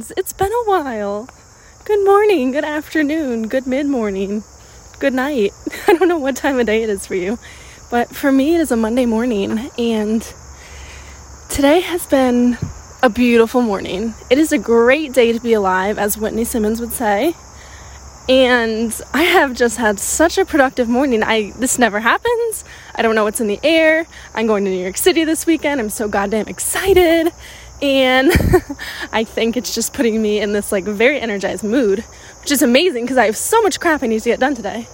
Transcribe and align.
friends. 0.00 0.12
It's 0.16 0.32
been 0.32 0.52
a 0.52 0.64
while. 0.64 1.28
Good 1.84 2.04
morning, 2.04 2.52
good 2.52 2.64
afternoon, 2.64 3.48
good 3.48 3.66
mid 3.66 3.86
morning, 3.86 4.42
good 4.98 5.12
night. 5.12 5.52
I 5.88 5.94
don't 5.94 6.08
know 6.08 6.18
what 6.18 6.36
time 6.36 6.58
of 6.58 6.66
day 6.66 6.82
it 6.82 6.90
is 6.90 7.06
for 7.06 7.14
you, 7.14 7.38
but 7.90 8.08
for 8.08 8.30
me, 8.32 8.54
it 8.54 8.60
is 8.60 8.70
a 8.70 8.76
Monday 8.76 9.06
morning, 9.06 9.70
and 9.78 10.22
today 11.48 11.80
has 11.80 12.06
been 12.06 12.56
a 13.02 13.10
beautiful 13.10 13.62
morning. 13.62 14.14
It 14.30 14.38
is 14.38 14.52
a 14.52 14.58
great 14.58 15.12
day 15.12 15.32
to 15.32 15.40
be 15.40 15.52
alive, 15.52 15.98
as 15.98 16.16
Whitney 16.16 16.44
Simmons 16.44 16.80
would 16.80 16.92
say. 16.92 17.34
And 18.28 18.98
I 19.12 19.22
have 19.22 19.54
just 19.54 19.76
had 19.78 19.98
such 19.98 20.38
a 20.38 20.44
productive 20.44 20.88
morning. 20.88 21.22
I 21.22 21.52
this 21.58 21.78
never 21.78 22.00
happens. 22.00 22.64
I 22.94 23.02
don't 23.02 23.14
know 23.14 23.24
what's 23.24 23.40
in 23.40 23.48
the 23.48 23.58
air. 23.64 24.06
I'm 24.34 24.46
going 24.46 24.64
to 24.64 24.70
New 24.70 24.82
York 24.82 24.96
City 24.96 25.24
this 25.24 25.46
weekend. 25.46 25.80
I'm 25.80 25.90
so 25.90 26.06
goddamn 26.06 26.46
excited 26.46 27.32
and 27.82 28.30
I 29.12 29.24
think 29.24 29.56
it's 29.56 29.74
just 29.74 29.92
putting 29.92 30.20
me 30.20 30.40
in 30.40 30.52
this 30.52 30.72
like 30.72 30.84
very 30.84 31.20
energized 31.20 31.64
mood, 31.64 32.04
which 32.40 32.50
is 32.50 32.62
amazing 32.62 33.04
because 33.04 33.18
I 33.18 33.26
have 33.26 33.36
so 33.36 33.60
much 33.62 33.80
crap 33.80 34.02
I 34.02 34.06
need 34.06 34.22
to 34.22 34.28
get 34.28 34.40
done 34.40 34.54
today. 34.54 34.86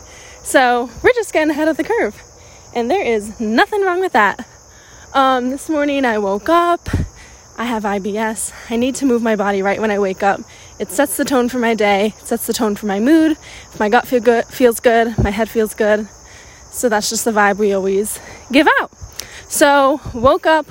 So 0.42 0.90
we're 1.02 1.12
just 1.12 1.32
getting 1.32 1.50
ahead 1.50 1.68
of 1.68 1.76
the 1.76 1.84
curve, 1.84 2.22
and 2.74 2.90
there 2.90 3.02
is 3.02 3.40
nothing 3.40 3.82
wrong 3.82 4.00
with 4.00 4.12
that. 4.12 4.46
Um, 5.12 5.50
this 5.50 5.68
morning 5.68 6.04
I 6.04 6.18
woke 6.18 6.48
up. 6.48 6.88
I 7.58 7.64
have 7.64 7.84
IBS. 7.84 8.52
I 8.70 8.76
need 8.76 8.96
to 8.96 9.06
move 9.06 9.22
my 9.22 9.34
body 9.34 9.62
right 9.62 9.80
when 9.80 9.90
I 9.90 9.98
wake 9.98 10.22
up. 10.22 10.40
It 10.78 10.90
sets 10.90 11.16
the 11.16 11.24
tone 11.24 11.48
for 11.48 11.58
my 11.58 11.74
day. 11.74 12.08
It 12.18 12.26
sets 12.26 12.46
the 12.46 12.52
tone 12.52 12.76
for 12.76 12.84
my 12.84 13.00
mood. 13.00 13.32
If 13.32 13.80
my 13.80 13.88
gut 13.88 14.06
feel 14.06 14.20
good, 14.20 14.44
feels 14.44 14.78
good, 14.78 15.16
my 15.16 15.30
head 15.30 15.48
feels 15.48 15.74
good. 15.74 16.06
So 16.70 16.90
that's 16.90 17.08
just 17.08 17.24
the 17.24 17.30
vibe 17.30 17.56
we 17.56 17.72
always 17.72 18.20
give 18.52 18.68
out. 18.78 18.92
So 19.48 20.02
woke 20.12 20.44
up, 20.44 20.66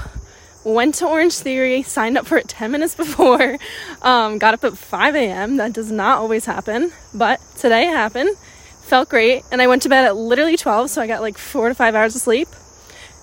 went 0.66 0.96
to 0.96 1.08
Orange 1.08 1.36
Theory, 1.36 1.84
signed 1.84 2.18
up 2.18 2.26
for 2.26 2.38
it 2.38 2.50
10 2.50 2.72
minutes 2.72 2.96
before, 3.05 3.58
um, 4.02 4.38
got 4.38 4.54
up 4.54 4.64
at 4.66 4.78
5 4.78 5.16
a.m. 5.16 5.58
That 5.58 5.72
does 5.72 5.91
not 5.91 6.18
always 6.18 6.46
happen, 6.46 6.91
but 7.13 7.40
today 7.55 7.88
it 7.88 7.96
happened. 7.96 8.35
Felt 8.82 9.10
great, 9.10 9.44
and 9.52 9.62
I 9.62 9.68
went 9.68 9.84
to 9.84 9.90
bed 9.90 10.05
at 10.05 10.16
literally 10.16 10.57
12, 10.57 10.90
so 10.90 11.02
I 11.02 11.07
got 11.07 11.22
like 11.22 11.38
four 11.38 11.70
to 11.70 11.76
five 11.76 11.96
hours 11.96 12.16
of 12.16 12.22
sleep. 12.22 12.49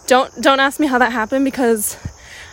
Don't 0.07 0.41
don't 0.41 0.59
ask 0.59 0.81
me 0.81 0.89
how 0.89 0.99
that 0.99 1.13
happened 1.13 1.45
because 1.45 1.97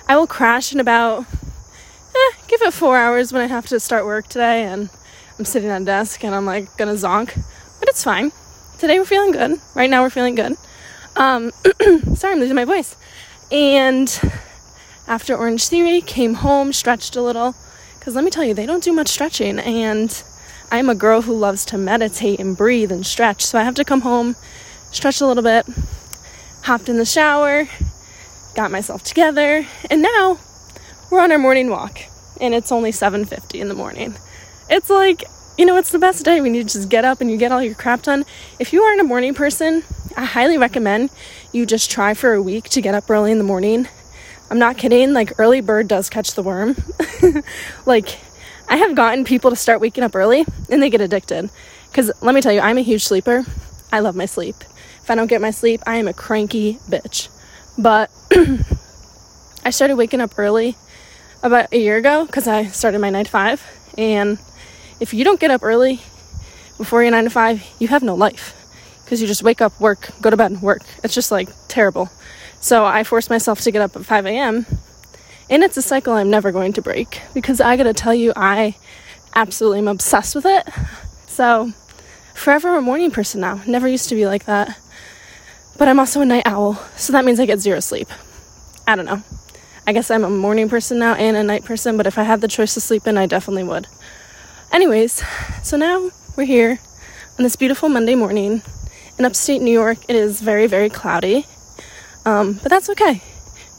I 0.08 0.16
will 0.16 0.28
crash 0.28 0.72
in 0.72 0.80
about 0.80 1.22
eh, 1.22 2.38
give 2.48 2.62
it 2.62 2.72
four 2.72 2.98
hours 2.98 3.34
when 3.34 3.42
I 3.42 3.48
have 3.48 3.66
to 3.68 3.80
start 3.80 4.06
work 4.06 4.28
today, 4.28 4.64
and 4.64 4.92
I'm 5.40 5.46
sitting 5.46 5.72
at 5.72 5.82
a 5.82 5.86
desk 5.86 6.24
and 6.24 6.36
I'm 6.36 6.46
like 6.46 6.78
gonna 6.78 6.94
zonk, 6.94 7.34
but 7.80 7.90
it's 7.90 8.04
fine. 8.04 8.32
Today 8.78 9.00
we're 9.00 9.06
feeling 9.06 9.32
good. 9.32 9.60
Right 9.74 9.90
now 9.90 10.04
we're 10.04 10.12
feeling 10.12 10.36
good. 10.36 10.56
Um, 11.16 11.52
sorry, 12.14 12.34
I'm 12.34 12.40
losing 12.40 12.56
my 12.56 12.66
voice, 12.66 12.96
and 13.52 14.08
after 15.10 15.36
Orange 15.36 15.68
Theory, 15.68 16.02
came 16.02 16.36
home, 16.36 16.72
stretched 16.72 17.16
a 17.16 17.22
little. 17.22 17.56
Because 17.98 18.14
let 18.14 18.24
me 18.24 18.30
tell 18.30 18.46
you, 18.46 18.54
they 18.54 18.68
don't 18.68 18.84
do 18.84 18.94
much 18.94 19.08
stretching. 19.08 19.58
And 19.58 20.24
I'm 20.72 20.88
a 20.88 20.96
girl 20.96 21.24
who 21.24 21.34
loves 21.34 21.66
to 21.66 21.78
meditate 21.80 22.40
and 22.40 22.56
breathe 22.56 22.92
and 22.92 23.06
stretch. 23.06 23.44
So 23.44 23.58
I 23.58 23.64
have 23.64 23.74
to 23.76 23.84
come 23.84 24.02
home, 24.02 24.36
stretch 24.92 25.20
a 25.20 25.26
little 25.26 25.44
bit, 25.44 25.66
hopped 26.62 26.90
in 26.90 26.98
the 26.98 27.06
shower, 27.06 27.68
got 28.56 28.70
myself 28.70 29.04
together, 29.04 29.66
and 29.90 30.04
now 30.04 30.38
we're 31.10 31.22
on 31.22 31.32
our 31.32 31.40
morning 31.40 31.72
walk. 31.72 32.02
And 32.40 32.54
it's 32.54 32.72
only 32.72 32.92
7:50 32.92 33.60
in 33.60 33.68
the 33.68 33.74
morning. 33.74 34.16
It's 34.70 34.92
like, 34.92 35.24
you 35.58 35.66
know, 35.66 35.76
it's 35.78 35.92
the 35.92 36.00
best 36.00 36.24
day 36.24 36.40
when 36.40 36.54
you 36.54 36.64
just 36.64 36.88
get 36.88 37.04
up 37.04 37.20
and 37.20 37.32
you 37.32 37.38
get 37.38 37.52
all 37.52 37.64
your 37.64 37.74
crap 37.74 38.04
done. 38.04 38.26
If 38.60 38.72
you 38.72 38.84
aren't 38.84 39.02
a 39.02 39.04
morning 39.04 39.34
person, 39.34 39.84
I 40.16 40.26
highly 40.26 40.58
recommend 40.60 41.10
you 41.52 41.66
just 41.66 41.90
try 41.90 42.14
for 42.14 42.34
a 42.34 42.42
week 42.42 42.70
to 42.70 42.82
get 42.82 42.94
up 42.94 43.10
early 43.10 43.32
in 43.32 43.40
the 43.40 43.44
morning 43.44 43.88
I'm 44.50 44.60
not 44.60 44.78
kidding. 44.78 45.14
Like, 45.14 45.40
early 45.40 45.62
bird 45.62 45.88
does 45.88 46.10
catch 46.10 46.34
the 46.34 46.44
worm. 46.44 46.76
like, 47.86 48.18
I 48.68 48.78
have 48.78 48.96
gotten 48.96 49.24
people 49.24 49.50
to 49.50 49.56
start 49.56 49.82
waking 49.82 50.04
up 50.04 50.16
early 50.16 50.46
and 50.70 50.82
they 50.82 50.90
get 50.90 51.02
addicted. 51.02 51.50
Because 51.90 52.12
let 52.22 52.36
me 52.36 52.42
tell 52.42 52.54
you, 52.54 52.60
I'm 52.60 52.78
a 52.78 52.82
huge 52.82 53.04
sleeper. 53.04 53.44
I 53.92 54.00
love 54.00 54.16
my 54.16 54.26
sleep. 54.26 54.56
If 55.02 55.10
I 55.10 55.16
don't 55.16 55.28
get 55.28 55.42
my 55.42 55.52
sleep, 55.52 55.82
I 55.88 55.96
am 55.96 56.08
a 56.08 56.14
cranky 56.14 56.76
bitch. 56.88 57.30
But 57.78 58.12
I 59.66 59.72
started 59.72 59.96
waking 59.96 60.22
up 60.22 60.38
early 60.38 60.76
about 61.42 61.74
a 61.74 61.80
year 61.80 61.98
ago 61.98 62.26
because 62.26 62.48
I 62.48 62.66
started 62.68 63.00
my 63.00 63.10
9 63.10 63.26
to 63.26 63.32
5. 63.32 63.94
And 63.98 64.38
if 65.00 65.14
you 65.14 65.24
don't 65.24 65.40
get 65.40 65.52
up 65.52 65.64
early 65.64 65.96
before 66.78 67.02
your 67.02 67.12
9 67.12 67.24
to 67.24 67.30
5, 67.30 67.68
you 67.80 67.88
have 67.88 68.04
no 68.04 68.16
life. 68.16 68.56
Because 69.04 69.22
you 69.22 69.28
just 69.28 69.42
wake 69.42 69.62
up, 69.62 69.80
work, 69.82 70.12
go 70.22 70.30
to 70.30 70.38
bed, 70.38 70.62
work. 70.62 70.84
It's 71.04 71.16
just 71.16 71.32
like 71.32 71.50
terrible. 71.68 72.10
So 72.60 72.86
I 72.86 73.04
force 73.04 73.30
myself 73.30 73.62
to 73.62 73.72
get 73.72 73.82
up 73.82 73.96
at 73.96 74.06
5 74.06 74.26
a.m. 74.26 74.66
And 75.50 75.64
it's 75.64 75.78
a 75.78 75.82
cycle 75.82 76.14
I'm 76.14 76.30
never 76.30 76.52
going 76.52 76.74
to 76.74 76.82
break 76.82 77.22
because 77.34 77.60
I 77.62 77.78
gotta 77.78 77.94
tell 77.94 78.14
you, 78.14 78.34
I 78.36 78.76
absolutely 79.34 79.80
am 79.80 79.88
obsessed 79.88 80.36
with 80.36 80.46
it. 80.46 80.68
So, 81.28 81.72
forever 82.36 82.76
a 82.76 82.82
morning 82.82 83.12
person 83.12 83.42
now. 83.42 83.62
Never 83.66 83.88
used 83.88 84.10
to 84.10 84.16
be 84.16 84.26
like 84.28 84.46
that. 84.46 84.78
But 85.78 85.88
I'm 85.88 86.00
also 86.00 86.22
a 86.22 86.26
night 86.26 86.44
owl, 86.46 86.74
so 86.98 87.14
that 87.14 87.24
means 87.24 87.40
I 87.40 87.46
get 87.46 87.60
zero 87.60 87.80
sleep. 87.80 88.10
I 88.86 88.96
don't 88.96 89.06
know. 89.06 89.24
I 89.88 89.94
guess 89.94 90.12
I'm 90.12 90.24
a 90.24 90.30
morning 90.30 90.70
person 90.70 91.00
now 91.00 91.16
and 91.16 91.38
a 91.38 91.44
night 91.44 91.64
person, 91.64 91.96
but 91.96 92.06
if 92.06 92.18
I 92.18 92.24
had 92.24 92.42
the 92.42 92.48
choice 92.48 92.74
to 92.74 92.82
sleep 92.82 93.08
in, 93.08 93.18
I 93.18 93.26
definitely 93.26 93.64
would. 93.64 93.88
Anyways, 94.72 95.24
so 95.64 95.78
now 95.78 96.12
we're 96.36 96.46
here 96.46 96.80
on 97.38 97.44
this 97.44 97.56
beautiful 97.56 97.90
Monday 97.90 98.16
morning 98.16 98.62
in 99.18 99.26
upstate 99.26 99.62
New 99.62 99.72
York. 99.72 99.98
It 100.08 100.16
is 100.16 100.42
very, 100.42 100.68
very 100.68 100.90
cloudy. 100.90 101.48
Um, 102.26 102.60
but 102.62 102.70
that's 102.70 102.90
okay. 102.90 103.22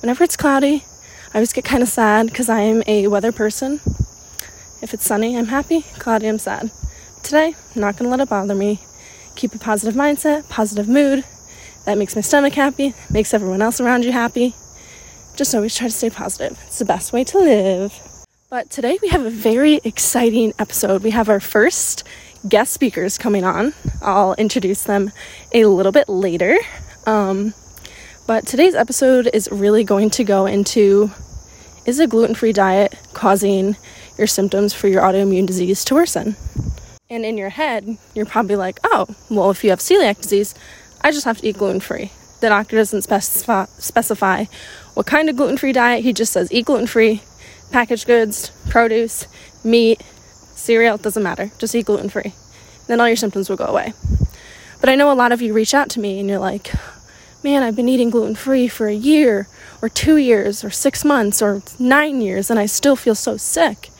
Whenever 0.01 0.25
it's 0.25 0.37
cloudy, 0.37 0.85
I 1.33 1.39
always 1.39 1.53
get 1.53 1.65
kind 1.65 1.83
of 1.83 1.89
sad 1.89 2.27
because 2.27 2.49
I 2.49 2.61
am 2.61 2.83
a 2.87 3.07
weather 3.07 3.33
person. 3.33 3.81
If 4.83 4.95
it's 4.95 5.05
sunny, 5.05 5.37
I'm 5.37 5.47
happy. 5.47 5.83
Cloudy, 5.99 6.27
I'm 6.27 6.39
sad. 6.39 6.71
Today, 7.23 7.55
I'm 7.75 7.81
not 7.81 7.97
going 7.97 8.07
to 8.07 8.11
let 8.11 8.21
it 8.21 8.29
bother 8.31 8.55
me. 8.55 8.81
Keep 9.37 9.55
a 9.55 9.59
positive 9.59 9.95
mindset, 9.95 10.49
positive 10.49 10.89
mood. 10.89 11.25
That 11.85 11.99
makes 11.99 12.15
my 12.15 12.23
stomach 12.23 12.55
happy, 12.55 12.95
makes 13.11 13.33
everyone 13.33 13.63
else 13.63 13.81
around 13.81 14.05
you 14.05 14.13
happy. 14.13 14.55
Just 15.37 15.55
always 15.55 15.77
try 15.77 15.87
to 15.87 15.93
stay 15.93 16.11
positive. 16.11 16.59
It's 16.67 16.79
the 16.79 16.85
best 16.85 17.13
way 17.13 17.25
to 17.25 17.39
live. 17.39 17.99
But 18.51 18.69
today 18.71 18.99
we 19.01 19.09
have 19.09 19.25
a 19.25 19.31
very 19.31 19.81
exciting 19.85 20.53
episode. 20.59 21.03
We 21.03 21.11
have 21.11 21.29
our 21.29 21.41
first 21.41 22.05
guest 22.49 22.73
speakers 22.73 23.17
coming 23.17 23.45
on. 23.45 23.75
I'll 24.03 24.35
introduce 24.35 24.83
them 24.83 25.13
a 25.55 25.67
little 25.67 25.93
bit 25.93 26.09
later. 26.09 26.59
Um, 27.07 27.55
but 28.31 28.47
today's 28.47 28.77
episode 28.77 29.29
is 29.35 29.49
really 29.51 29.83
going 29.83 30.09
to 30.09 30.23
go 30.23 30.47
into 30.47 31.11
is 31.85 31.99
a 31.99 32.07
gluten 32.07 32.33
free 32.33 32.53
diet 32.53 32.95
causing 33.13 33.75
your 34.17 34.29
symptoms 34.29 34.73
for 34.73 34.87
your 34.87 35.03
autoimmune 35.03 35.49
disease 35.49 35.85
to 35.85 35.97
worsen? 35.97 36.37
And 37.11 37.25
in 37.25 37.37
your 37.37 37.49
head, 37.49 37.99
you're 38.15 38.27
probably 38.27 38.55
like, 38.55 38.79
oh, 38.85 39.09
well, 39.31 39.51
if 39.51 39.65
you 39.65 39.71
have 39.71 39.81
celiac 39.81 40.23
disease, 40.23 40.55
I 41.01 41.11
just 41.11 41.25
have 41.25 41.39
to 41.39 41.49
eat 41.49 41.59
gluten 41.59 41.81
free. 41.81 42.13
The 42.41 42.51
doctor 42.51 42.77
doesn't 42.77 43.03
specify, 43.03 43.65
specify 43.79 44.45
what 44.95 45.07
kind 45.07 45.29
of 45.29 45.35
gluten 45.35 45.59
free 45.59 45.73
diet, 45.73 46.05
he 46.05 46.13
just 46.13 46.33
says 46.33 46.53
eat 46.53 46.67
gluten 46.67 46.87
free, 46.87 47.23
packaged 47.73 48.07
goods, 48.07 48.53
produce, 48.69 49.27
meat, 49.65 50.03
cereal, 50.55 50.95
it 50.95 51.03
doesn't 51.03 51.25
matter. 51.25 51.51
Just 51.59 51.75
eat 51.75 51.87
gluten 51.87 52.09
free. 52.09 52.33
Then 52.87 53.01
all 53.01 53.09
your 53.09 53.17
symptoms 53.17 53.51
will 53.51 53.57
go 53.57 53.67
away. 53.67 53.93
But 54.79 54.89
I 54.89 54.95
know 54.95 55.11
a 55.11 55.15
lot 55.15 55.33
of 55.33 55.43
you 55.43 55.53
reach 55.53 55.75
out 55.75 55.91
to 55.91 56.01
me 56.01 56.21
and 56.21 56.29
you're 56.29 56.39
like, 56.39 56.73
man, 57.43 57.63
I've 57.63 57.77
been 57.77 57.89
eating 57.89 58.11
gluten 58.11 58.35
free 58.35 58.69
for 58.69 58.89
a 58.89 58.95
year 58.95 59.49
or 59.81 59.89
two 59.89 60.17
years 60.17 60.63
or 60.63 60.71
six 60.71 61.05
months 61.05 61.41
or 61.41 61.63
nine 61.79 62.21
years 62.21 62.51
and 62.51 62.59
I 62.59 62.67
still 62.67 62.97
feel 62.97 63.15
so 63.15 63.37
sick. 63.37 63.91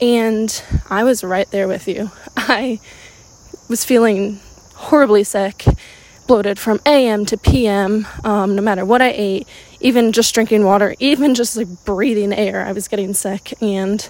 And 0.00 0.62
I 0.88 1.04
was 1.04 1.22
right 1.22 1.50
there 1.50 1.68
with 1.68 1.86
you. 1.86 2.10
I 2.36 2.80
was 3.68 3.84
feeling 3.84 4.40
horribly 4.74 5.24
sick, 5.24 5.64
bloated 6.26 6.58
from 6.58 6.80
AM 6.86 7.26
to 7.26 7.36
PM, 7.36 8.06
um, 8.24 8.56
no 8.56 8.62
matter 8.62 8.84
what 8.84 9.02
I 9.02 9.12
ate, 9.14 9.46
even 9.80 10.12
just 10.12 10.34
drinking 10.34 10.64
water, 10.64 10.94
even 11.00 11.34
just 11.34 11.56
like 11.56 11.68
breathing 11.84 12.32
air, 12.32 12.64
I 12.64 12.72
was 12.72 12.88
getting 12.88 13.12
sick. 13.12 13.52
And 13.62 14.08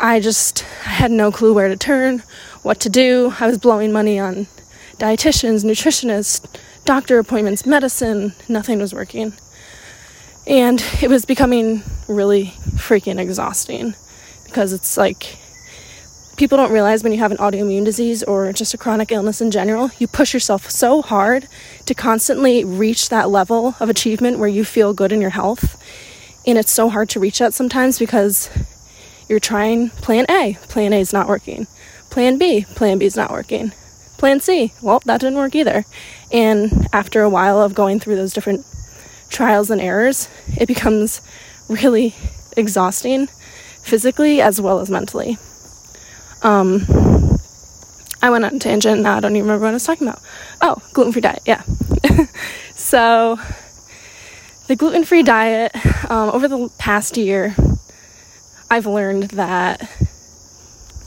I 0.00 0.20
just 0.20 0.60
had 0.60 1.10
no 1.10 1.30
clue 1.30 1.52
where 1.52 1.68
to 1.68 1.76
turn, 1.76 2.20
what 2.62 2.80
to 2.80 2.88
do. 2.88 3.34
I 3.38 3.46
was 3.46 3.58
blowing 3.58 3.92
money 3.92 4.18
on 4.18 4.46
dietitians, 4.98 5.64
nutritionists, 5.64 6.46
doctor 6.84 7.18
appointments, 7.18 7.66
medicine, 7.66 8.34
nothing 8.48 8.78
was 8.78 8.92
working. 8.92 9.32
And 10.46 10.84
it 11.00 11.08
was 11.08 11.24
becoming 11.24 11.82
really 12.08 12.46
freaking 12.76 13.20
exhausting 13.20 13.94
because 14.44 14.72
it's 14.72 14.96
like 14.96 15.38
people 16.36 16.58
don't 16.58 16.72
realize 16.72 17.04
when 17.04 17.12
you 17.12 17.18
have 17.18 17.30
an 17.30 17.36
autoimmune 17.36 17.84
disease 17.84 18.22
or 18.24 18.52
just 18.52 18.74
a 18.74 18.78
chronic 18.78 19.12
illness 19.12 19.40
in 19.40 19.50
general, 19.50 19.90
you 19.98 20.08
push 20.08 20.34
yourself 20.34 20.68
so 20.68 21.00
hard 21.02 21.46
to 21.86 21.94
constantly 21.94 22.64
reach 22.64 23.08
that 23.08 23.30
level 23.30 23.76
of 23.78 23.88
achievement 23.88 24.38
where 24.38 24.48
you 24.48 24.64
feel 24.64 24.92
good 24.92 25.12
in 25.12 25.20
your 25.20 25.30
health. 25.30 25.80
And 26.46 26.58
it's 26.58 26.72
so 26.72 26.88
hard 26.88 27.08
to 27.10 27.20
reach 27.20 27.38
that 27.38 27.54
sometimes 27.54 27.98
because 27.98 28.50
you're 29.28 29.38
trying 29.38 29.90
plan 29.90 30.26
A, 30.28 30.58
plan 30.68 30.92
A 30.92 30.96
is 30.96 31.12
not 31.12 31.28
working. 31.28 31.68
Plan 32.10 32.36
B, 32.38 32.66
plan 32.74 32.98
B 32.98 33.06
is 33.06 33.16
not 33.16 33.30
working. 33.30 33.70
Plan 34.18 34.40
C, 34.40 34.72
well, 34.82 35.00
that 35.04 35.20
didn't 35.20 35.38
work 35.38 35.54
either. 35.54 35.84
And 36.32 36.88
after 36.92 37.22
a 37.22 37.28
while 37.28 37.60
of 37.60 37.74
going 37.74 38.00
through 38.00 38.16
those 38.16 38.32
different 38.32 38.66
trials 39.28 39.70
and 39.70 39.80
errors, 39.80 40.28
it 40.56 40.66
becomes 40.66 41.20
really 41.68 42.14
exhausting 42.56 43.28
physically 43.82 44.40
as 44.40 44.60
well 44.60 44.80
as 44.80 44.90
mentally. 44.90 45.36
Um, 46.42 46.82
I 48.22 48.30
went 48.30 48.44
on 48.44 48.56
a 48.56 48.58
tangent. 48.58 49.02
Now 49.02 49.16
I 49.16 49.20
don't 49.20 49.32
even 49.32 49.42
remember 49.42 49.64
what 49.64 49.70
I 49.70 49.74
was 49.74 49.84
talking 49.84 50.06
about. 50.06 50.22
Oh, 50.60 50.76
gluten 50.92 51.12
free 51.12 51.20
diet. 51.20 51.42
Yeah. 51.44 51.62
so, 52.74 53.38
the 54.68 54.76
gluten 54.76 55.04
free 55.04 55.22
diet, 55.22 55.74
um, 56.08 56.30
over 56.30 56.48
the 56.48 56.68
past 56.78 57.16
year, 57.16 57.54
I've 58.70 58.86
learned 58.86 59.24
that 59.32 59.90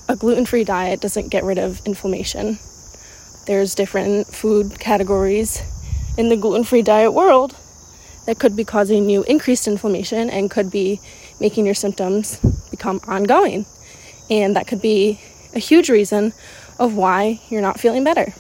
a 0.08 0.16
gluten 0.16 0.46
free 0.46 0.64
diet 0.64 1.02
doesn't 1.02 1.30
get 1.30 1.44
rid 1.44 1.58
of 1.58 1.82
inflammation. 1.86 2.60
There's 3.46 3.76
different 3.76 4.28
food 4.28 4.80
categories 4.80 5.62
in 6.18 6.30
the 6.30 6.38
gluten 6.38 6.64
free 6.64 6.82
diet 6.82 7.14
world 7.14 7.56
that 8.26 8.40
could 8.40 8.56
be 8.56 8.66
causing 8.66 9.08
you 9.08 9.24
increased 9.24 9.68
inflammation 9.68 10.32
and 10.32 10.50
could 10.50 10.72
be 10.72 11.00
making 11.40 11.66
your 11.66 11.76
symptoms 11.76 12.40
become 12.72 13.00
ongoing. 13.08 13.66
And 14.32 14.56
that 14.56 14.66
could 14.66 14.82
be 14.82 15.20
a 15.54 15.60
huge 15.60 15.90
reason 15.90 16.34
of 16.80 16.96
why 16.96 17.40
you're 17.50 17.62
not 17.62 17.80
feeling 17.80 18.04
better. 18.04 18.34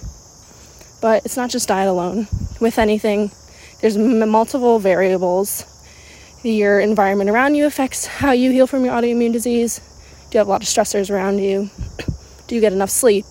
But 1.01 1.23
it's 1.23 1.37
not 1.37 1.51
just 1.51 1.67
diet 1.67 1.87
alone. 1.87 2.27
With 2.59 2.79
anything, 2.79 3.29
there's 3.81 3.97
m- 3.97 4.27
multiple 4.27 4.79
variables. 4.79 5.65
Your 6.41 6.79
environment 6.79 7.29
around 7.29 7.53
you 7.53 7.67
affects 7.67 8.07
how 8.07 8.31
you 8.31 8.51
heal 8.51 8.65
from 8.65 8.83
your 8.83 8.93
autoimmune 8.93 9.33
disease. 9.33 9.79
Do 10.31 10.37
you 10.37 10.39
have 10.39 10.47
a 10.47 10.49
lot 10.49 10.63
of 10.63 10.67
stressors 10.67 11.11
around 11.11 11.39
you? 11.39 11.69
Do 12.47 12.55
you 12.55 12.61
get 12.61 12.73
enough 12.73 12.89
sleep? 12.89 13.25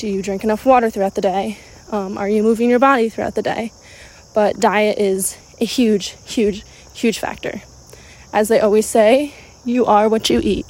Do 0.00 0.08
you 0.08 0.22
drink 0.22 0.44
enough 0.44 0.64
water 0.64 0.88
throughout 0.88 1.14
the 1.14 1.20
day? 1.20 1.58
Um, 1.90 2.16
are 2.16 2.26
you 2.26 2.42
moving 2.42 2.70
your 2.70 2.78
body 2.78 3.10
throughout 3.10 3.34
the 3.34 3.42
day? 3.42 3.70
But 4.32 4.58
diet 4.58 4.96
is 4.96 5.36
a 5.60 5.66
huge, 5.66 6.16
huge, 6.24 6.64
huge 6.94 7.18
factor. 7.18 7.60
As 8.32 8.48
they 8.48 8.60
always 8.60 8.86
say, 8.86 9.34
you 9.62 9.84
are 9.84 10.08
what 10.08 10.30
you 10.30 10.40
eat. 10.42 10.64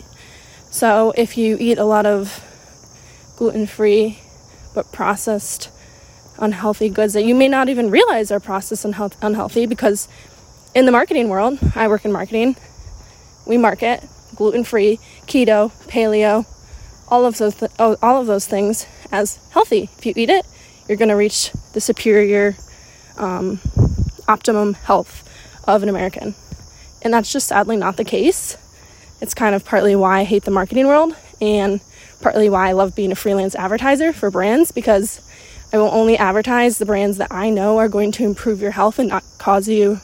So 0.72 1.12
if 1.16 1.38
you 1.38 1.56
eat 1.60 1.78
a 1.78 1.84
lot 1.84 2.06
of 2.06 2.42
gluten 3.36 3.68
free 3.68 4.18
but 4.74 4.90
processed 4.90 5.70
unhealthy 6.40 6.88
goods 6.88 7.12
that 7.12 7.24
you 7.24 7.36
may 7.36 7.46
not 7.46 7.68
even 7.68 7.88
realize 7.88 8.32
are 8.32 8.40
processed 8.40 8.84
and 8.84 8.96
unhealthy 9.22 9.64
because 9.64 10.08
in 10.74 10.86
the 10.86 10.92
marketing 10.92 11.28
world, 11.28 11.60
I 11.76 11.86
work 11.86 12.04
in 12.04 12.10
marketing, 12.10 12.56
we 13.46 13.58
market 13.58 14.02
gluten 14.34 14.64
free, 14.64 14.98
keto, 15.28 15.70
paleo, 15.86 16.46
all 17.10 17.26
of 17.26 17.38
those 17.38 17.56
th- 17.56 17.72
all 17.78 18.20
of 18.20 18.26
those 18.26 18.46
things 18.46 18.86
as 19.10 19.38
healthy. 19.50 19.90
If 19.98 20.06
you 20.06 20.12
eat 20.16 20.30
it, 20.30 20.46
you're 20.88 20.96
going 20.96 21.08
to 21.08 21.16
reach 21.16 21.50
the 21.72 21.80
superior 21.80 22.56
um, 23.16 23.60
optimum 24.28 24.74
health 24.74 25.28
of 25.66 25.82
an 25.82 25.88
American. 25.88 26.34
And 27.02 27.12
that's 27.12 27.32
just 27.32 27.48
sadly 27.48 27.76
not 27.76 27.96
the 27.96 28.04
case. 28.04 28.56
It's 29.20 29.34
kind 29.34 29.54
of 29.54 29.64
partly 29.64 29.94
why 29.96 30.20
I 30.20 30.24
hate 30.24 30.44
the 30.44 30.50
marketing 30.50 30.86
world 30.86 31.14
and 31.40 31.80
partly 32.20 32.48
why 32.48 32.68
I 32.68 32.72
love 32.72 32.94
being 32.94 33.12
a 33.12 33.16
freelance 33.16 33.54
advertiser 33.54 34.12
for 34.12 34.30
brands 34.30 34.72
because 34.72 35.20
I 35.72 35.78
will 35.78 35.90
only 35.92 36.16
advertise 36.16 36.78
the 36.78 36.86
brands 36.86 37.18
that 37.18 37.30
I 37.30 37.50
know 37.50 37.78
are 37.78 37.88
going 37.88 38.12
to 38.12 38.24
improve 38.24 38.60
your 38.60 38.72
health 38.72 38.98
and 38.98 39.08
not 39.08 39.24
cause 39.38 39.68
you 39.68 40.00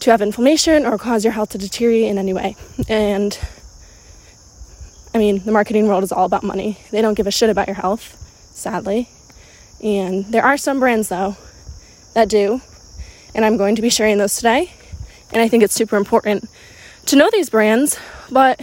to 0.00 0.10
have 0.10 0.22
inflammation 0.22 0.86
or 0.86 0.98
cause 0.98 1.24
your 1.24 1.32
health 1.32 1.50
to 1.50 1.58
deteriorate 1.58 2.10
in 2.10 2.18
any 2.18 2.32
way. 2.32 2.56
And 2.88 3.38
I 5.14 5.18
mean, 5.18 5.44
the 5.44 5.52
marketing 5.52 5.86
world 5.86 6.02
is 6.02 6.10
all 6.10 6.26
about 6.26 6.42
money. 6.42 6.76
They 6.90 7.00
don't 7.00 7.14
give 7.14 7.28
a 7.28 7.30
shit 7.30 7.48
about 7.48 7.68
your 7.68 7.76
health, 7.76 8.16
sadly. 8.52 9.08
And 9.80 10.24
there 10.26 10.44
are 10.44 10.56
some 10.56 10.80
brands, 10.80 11.08
though, 11.08 11.36
that 12.14 12.28
do. 12.28 12.60
And 13.32 13.44
I'm 13.44 13.56
going 13.56 13.76
to 13.76 13.82
be 13.82 13.90
sharing 13.90 14.18
those 14.18 14.34
today. 14.34 14.72
And 15.32 15.40
I 15.40 15.46
think 15.46 15.62
it's 15.62 15.74
super 15.74 15.96
important 15.96 16.48
to 17.06 17.16
know 17.16 17.30
these 17.30 17.48
brands. 17.48 17.96
But 18.28 18.60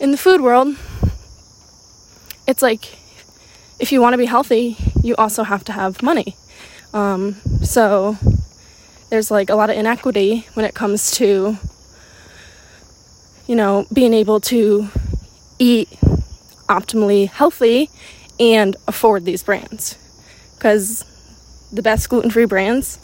in 0.00 0.10
the 0.10 0.16
food 0.16 0.40
world, 0.40 0.76
it's 2.48 2.62
like 2.62 2.98
if 3.78 3.92
you 3.92 4.00
want 4.00 4.14
to 4.14 4.18
be 4.18 4.26
healthy, 4.26 4.76
you 5.02 5.14
also 5.16 5.44
have 5.44 5.62
to 5.64 5.72
have 5.72 6.02
money. 6.02 6.36
Um, 6.92 7.34
so 7.62 8.16
there's 9.10 9.30
like 9.30 9.50
a 9.50 9.54
lot 9.54 9.70
of 9.70 9.76
inequity 9.76 10.46
when 10.54 10.64
it 10.64 10.74
comes 10.74 11.12
to, 11.12 11.58
you 13.46 13.54
know, 13.54 13.86
being 13.92 14.14
able 14.14 14.40
to 14.40 14.88
eat 15.58 15.88
optimally 16.68 17.28
healthy 17.28 17.90
and 18.40 18.76
afford 18.86 19.24
these 19.24 19.42
brands. 19.42 19.98
Because 20.56 21.04
the 21.72 21.82
best 21.82 22.08
gluten 22.08 22.30
free 22.30 22.46
brands, 22.46 22.98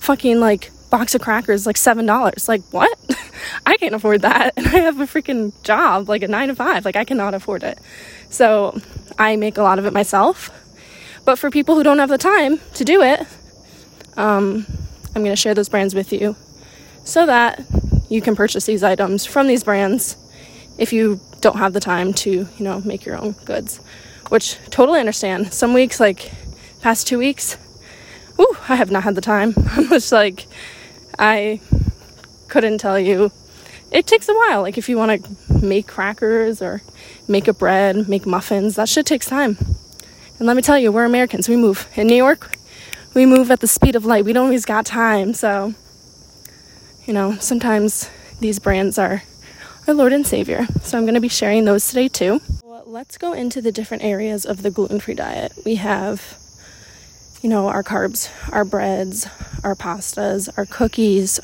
fucking 0.00 0.40
like 0.40 0.70
box 0.90 1.14
of 1.14 1.20
crackers, 1.20 1.66
like 1.66 1.76
$7. 1.76 2.48
Like, 2.48 2.62
what? 2.70 2.98
I 3.66 3.76
can't 3.76 3.94
afford 3.94 4.22
that. 4.22 4.54
And 4.56 4.66
I 4.68 4.78
have 4.78 5.00
a 5.00 5.06
freaking 5.06 5.52
job, 5.62 6.08
like 6.08 6.22
a 6.22 6.28
nine 6.28 6.48
to 6.48 6.54
five. 6.54 6.84
Like, 6.84 6.96
I 6.96 7.04
cannot 7.04 7.34
afford 7.34 7.62
it. 7.62 7.78
So 8.30 8.80
I 9.18 9.36
make 9.36 9.58
a 9.58 9.62
lot 9.62 9.78
of 9.78 9.86
it 9.86 9.92
myself. 9.92 10.50
But 11.24 11.38
for 11.38 11.50
people 11.50 11.74
who 11.74 11.82
don't 11.82 11.98
have 11.98 12.10
the 12.10 12.18
time 12.18 12.60
to 12.74 12.84
do 12.84 13.02
it, 13.02 13.20
um, 14.16 14.66
I'm 15.14 15.22
going 15.22 15.32
to 15.32 15.36
share 15.36 15.54
those 15.54 15.68
brands 15.68 15.94
with 15.94 16.12
you 16.12 16.36
so 17.04 17.26
that 17.26 17.64
you 18.08 18.20
can 18.20 18.36
purchase 18.36 18.66
these 18.66 18.82
items 18.82 19.24
from 19.24 19.46
these 19.46 19.64
brands 19.64 20.16
if 20.78 20.92
you 20.92 21.20
don't 21.40 21.56
have 21.56 21.72
the 21.72 21.80
time 21.80 22.12
to, 22.12 22.30
you 22.30 22.48
know, 22.64 22.80
make 22.80 23.04
your 23.04 23.16
own 23.16 23.32
goods, 23.44 23.80
which 24.28 24.58
totally 24.70 25.00
understand. 25.00 25.52
Some 25.52 25.74
weeks, 25.74 26.00
like 26.00 26.32
past 26.80 27.06
two 27.06 27.18
weeks, 27.18 27.56
ooh, 28.38 28.56
I 28.68 28.76
have 28.76 28.90
not 28.90 29.04
had 29.04 29.14
the 29.14 29.20
time. 29.20 29.54
I'm 29.72 29.88
just 29.88 30.12
like, 30.12 30.46
I 31.18 31.60
couldn't 32.48 32.78
tell 32.78 32.98
you. 32.98 33.30
It 33.90 34.06
takes 34.06 34.28
a 34.28 34.34
while. 34.34 34.62
Like 34.62 34.78
if 34.78 34.88
you 34.88 34.96
want 34.96 35.24
to 35.24 35.64
make 35.64 35.86
crackers 35.86 36.60
or 36.60 36.82
make 37.28 37.46
a 37.46 37.54
bread, 37.54 38.08
make 38.08 38.26
muffins, 38.26 38.76
that 38.76 38.88
shit 38.88 39.06
takes 39.06 39.26
time. 39.26 39.56
And 40.38 40.46
let 40.46 40.56
me 40.56 40.62
tell 40.62 40.78
you, 40.78 40.90
we're 40.90 41.04
Americans. 41.04 41.48
We 41.48 41.56
move. 41.56 41.88
In 41.94 42.08
New 42.08 42.16
York, 42.16 42.56
we 43.14 43.24
move 43.24 43.50
at 43.50 43.60
the 43.60 43.68
speed 43.68 43.94
of 43.94 44.04
light. 44.04 44.24
We 44.24 44.32
don't 44.32 44.46
always 44.46 44.64
got 44.64 44.84
time. 44.84 45.32
So, 45.32 45.74
you 47.06 47.12
know, 47.12 47.36
sometimes 47.36 48.10
these 48.40 48.58
brands 48.58 48.98
are 48.98 49.22
our 49.86 49.94
Lord 49.94 50.12
and 50.14 50.26
Savior. 50.26 50.66
So 50.82 50.96
I'm 50.96 51.04
going 51.04 51.14
to 51.14 51.20
be 51.20 51.28
sharing 51.28 51.66
those 51.66 51.86
today 51.88 52.08
too. 52.08 52.40
Well, 52.62 52.84
let's 52.86 53.18
go 53.18 53.32
into 53.32 53.60
the 53.60 53.72
different 53.72 54.02
areas 54.02 54.46
of 54.46 54.62
the 54.62 54.70
gluten 54.70 54.98
free 54.98 55.14
diet. 55.14 55.52
We 55.64 55.74
have, 55.74 56.38
you 57.42 57.50
know, 57.50 57.68
our 57.68 57.82
carbs, 57.82 58.30
our 58.50 58.64
breads, 58.64 59.26
our 59.62 59.74
pastas, 59.74 60.48
our 60.56 60.64
cookies, 60.64 61.38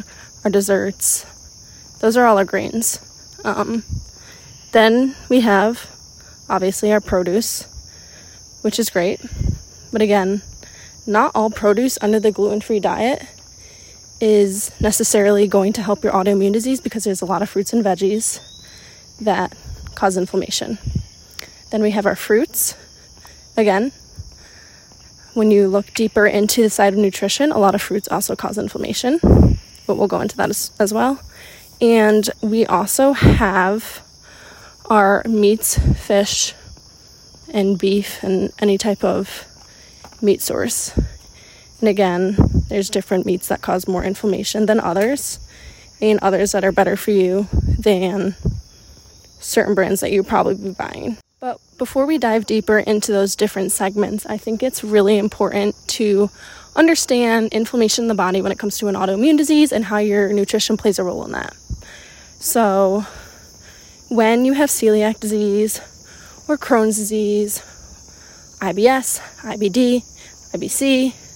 our 0.44 0.50
desserts. 0.50 1.26
Those 2.00 2.16
are 2.16 2.24
all 2.24 2.38
our 2.38 2.46
grains. 2.46 2.98
Um, 3.44 3.84
then 4.72 5.16
we 5.28 5.40
have, 5.40 5.90
obviously, 6.48 6.92
our 6.92 7.00
produce, 7.00 7.66
which 8.62 8.78
is 8.78 8.88
great. 8.88 9.20
But 9.92 10.00
again, 10.00 10.40
not 11.06 11.32
all 11.34 11.50
produce 11.50 11.98
under 12.00 12.20
the 12.20 12.32
gluten 12.32 12.62
free 12.62 12.80
diet 12.80 13.26
is 14.20 14.78
necessarily 14.80 15.46
going 15.48 15.72
to 15.72 15.82
help 15.82 16.04
your 16.04 16.12
autoimmune 16.12 16.52
disease 16.52 16.80
because 16.80 17.04
there's 17.04 17.22
a 17.22 17.26
lot 17.26 17.42
of 17.42 17.48
fruits 17.48 17.72
and 17.72 17.84
veggies 17.84 18.40
that 19.20 19.56
cause 19.94 20.16
inflammation. 20.16 20.78
Then 21.70 21.82
we 21.82 21.92
have 21.92 22.06
our 22.06 22.16
fruits. 22.16 22.76
Again, 23.56 23.92
when 25.34 25.50
you 25.50 25.68
look 25.68 25.94
deeper 25.94 26.26
into 26.26 26.62
the 26.62 26.70
side 26.70 26.92
of 26.92 26.98
nutrition, 26.98 27.52
a 27.52 27.58
lot 27.58 27.74
of 27.74 27.82
fruits 27.82 28.08
also 28.08 28.34
cause 28.34 28.58
inflammation, 28.58 29.20
but 29.86 29.96
we'll 29.96 30.08
go 30.08 30.20
into 30.20 30.36
that 30.36 30.50
as, 30.50 30.72
as 30.78 30.92
well. 30.92 31.20
And 31.80 32.28
we 32.42 32.66
also 32.66 33.12
have 33.12 34.02
our 34.86 35.22
meats, 35.26 35.78
fish, 35.98 36.54
and 37.52 37.78
beef, 37.78 38.22
and 38.22 38.52
any 38.58 38.76
type 38.76 39.04
of 39.04 39.46
meat 40.20 40.42
source. 40.42 40.98
And 41.80 41.88
again, 41.88 42.36
there's 42.68 42.90
different 42.90 43.26
meats 43.26 43.48
that 43.48 43.62
cause 43.62 43.88
more 43.88 44.04
inflammation 44.04 44.66
than 44.66 44.80
others, 44.80 45.38
and 46.00 46.18
others 46.20 46.52
that 46.52 46.64
are 46.64 46.72
better 46.72 46.96
for 46.96 47.10
you 47.10 47.48
than 47.78 48.36
certain 49.40 49.74
brands 49.74 50.00
that 50.00 50.12
you 50.12 50.22
probably 50.22 50.54
be 50.54 50.70
buying. 50.70 51.16
But 51.40 51.58
before 51.78 52.04
we 52.04 52.18
dive 52.18 52.44
deeper 52.44 52.78
into 52.78 53.12
those 53.12 53.34
different 53.34 53.72
segments, 53.72 54.26
I 54.26 54.36
think 54.36 54.62
it's 54.62 54.84
really 54.84 55.16
important 55.16 55.74
to 55.88 56.30
understand 56.76 57.52
inflammation 57.52 58.04
in 58.04 58.08
the 58.08 58.14
body 58.14 58.42
when 58.42 58.52
it 58.52 58.58
comes 58.58 58.78
to 58.78 58.88
an 58.88 58.94
autoimmune 58.94 59.38
disease 59.38 59.72
and 59.72 59.86
how 59.86 59.98
your 59.98 60.32
nutrition 60.32 60.76
plays 60.76 60.98
a 60.98 61.04
role 61.04 61.24
in 61.24 61.32
that. 61.32 61.54
So, 62.38 63.06
when 64.08 64.44
you 64.44 64.52
have 64.52 64.68
celiac 64.68 65.18
disease 65.20 65.78
or 66.46 66.58
Crohn's 66.58 66.96
disease, 66.96 67.60
IBS, 68.60 69.20
IBD, 69.40 70.02
IBC, 70.52 71.29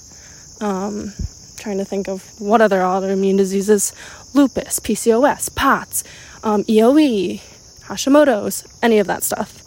um, 0.61 1.12
trying 1.56 1.78
to 1.78 1.84
think 1.84 2.08
of 2.08 2.40
what 2.40 2.61
other 2.61 2.80
autoimmune 2.80 3.37
diseases 3.37 3.92
lupus, 4.34 4.80
PCOS, 4.80 5.54
POTS, 5.54 6.04
um, 6.42 6.64
EOE, 6.64 7.40
Hashimoto's, 7.87 8.64
any 8.82 8.99
of 8.99 9.06
that 9.06 9.23
stuff. 9.23 9.62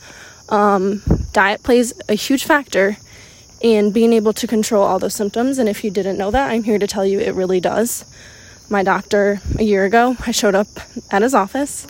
Um, 0.50 1.01
diet 1.34 1.63
plays 1.63 1.94
a 2.08 2.13
huge 2.13 2.46
factor 2.46 2.98
in 3.62 3.91
being 3.91 4.13
able 4.13 4.34
to 4.34 4.48
control 4.48 4.84
all 4.84 5.00
those 5.00 5.13
symptoms. 5.13 5.58
And 5.58 5.67
if 5.67 5.84
you 5.84 5.91
didn't 5.91 6.17
know 6.17 6.32
that, 6.32 6.51
I'm 6.51 6.63
here 6.63 6.79
to 6.79 6.88
tell 6.88 7.06
you 7.06 7.20
it 7.20 7.34
really 7.34 7.60
does. 7.60 8.06
My 8.70 8.84
doctor, 8.84 9.41
a 9.58 9.63
year 9.63 9.86
ago, 9.86 10.15
I 10.25 10.32
showed 10.32 10.56
up 10.56 10.67
at 11.10 11.22
his 11.22 11.34
office 11.34 11.88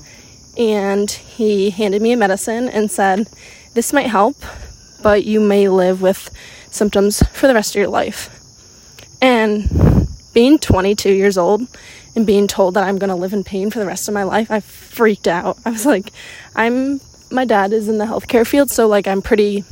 and 0.58 1.10
he 1.10 1.70
handed 1.72 2.02
me 2.02 2.12
a 2.12 2.18
medicine 2.18 2.70
and 2.70 2.90
said, 2.90 3.28
This 3.74 3.94
might 3.94 4.08
help, 4.08 4.38
but 5.02 5.26
you 5.26 5.40
may 5.40 5.68
live 5.70 6.02
with 6.02 6.30
symptoms 6.70 7.22
for 7.32 7.48
the 7.48 7.54
rest 7.54 7.76
of 7.76 7.80
your 7.80 7.90
life. 7.90 8.37
And 9.48 10.08
being 10.34 10.60
22 10.60 11.12
years 11.12 11.38
old 11.38 11.62
and 12.16 12.26
being 12.26 12.48
told 12.48 12.74
that 12.76 12.84
I'm 12.84 12.98
going 12.98 13.10
to 13.10 13.16
live 13.16 13.34
in 13.34 13.44
pain 13.44 13.72
for 13.72 13.80
the 13.80 13.86
rest 13.86 14.08
of 14.08 14.14
my 14.14 14.24
life, 14.24 14.52
I 14.52 14.60
freaked 14.60 15.28
out. 15.28 15.58
I 15.66 15.72
was 15.72 15.86
like, 15.86 16.12
I'm, 16.56 17.00
my 17.32 17.46
dad 17.46 17.74
is 17.74 17.88
in 17.88 17.98
the 17.98 18.06
healthcare 18.06 18.46
field, 18.46 18.70
so 18.70 18.88
like 18.88 19.08
I'm 19.08 19.22
pretty 19.22 19.64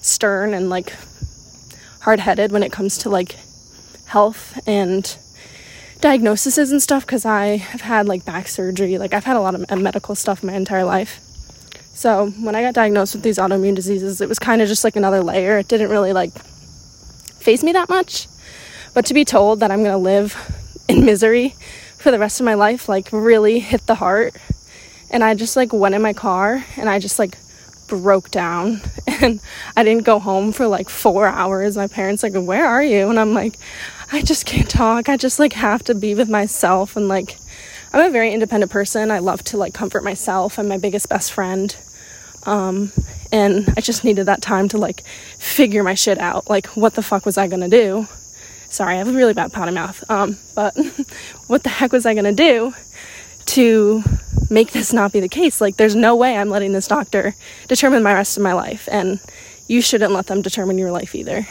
stern 0.00 0.54
and 0.54 0.70
like 0.70 0.94
hard 2.00 2.20
headed 2.20 2.52
when 2.52 2.62
it 2.62 2.70
comes 2.72 2.98
to 2.98 3.10
like 3.10 3.36
health 4.06 4.58
and 4.66 5.16
diagnoses 6.00 6.70
and 6.70 6.82
stuff 6.82 7.06
because 7.06 7.24
I 7.24 7.56
have 7.56 7.80
had 7.80 8.06
like 8.06 8.24
back 8.24 8.46
surgery. 8.46 8.98
Like 8.98 9.14
I've 9.14 9.24
had 9.24 9.36
a 9.36 9.40
lot 9.40 9.54
of 9.54 9.78
medical 9.80 10.14
stuff 10.14 10.42
my 10.42 10.54
entire 10.54 10.84
life. 10.84 11.20
So 11.94 12.30
when 12.30 12.54
I 12.54 12.62
got 12.62 12.74
diagnosed 12.74 13.14
with 13.14 13.22
these 13.22 13.38
autoimmune 13.38 13.74
diseases, 13.74 14.20
it 14.20 14.28
was 14.28 14.38
kind 14.38 14.60
of 14.60 14.68
just 14.68 14.84
like 14.84 14.96
another 14.96 15.22
layer. 15.22 15.58
It 15.58 15.68
didn't 15.68 15.90
really 15.90 16.12
like 16.12 16.32
phase 17.44 17.64
me 17.64 17.72
that 17.72 17.88
much. 17.88 18.26
But 18.94 19.06
to 19.06 19.14
be 19.14 19.24
told 19.24 19.60
that 19.60 19.70
I'm 19.70 19.80
going 19.80 19.90
to 19.90 19.98
live 19.98 20.36
in 20.88 21.04
misery 21.04 21.56
for 21.98 22.10
the 22.10 22.18
rest 22.18 22.40
of 22.40 22.46
my 22.46 22.54
life, 22.54 22.88
like 22.88 23.08
really 23.12 23.58
hit 23.58 23.86
the 23.86 23.96
heart. 23.96 24.36
And 25.10 25.22
I 25.22 25.34
just 25.34 25.56
like 25.56 25.72
went 25.72 25.94
in 25.94 26.02
my 26.02 26.12
car 26.12 26.64
and 26.76 26.88
I 26.88 26.98
just 26.98 27.18
like 27.18 27.36
broke 27.86 28.30
down 28.30 28.80
and 29.06 29.40
I 29.76 29.84
didn't 29.84 30.04
go 30.04 30.18
home 30.18 30.52
for 30.52 30.66
like 30.66 30.88
four 30.88 31.26
hours. 31.26 31.76
My 31.76 31.88
parents 31.88 32.22
like, 32.22 32.34
where 32.34 32.66
are 32.66 32.82
you? 32.82 33.10
And 33.10 33.18
I'm 33.18 33.34
like, 33.34 33.58
I 34.12 34.22
just 34.22 34.46
can't 34.46 34.70
talk. 34.70 35.08
I 35.08 35.16
just 35.16 35.38
like 35.38 35.54
have 35.54 35.82
to 35.84 35.94
be 35.94 36.14
with 36.14 36.28
myself 36.28 36.96
and 36.96 37.08
like 37.08 37.36
I'm 37.92 38.04
a 38.04 38.10
very 38.10 38.32
independent 38.32 38.72
person. 38.72 39.10
I 39.10 39.20
love 39.20 39.44
to 39.44 39.56
like 39.56 39.72
comfort 39.72 40.02
myself. 40.02 40.58
I'm 40.58 40.66
my 40.66 40.78
biggest 40.78 41.08
best 41.08 41.32
friend. 41.32 41.76
Um, 42.44 42.92
and 43.30 43.72
I 43.76 43.80
just 43.80 44.04
needed 44.04 44.26
that 44.26 44.42
time 44.42 44.68
to 44.70 44.78
like 44.78 45.02
figure 45.38 45.82
my 45.82 45.94
shit 45.94 46.18
out. 46.18 46.50
Like, 46.50 46.66
what 46.68 46.94
the 46.94 47.02
fuck 47.02 47.24
was 47.24 47.38
I 47.38 47.46
gonna 47.46 47.68
do? 47.68 48.06
Sorry, 48.74 48.94
I 48.94 48.98
have 48.98 49.06
a 49.06 49.12
really 49.12 49.34
bad 49.34 49.52
potty 49.52 49.70
mouth. 49.70 50.02
Um, 50.10 50.36
but 50.56 50.76
what 51.46 51.62
the 51.62 51.68
heck 51.68 51.92
was 51.92 52.06
I 52.06 52.14
gonna 52.14 52.32
do 52.32 52.74
to 53.46 54.02
make 54.50 54.72
this 54.72 54.92
not 54.92 55.12
be 55.12 55.20
the 55.20 55.28
case? 55.28 55.60
Like, 55.60 55.76
there's 55.76 55.94
no 55.94 56.16
way 56.16 56.36
I'm 56.36 56.50
letting 56.50 56.72
this 56.72 56.88
doctor 56.88 57.36
determine 57.68 58.02
my 58.02 58.12
rest 58.12 58.36
of 58.36 58.42
my 58.42 58.52
life. 58.52 58.88
And 58.90 59.20
you 59.68 59.80
shouldn't 59.80 60.12
let 60.12 60.26
them 60.26 60.42
determine 60.42 60.76
your 60.76 60.90
life 60.90 61.14
either. 61.14 61.46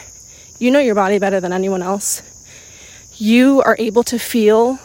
You 0.58 0.70
know 0.70 0.80
your 0.80 0.94
body 0.94 1.18
better 1.18 1.40
than 1.40 1.54
anyone 1.54 1.80
else. 1.80 2.22
You 3.16 3.62
are 3.62 3.76
able 3.78 4.02
to 4.02 4.18
feel 4.18 4.78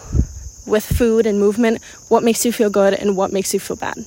with 0.66 0.86
food 0.86 1.26
and 1.26 1.42
movement 1.42 1.84
what 2.08 2.24
makes 2.24 2.46
you 2.46 2.54
feel 2.54 2.70
good 2.70 2.94
and 2.94 3.18
what 3.18 3.34
makes 3.34 3.54
you 3.54 3.60
feel 3.60 3.76
bad. 3.76 4.06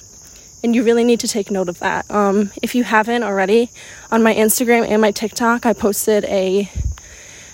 And 0.65 0.75
you 0.75 0.85
really 0.85 1.05
need 1.05 1.21
to 1.21 1.29
take 1.29 1.51
note 1.51 1.69
of 1.69 1.81
that. 1.81 2.11
Um, 2.11 2.51
if 2.63 2.75
you 2.75 2.85
haven't 2.85 3.25
already, 3.25 3.71
on 4.11 4.23
my 4.23 4.35
Instagram 4.35 4.89
and 4.89 5.03
my 5.03 5.11
TikTok, 5.11 5.67
I 5.67 5.75
posted 5.75 6.25
a 6.25 6.71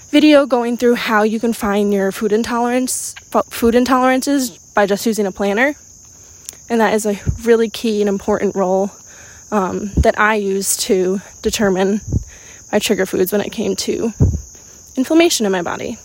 video 0.09 0.47
going 0.47 0.77
through 0.77 0.95
how 0.95 1.23
you 1.23 1.39
can 1.39 1.53
find 1.53 1.93
your 1.93 2.11
food 2.11 2.33
intolerance 2.33 3.15
food 3.51 3.75
intolerances 3.75 4.59
by 4.75 4.87
just 4.87 5.05
using 5.05 5.27
a 5.27 5.33
planner. 5.33 5.75
And 6.71 6.81
that 6.81 6.95
is 6.95 7.07
a 7.07 7.19
really 7.43 7.69
key 7.69 8.01
and 8.01 8.09
important 8.09 8.55
role 8.55 8.91
um, 9.51 9.91
that 9.97 10.19
I 10.19 10.35
use 10.35 10.77
to 10.79 11.21
determine 11.43 12.01
my 12.73 12.79
trigger 12.79 13.07
foods 13.07 13.33
when 13.33 13.41
it 13.41 13.51
came 13.51 13.77
to 13.77 14.13
inflammation 14.97 15.47
in 15.47 15.53
my 15.53 15.63
body. 15.63 15.99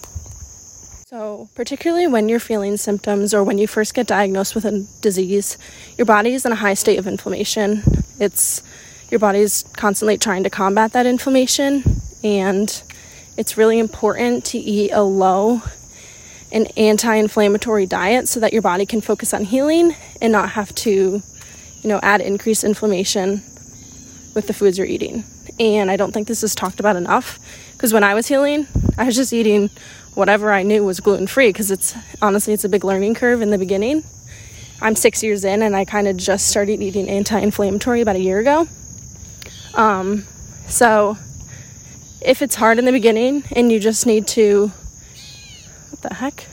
So, 1.08 1.50
particularly 1.54 2.08
when 2.08 2.28
you're 2.28 2.40
feeling 2.40 2.78
symptoms 2.78 3.34
or 3.34 3.44
when 3.44 3.58
you 3.58 3.68
first 3.68 3.94
get 3.94 4.08
diagnosed 4.08 4.56
with 4.56 4.66
a 4.66 4.86
disease, 5.02 5.58
your 5.98 6.06
body 6.06 6.34
is 6.34 6.46
in 6.46 6.52
a 6.52 6.56
high 6.56 6.74
state 6.74 6.98
of 6.98 7.06
inflammation. 7.06 7.84
It's 8.20 8.64
your 9.12 9.20
body's 9.20 9.64
constantly 9.74 10.18
trying 10.18 10.44
to 10.44 10.50
combat 10.50 10.94
that 10.94 11.06
inflammation, 11.06 11.84
and 12.24 12.82
it's 13.38 13.58
really 13.58 13.80
important 13.80 14.46
to 14.46 14.58
eat 14.58 14.92
a 14.92 15.02
low 15.02 15.62
and 16.52 16.72
anti-inflammatory 16.78 17.86
diet 17.86 18.28
so 18.28 18.40
that 18.40 18.54
your 18.54 18.62
body 18.62 18.86
can 18.86 19.02
focus 19.02 19.34
on 19.34 19.44
healing 19.44 19.96
and 20.22 20.32
not 20.32 20.50
have 20.52 20.74
to, 20.76 20.92
you 21.82 21.90
know, 21.90 22.00
add 22.04 22.22
increased 22.22 22.64
inflammation 22.64 23.42
with 24.36 24.46
the 24.48 24.54
foods 24.54 24.78
you're 24.78 24.88
eating. 24.88 25.24
And 25.60 25.90
I 25.90 25.98
don't 25.98 26.12
think 26.12 26.28
this 26.28 26.44
is 26.44 26.54
talked 26.54 26.80
about 26.80 26.96
enough 26.96 27.40
because 27.74 27.92
when 27.92 28.04
I 28.04 28.14
was 28.14 28.28
healing, 28.28 28.68
I 28.98 29.06
was 29.06 29.16
just 29.16 29.34
eating 29.34 29.70
whatever 30.14 30.54
I 30.54 30.62
knew 30.62 30.84
was 30.84 31.00
gluten 31.00 31.26
free 31.26 31.50
because 31.50 31.72
it's 31.72 31.96
honestly 32.22 32.54
it's 32.54 32.64
a 32.64 32.70
big 32.70 32.84
learning 32.84 33.16
curve 33.16 33.42
in 33.42 33.50
the 33.50 33.58
beginning. 33.58 34.04
I'm 34.80 34.96
six 34.96 35.24
years 35.24 35.44
in 35.44 35.64
and 35.64 35.76
I 35.76 35.86
kind 35.86 36.08
of 36.08 36.18
just 36.18 36.48
started 36.48 36.82
eating 36.82 37.10
anti-inflammatory 37.10 38.02
about 38.02 38.16
a 38.16 38.20
year 38.20 38.40
ago. 38.40 38.68
Um, 39.74 40.26
so 40.68 41.18
if 42.26 42.42
it's 42.42 42.56
hard 42.56 42.80
in 42.80 42.86
the 42.86 42.92
beginning 42.92 43.44
and 43.56 43.72
you 43.72 43.80
just 43.80 44.06
need 44.06 44.28
to 44.28 44.68
what 45.90 46.02
the 46.02 46.14
heck? 46.16 46.48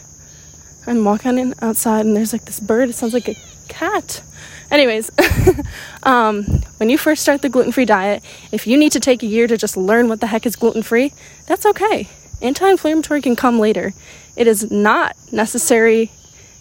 I'm 0.86 1.04
walking 1.04 1.38
in 1.38 1.54
outside 1.62 2.06
and 2.06 2.16
there's 2.16 2.32
like 2.32 2.44
this 2.44 2.60
bird. 2.60 2.88
It 2.88 2.94
sounds 2.94 3.14
like 3.14 3.28
a 3.28 3.36
cat. 3.68 4.22
Anyways, 4.70 5.10
um, 6.02 6.44
when 6.78 6.90
you 6.90 6.98
first 6.98 7.22
start 7.22 7.42
the 7.42 7.48
gluten 7.48 7.72
free 7.72 7.84
diet, 7.84 8.24
if 8.52 8.66
you 8.66 8.76
need 8.76 8.92
to 8.92 9.00
take 9.00 9.22
a 9.22 9.26
year 9.26 9.46
to 9.46 9.56
just 9.56 9.76
learn 9.76 10.08
what 10.08 10.20
the 10.20 10.28
heck 10.28 10.46
is 10.46 10.56
gluten 10.56 10.82
free, 10.82 11.12
that's 11.46 11.66
okay 11.66 12.08
anti 12.42 12.68
inflammatory 12.68 13.22
can 13.22 13.36
come 13.36 13.58
later. 13.58 13.92
It 14.36 14.46
is 14.46 14.70
not 14.70 15.16
necessary 15.32 16.10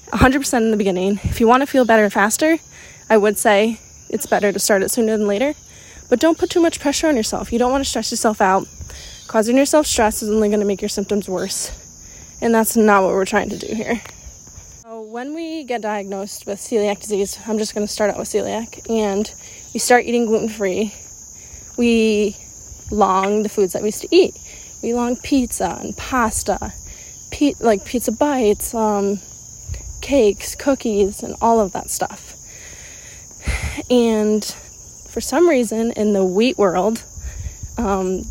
100% 0.08 0.58
in 0.58 0.72
the 0.72 0.78
beginning. 0.78 1.20
If 1.24 1.40
you 1.40 1.48
want 1.48 1.62
to 1.62 1.68
feel 1.68 1.86
better 1.86 2.10
faster, 2.10 2.58
I 3.10 3.18
would 3.18 3.38
say 3.38 3.80
it's 4.10 4.26
better 4.26 4.52
to 4.52 4.60
start 4.60 4.84
it 4.84 4.92
sooner 4.92 5.18
than 5.18 5.28
later. 5.28 5.54
But 6.10 6.20
don't 6.20 6.38
put 6.38 6.50
too 6.50 6.62
much 6.62 6.80
pressure 6.80 7.08
on 7.08 7.16
yourself. 7.16 7.54
You 7.54 7.60
don't 7.60 7.72
want 7.72 7.84
to 7.84 7.90
stress 7.90 8.12
yourself 8.12 8.42
out. 8.42 8.68
Causing 9.30 9.56
yourself 9.56 9.86
stress 9.86 10.22
is 10.22 10.30
only 10.30 10.50
going 10.50 10.60
to 10.60 10.66
make 10.66 10.82
your 10.82 10.90
symptoms 10.90 11.30
worse. 11.30 11.72
And 12.42 12.54
that's 12.54 12.76
not 12.76 13.04
what 13.04 13.14
we're 13.14 13.26
trying 13.26 13.50
to 13.50 13.58
do 13.58 13.74
here. 13.74 14.02
So 14.82 15.04
when 15.04 15.34
we 15.34 15.64
get 15.64 15.82
diagnosed 15.82 16.46
with 16.46 16.60
celiac 16.60 17.00
disease, 17.00 17.40
I'm 17.48 17.60
just 17.60 17.74
going 17.74 17.86
to 17.86 17.94
start 17.94 18.10
out 18.10 18.18
with 18.18 18.28
celiac, 18.28 18.90
and 18.90 19.32
we 19.74 19.80
start 19.80 20.06
eating 20.06 20.26
gluten 20.26 20.50
free, 20.50 20.94
we 21.78 22.36
long 22.92 23.44
the 23.44 23.50
foods 23.50 23.74
that 23.74 23.84
we 23.84 23.90
used 23.90 24.02
to 24.02 24.08
eat 24.12 24.34
we 24.82 24.94
long 24.94 25.16
pizza 25.18 25.78
and 25.82 25.96
pasta, 25.98 26.74
pe- 27.32 27.56
like 27.60 27.86
pizza 27.86 28.12
bites, 28.12 28.74
um, 28.74 29.20
cakes, 30.02 30.56
cookies, 30.56 31.22
and 31.22 31.36
all 31.42 31.60
of 31.60 31.74
that 31.74 31.90
stuff. 31.90 32.36
And 33.90 34.44
for 35.10 35.22
some 35.22 35.50
reason, 35.50 35.92
in 35.92 36.14
the 36.14 36.24
wheat 36.24 36.58
world, 36.58 37.04
um, 37.78 38.24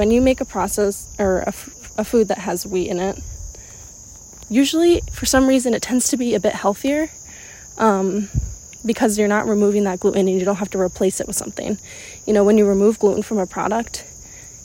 when 0.00 0.10
you 0.10 0.22
make 0.22 0.40
a 0.40 0.46
process 0.46 1.14
or 1.18 1.40
a, 1.40 1.48
f- 1.48 1.92
a 1.98 2.04
food 2.06 2.28
that 2.28 2.38
has 2.38 2.66
wheat 2.66 2.88
in 2.88 2.98
it, 2.98 3.20
usually 4.48 5.02
for 5.12 5.26
some 5.26 5.46
reason 5.46 5.74
it 5.74 5.82
tends 5.82 6.08
to 6.08 6.16
be 6.16 6.34
a 6.34 6.40
bit 6.40 6.54
healthier 6.54 7.10
um, 7.76 8.30
because 8.86 9.18
you're 9.18 9.28
not 9.28 9.46
removing 9.46 9.84
that 9.84 10.00
gluten 10.00 10.26
and 10.26 10.38
you 10.38 10.42
don't 10.46 10.56
have 10.56 10.70
to 10.70 10.80
replace 10.80 11.20
it 11.20 11.26
with 11.26 11.36
something. 11.36 11.76
You 12.26 12.32
know, 12.32 12.42
when 12.44 12.56
you 12.56 12.66
remove 12.66 12.98
gluten 12.98 13.22
from 13.22 13.36
a 13.36 13.46
product, 13.46 14.06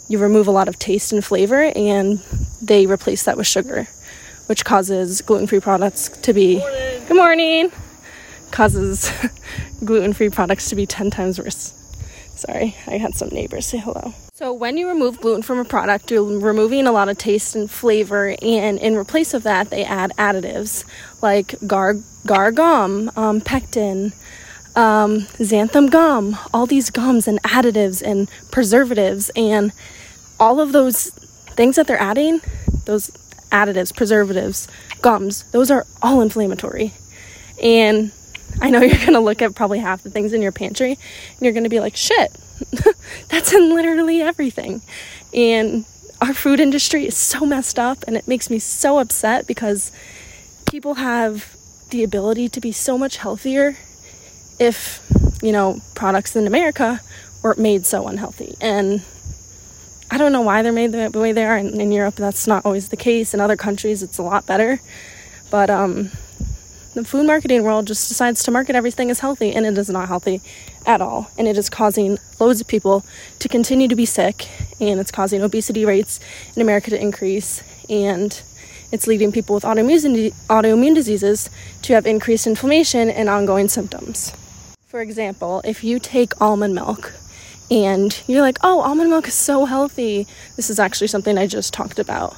you 0.08 0.20
remove 0.20 0.48
a 0.48 0.52
lot 0.52 0.70
of 0.70 0.80
taste 0.80 1.12
and 1.12 1.24
flavor 1.24 1.64
and 1.76 2.20
they 2.62 2.86
replace 2.86 3.24
that 3.24 3.36
with 3.36 3.46
sugar, 3.46 3.90
which 4.46 4.64
causes 4.64 5.22
gluten 5.22 5.48
free 5.48 5.60
products 5.60 6.08
to 6.08 6.32
be. 6.32 6.60
Morning. 6.60 7.06
Good 7.10 7.18
morning! 7.18 7.72
Causes 8.52 9.12
gluten 9.84 10.14
free 10.14 10.30
products 10.30 10.70
to 10.70 10.78
be 10.78 10.86
10 10.86 11.10
times 11.10 11.40
worse. 11.40 11.74
Sorry, 12.38 12.78
I 12.88 13.00
had 13.00 13.16
some 13.16 13.28
neighbors 13.28 13.66
say 13.66 13.80
hello. 13.80 14.14
So, 14.38 14.52
when 14.52 14.76
you 14.76 14.90
remove 14.90 15.22
gluten 15.22 15.44
from 15.44 15.60
a 15.60 15.64
product, 15.64 16.12
you're 16.12 16.22
removing 16.22 16.88
a 16.88 16.92
lot 16.92 17.08
of 17.08 17.18
taste 17.18 17.56
and 17.56 17.72
flavor, 17.72 18.36
and 18.42 18.78
in 18.80 18.98
replace 18.98 19.34
of 19.34 19.44
that, 19.44 19.70
they 19.70 19.86
add 19.86 20.12
additives 20.18 20.84
like 21.22 21.48
guar, 21.62 22.04
guar 22.28 22.54
gum, 22.54 23.10
um, 23.16 23.40
pectin, 23.40 24.12
um, 24.76 25.22
xanthan 25.40 25.90
gum, 25.90 26.38
all 26.54 26.66
these 26.66 26.90
gums 26.90 27.30
and 27.30 27.42
additives 27.44 28.02
and 28.06 28.30
preservatives, 28.52 29.32
and 29.38 29.72
all 30.38 30.60
of 30.60 30.74
those 30.74 31.12
things 31.56 31.78
that 31.78 31.88
they're 31.88 31.98
adding, 32.02 32.42
those 32.84 33.12
additives, 33.54 33.96
preservatives, 33.96 34.68
gums, 35.02 35.50
those 35.52 35.72
are 35.72 35.86
all 36.02 36.20
inflammatory. 36.20 36.92
And 37.64 38.12
I 38.62 38.70
know 38.70 38.82
you're 38.82 39.06
gonna 39.06 39.22
look 39.22 39.42
at 39.42 39.56
probably 39.56 39.80
half 39.80 40.04
the 40.04 40.10
things 40.10 40.34
in 40.34 40.42
your 40.42 40.52
pantry 40.52 40.92
and 40.92 41.40
you're 41.40 41.54
gonna 41.54 41.70
be 41.70 41.80
like, 41.80 41.96
shit, 41.96 42.36
that's 43.30 43.54
in 43.54 43.74
literally 43.74 44.22
everything. 44.22 44.82
And 45.34 45.86
our 46.22 46.34
food 46.34 46.60
industry 46.60 47.06
is 47.06 47.18
so 47.18 47.46
messed 47.46 47.78
up 47.78 48.00
and 48.08 48.16
it 48.16 48.28
makes 48.28 48.50
me 48.50 48.60
so 48.60 49.00
upset 49.00 49.48
because 49.48 49.92
people 50.70 50.96
have 50.96 51.56
the 51.90 52.04
ability 52.04 52.50
to 52.50 52.62
be 52.62 52.72
so 52.72 52.98
much 52.98 53.18
healthier 53.18 53.78
if, 54.60 55.06
you 55.42 55.52
know, 55.52 55.80
products 55.94 56.36
in 56.36 56.48
America 56.48 57.02
were 57.44 57.56
made 57.58 57.86
so 57.86 58.08
unhealthy. 58.08 58.56
And 58.62 59.04
I 60.10 60.18
don't 60.18 60.32
know 60.32 60.42
why 60.42 60.62
they're 60.62 60.72
made 60.72 60.92
the 60.92 61.20
way 61.20 61.32
they 61.32 61.46
are. 61.46 61.58
In, 61.58 61.80
in 61.80 61.92
Europe, 61.92 62.16
that's 62.16 62.48
not 62.48 62.66
always 62.66 62.90
the 62.90 62.98
case. 62.98 63.34
In 63.34 63.40
other 63.40 63.58
countries, 63.58 64.02
it's 64.02 64.18
a 64.18 64.24
lot 64.24 64.46
better. 64.46 64.80
But 65.52 65.70
um, 65.70 66.12
the 66.96 67.04
food 67.04 67.28
marketing 67.28 67.64
world 67.64 67.88
just 67.88 68.08
decides 68.08 68.42
to 68.44 68.52
market 68.52 68.76
everything 68.76 69.12
as 69.12 69.20
healthy, 69.20 69.52
and 69.54 69.66
it 69.66 69.78
is 69.78 69.90
not 69.90 70.08
healthy 70.08 70.42
at 70.86 71.02
all. 71.02 71.30
And 71.38 71.46
it 71.46 71.58
is 71.58 71.70
causing 71.70 72.18
loads 72.40 72.62
of 72.62 72.68
people 72.68 73.04
to 73.40 73.50
continue 73.50 73.90
to 73.90 73.96
be 73.96 74.06
sick, 74.06 74.48
and 74.80 75.00
it's 75.00 75.12
causing 75.12 75.42
obesity 75.42 75.86
rates 75.86 76.22
in 76.56 76.62
America 76.62 76.90
to 76.92 77.00
increase, 77.00 77.62
and 77.90 78.42
it's 78.94 79.08
leading 79.08 79.34
people 79.34 79.56
with 79.56 79.66
autoimmune, 79.66 80.34
autoimmune 80.48 80.96
diseases 80.96 81.50
to 81.82 81.94
have 81.94 82.06
increased 82.06 82.48
inflammation 82.48 83.10
and 83.10 83.28
ongoing 83.28 83.68
symptoms. 83.68 84.32
For 84.88 85.02
example, 85.02 85.62
if 85.66 85.84
you 85.84 86.00
take 86.00 86.40
almond 86.40 86.74
milk 86.74 87.14
and 87.70 88.24
you're 88.26 88.42
like, 88.42 88.58
oh, 88.64 88.80
almond 88.80 89.10
milk 89.10 89.28
is 89.28 89.34
so 89.34 89.66
healthy, 89.66 90.28
this 90.56 90.70
is 90.70 90.80
actually 90.80 91.08
something 91.08 91.38
I 91.38 91.46
just 91.48 91.74
talked 91.74 92.00
about 92.00 92.38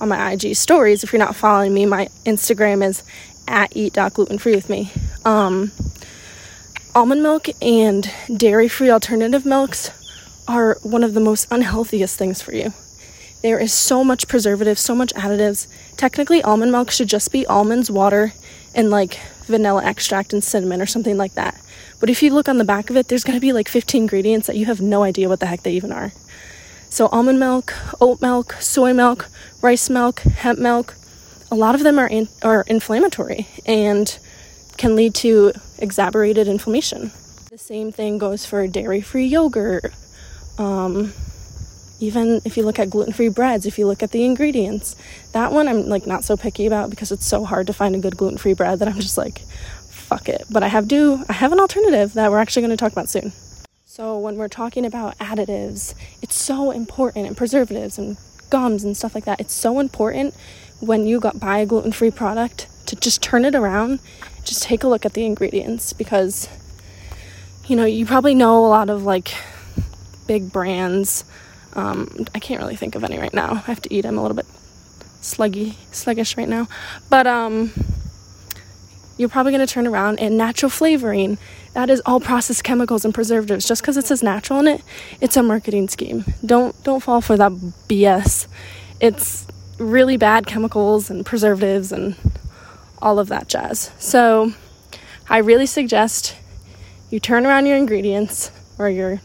on 0.00 0.08
my 0.08 0.32
IG 0.32 0.56
stories. 0.56 1.04
If 1.04 1.12
you're 1.12 1.20
not 1.20 1.36
following 1.36 1.74
me, 1.74 1.84
my 1.84 2.06
Instagram 2.24 2.82
is 2.82 3.02
at 3.50 3.76
eat.glutenfree 3.76 4.54
with 4.54 4.70
me. 4.70 4.92
Um, 5.24 5.72
almond 6.94 7.22
milk 7.22 7.48
and 7.60 8.10
dairy 8.34 8.68
free 8.68 8.90
alternative 8.90 9.44
milks 9.44 9.90
are 10.48 10.78
one 10.82 11.04
of 11.04 11.14
the 11.14 11.20
most 11.20 11.48
unhealthiest 11.50 12.16
things 12.16 12.40
for 12.40 12.54
you. 12.54 12.72
There 13.42 13.58
is 13.58 13.72
so 13.72 14.04
much 14.04 14.28
preservative, 14.28 14.78
so 14.78 14.94
much 14.94 15.12
additives. 15.14 15.66
Technically, 15.96 16.42
almond 16.42 16.72
milk 16.72 16.90
should 16.90 17.08
just 17.08 17.32
be 17.32 17.46
almonds, 17.46 17.90
water, 17.90 18.32
and 18.74 18.90
like 18.90 19.18
vanilla 19.46 19.84
extract 19.84 20.32
and 20.32 20.44
cinnamon 20.44 20.80
or 20.80 20.86
something 20.86 21.16
like 21.16 21.34
that. 21.34 21.60
But 21.98 22.10
if 22.10 22.22
you 22.22 22.32
look 22.32 22.48
on 22.48 22.58
the 22.58 22.64
back 22.64 22.90
of 22.90 22.96
it, 22.96 23.08
there's 23.08 23.24
to 23.24 23.40
be 23.40 23.52
like 23.52 23.68
15 23.68 24.02
ingredients 24.02 24.46
that 24.46 24.56
you 24.56 24.66
have 24.66 24.80
no 24.80 25.02
idea 25.02 25.28
what 25.28 25.40
the 25.40 25.46
heck 25.46 25.62
they 25.62 25.72
even 25.72 25.92
are. 25.92 26.12
So, 26.88 27.06
almond 27.12 27.38
milk, 27.38 27.72
oat 28.00 28.20
milk, 28.20 28.54
soy 28.54 28.92
milk, 28.92 29.28
rice 29.62 29.88
milk, 29.88 30.20
hemp 30.20 30.58
milk, 30.58 30.96
a 31.50 31.54
lot 31.54 31.74
of 31.74 31.82
them 31.82 31.98
are, 31.98 32.08
in, 32.08 32.28
are 32.42 32.64
inflammatory 32.66 33.48
and 33.66 34.18
can 34.76 34.96
lead 34.96 35.14
to 35.16 35.52
exacerbated 35.78 36.48
inflammation. 36.48 37.12
The 37.50 37.58
same 37.58 37.90
thing 37.92 38.18
goes 38.18 38.46
for 38.46 38.66
dairy 38.66 39.00
free 39.00 39.26
yogurt. 39.26 39.92
Um, 40.58 41.12
even 42.00 42.40
if 42.44 42.56
you 42.56 42.62
look 42.62 42.78
at 42.78 42.90
gluten-free 42.90 43.28
breads 43.28 43.66
if 43.66 43.78
you 43.78 43.86
look 43.86 44.02
at 44.02 44.10
the 44.10 44.24
ingredients 44.24 44.96
that 45.32 45.52
one 45.52 45.68
i'm 45.68 45.86
like 45.86 46.06
not 46.06 46.24
so 46.24 46.36
picky 46.36 46.66
about 46.66 46.90
because 46.90 47.12
it's 47.12 47.26
so 47.26 47.44
hard 47.44 47.66
to 47.66 47.72
find 47.72 47.94
a 47.94 47.98
good 47.98 48.16
gluten-free 48.16 48.54
bread 48.54 48.78
that 48.78 48.88
i'm 48.88 48.98
just 48.98 49.18
like 49.18 49.40
fuck 49.90 50.28
it 50.28 50.42
but 50.50 50.62
i 50.62 50.68
have 50.68 50.88
do 50.88 51.22
i 51.28 51.32
have 51.32 51.52
an 51.52 51.60
alternative 51.60 52.14
that 52.14 52.30
we're 52.30 52.38
actually 52.38 52.62
going 52.62 52.70
to 52.70 52.76
talk 52.76 52.92
about 52.92 53.08
soon 53.08 53.32
so 53.84 54.18
when 54.18 54.36
we're 54.36 54.48
talking 54.48 54.84
about 54.84 55.16
additives 55.18 55.94
it's 56.22 56.34
so 56.34 56.70
important 56.70 57.26
and 57.26 57.36
preservatives 57.36 57.98
and 57.98 58.16
gums 58.48 58.82
and 58.82 58.96
stuff 58.96 59.14
like 59.14 59.24
that 59.24 59.40
it's 59.40 59.54
so 59.54 59.78
important 59.78 60.34
when 60.80 61.06
you 61.06 61.20
got 61.20 61.38
buy 61.38 61.58
a 61.58 61.66
gluten-free 61.66 62.10
product 62.10 62.66
to 62.86 62.96
just 62.96 63.22
turn 63.22 63.44
it 63.44 63.54
around 63.54 64.00
just 64.44 64.62
take 64.62 64.82
a 64.82 64.88
look 64.88 65.04
at 65.06 65.12
the 65.12 65.24
ingredients 65.24 65.92
because 65.92 66.48
you 67.66 67.76
know 67.76 67.84
you 67.84 68.04
probably 68.04 68.34
know 68.34 68.64
a 68.64 68.68
lot 68.68 68.90
of 68.90 69.04
like 69.04 69.34
big 70.26 70.52
brands 70.52 71.24
um, 71.74 72.26
I 72.34 72.38
can't 72.38 72.60
really 72.60 72.76
think 72.76 72.94
of 72.94 73.04
any 73.04 73.18
right 73.18 73.32
now. 73.32 73.52
I 73.52 73.58
have 73.58 73.82
to 73.82 73.94
eat. 73.94 74.04
I'm 74.04 74.18
a 74.18 74.22
little 74.22 74.36
bit 74.36 74.46
sluggy, 75.22 75.76
sluggish 75.92 76.36
right 76.36 76.48
now. 76.48 76.68
But 77.08 77.26
um, 77.26 77.72
you're 79.16 79.28
probably 79.28 79.52
going 79.52 79.66
to 79.66 79.72
turn 79.72 79.86
around 79.86 80.18
and 80.18 80.36
natural 80.36 80.70
flavoring. 80.70 81.38
That 81.74 81.88
is 81.90 82.02
all 82.04 82.20
processed 82.20 82.64
chemicals 82.64 83.04
and 83.04 83.14
preservatives. 83.14 83.66
Just 83.66 83.82
because 83.82 83.96
it 83.96 84.06
says 84.06 84.22
natural 84.22 84.60
in 84.60 84.66
it, 84.66 84.82
it's 85.20 85.36
a 85.36 85.42
marketing 85.42 85.88
scheme. 85.88 86.24
Don't 86.44 86.80
don't 86.82 87.00
fall 87.00 87.20
for 87.20 87.36
that 87.36 87.52
BS. 87.52 88.48
It's 89.00 89.46
really 89.80 90.16
bad 90.16 90.46
chemicals 90.46 91.10
and 91.10 91.24
preservatives 91.24 91.90
and 91.90 92.16
all 93.00 93.18
of 93.18 93.28
that 93.28 93.48
jazz. 93.48 93.90
So 93.98 94.52
I 95.28 95.38
really 95.38 95.66
suggest 95.66 96.36
you 97.10 97.18
turn 97.18 97.46
around 97.46 97.66
your 97.66 97.76
ingredients 97.76 98.50
or 98.78 98.88
your 98.88 99.20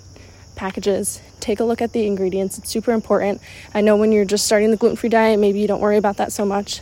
packages 0.56 1.22
take 1.46 1.60
a 1.60 1.64
look 1.64 1.82
at 1.82 1.94
the 1.94 2.08
ingredients. 2.08 2.58
It's 2.58 2.72
super 2.72 2.92
important. 2.92 3.40
I 3.74 3.82
know 3.82 3.96
when 3.96 4.12
you're 4.12 4.26
just 4.26 4.46
starting 4.46 4.72
the 4.72 4.78
gluten 4.78 4.98
free 4.98 5.10
diet, 5.10 5.40
maybe 5.40 5.60
you 5.60 5.68
don't 5.68 5.82
worry 5.82 5.98
about 5.98 6.18
that 6.18 6.32
so 6.32 6.44
much. 6.44 6.82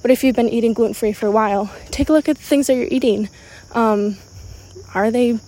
But 0.00 0.10
if 0.10 0.24
you've 0.24 0.34
been 0.34 0.48
eating 0.48 0.72
gluten 0.72 0.94
free 0.94 1.12
for 1.12 1.26
a 1.26 1.30
while, 1.30 1.70
take 1.90 2.08
a 2.08 2.12
look 2.12 2.28
at 2.28 2.36
the 2.36 2.42
things 2.42 2.66
that 2.66 2.74
you're 2.74 2.88
eating. 2.90 3.28
Um, 3.72 4.16
are 4.94 5.12
they 5.12 5.38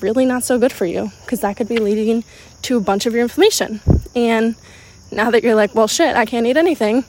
really 0.00 0.24
not 0.24 0.42
so 0.42 0.58
good 0.58 0.72
for 0.72 0.84
you? 0.84 1.12
Because 1.20 1.40
that 1.40 1.56
could 1.56 1.68
be 1.68 1.76
leading 1.76 2.24
to 2.62 2.76
a 2.76 2.80
bunch 2.80 3.06
of 3.06 3.12
your 3.12 3.22
inflammation. 3.22 3.80
And 4.16 4.56
now 5.12 5.30
that 5.30 5.42
you're 5.42 5.54
like, 5.54 5.74
well, 5.74 5.88
shit, 5.88 6.16
I 6.16 6.24
can't 6.24 6.46
eat 6.46 6.56
anything, 6.56 7.04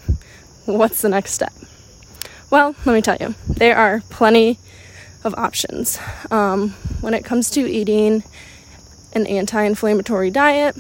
what's 0.66 1.02
the 1.02 1.10
next 1.10 1.34
step? 1.34 1.54
Well, 2.50 2.76
let 2.86 2.94
me 2.94 3.02
tell 3.02 3.18
you, 3.20 3.36
there 3.48 3.78
are 3.78 4.02
plenty 4.10 4.60
of 5.24 5.34
options. 5.36 6.00
Um, 6.30 6.72
when 7.02 7.14
it 7.14 7.24
comes 7.24 7.50
to 7.52 7.62
eating 7.70 8.24
an 9.14 9.28
anti 9.28 9.64
inflammatory 9.64 10.30
diet. 10.30 10.76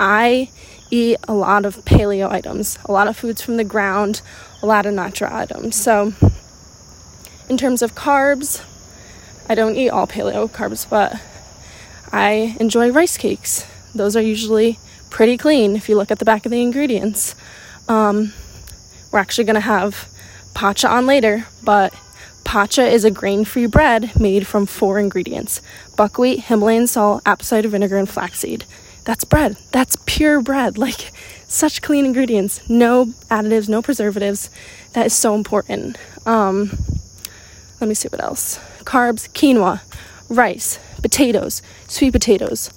I 0.00 0.50
eat 0.90 1.18
a 1.26 1.34
lot 1.34 1.64
of 1.64 1.76
paleo 1.84 2.30
items, 2.30 2.78
a 2.84 2.92
lot 2.92 3.08
of 3.08 3.16
foods 3.16 3.42
from 3.42 3.56
the 3.56 3.64
ground, 3.64 4.22
a 4.62 4.66
lot 4.66 4.86
of 4.86 4.94
natural 4.94 5.32
items. 5.32 5.76
So, 5.76 6.12
in 7.48 7.56
terms 7.56 7.82
of 7.82 7.94
carbs, 7.94 8.64
I 9.48 9.54
don't 9.54 9.76
eat 9.76 9.90
all 9.90 10.06
paleo 10.06 10.48
carbs, 10.48 10.88
but 10.88 11.20
I 12.12 12.56
enjoy 12.58 12.90
rice 12.90 13.16
cakes. 13.16 13.66
Those 13.94 14.16
are 14.16 14.22
usually 14.22 14.78
pretty 15.10 15.36
clean 15.36 15.76
if 15.76 15.88
you 15.88 15.96
look 15.96 16.10
at 16.10 16.18
the 16.18 16.24
back 16.24 16.44
of 16.46 16.52
the 16.52 16.62
ingredients. 16.62 17.34
Um, 17.88 18.32
we're 19.10 19.18
actually 19.18 19.44
going 19.44 19.54
to 19.54 19.60
have 19.60 20.08
pacha 20.54 20.88
on 20.88 21.06
later, 21.06 21.46
but 21.62 21.94
Pacha 22.48 22.86
is 22.86 23.04
a 23.04 23.10
grain 23.10 23.44
free 23.44 23.66
bread 23.66 24.18
made 24.18 24.46
from 24.46 24.64
four 24.64 24.98
ingredients 24.98 25.60
buckwheat, 25.96 26.44
Himalayan 26.44 26.86
salt, 26.86 27.20
apple 27.26 27.44
cider 27.44 27.68
vinegar, 27.68 27.98
and 27.98 28.08
flaxseed. 28.08 28.64
That's 29.04 29.24
bread. 29.24 29.58
That's 29.70 29.98
pure 30.06 30.40
bread. 30.40 30.78
Like, 30.86 31.12
such 31.46 31.82
clean 31.82 32.06
ingredients. 32.06 32.66
No 32.66 33.04
additives, 33.30 33.68
no 33.68 33.82
preservatives. 33.82 34.48
That 34.94 35.04
is 35.04 35.12
so 35.12 35.34
important. 35.34 35.98
Um, 36.24 36.70
let 37.82 37.88
me 37.88 37.92
see 37.94 38.08
what 38.08 38.22
else 38.22 38.58
carbs, 38.84 39.28
quinoa, 39.28 39.82
rice, 40.30 40.78
potatoes, 41.02 41.60
sweet 41.86 42.12
potatoes, 42.12 42.70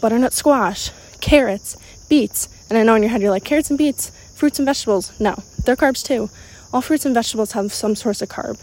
butternut 0.00 0.32
squash, 0.32 0.90
carrots, 1.22 1.78
beets. 2.10 2.68
And 2.68 2.78
I 2.78 2.82
know 2.82 2.94
in 2.94 3.02
your 3.02 3.10
head 3.10 3.22
you're 3.22 3.30
like, 3.30 3.44
carrots 3.44 3.70
and 3.70 3.78
beets, 3.78 4.10
fruits 4.36 4.58
and 4.58 4.66
vegetables. 4.66 5.18
No, 5.18 5.34
they're 5.64 5.76
carbs 5.76 6.04
too. 6.04 6.28
All 6.74 6.82
fruits 6.82 7.06
and 7.06 7.14
vegetables 7.14 7.52
have 7.52 7.72
some 7.72 7.94
source 7.96 8.20
of 8.20 8.28
carb 8.28 8.58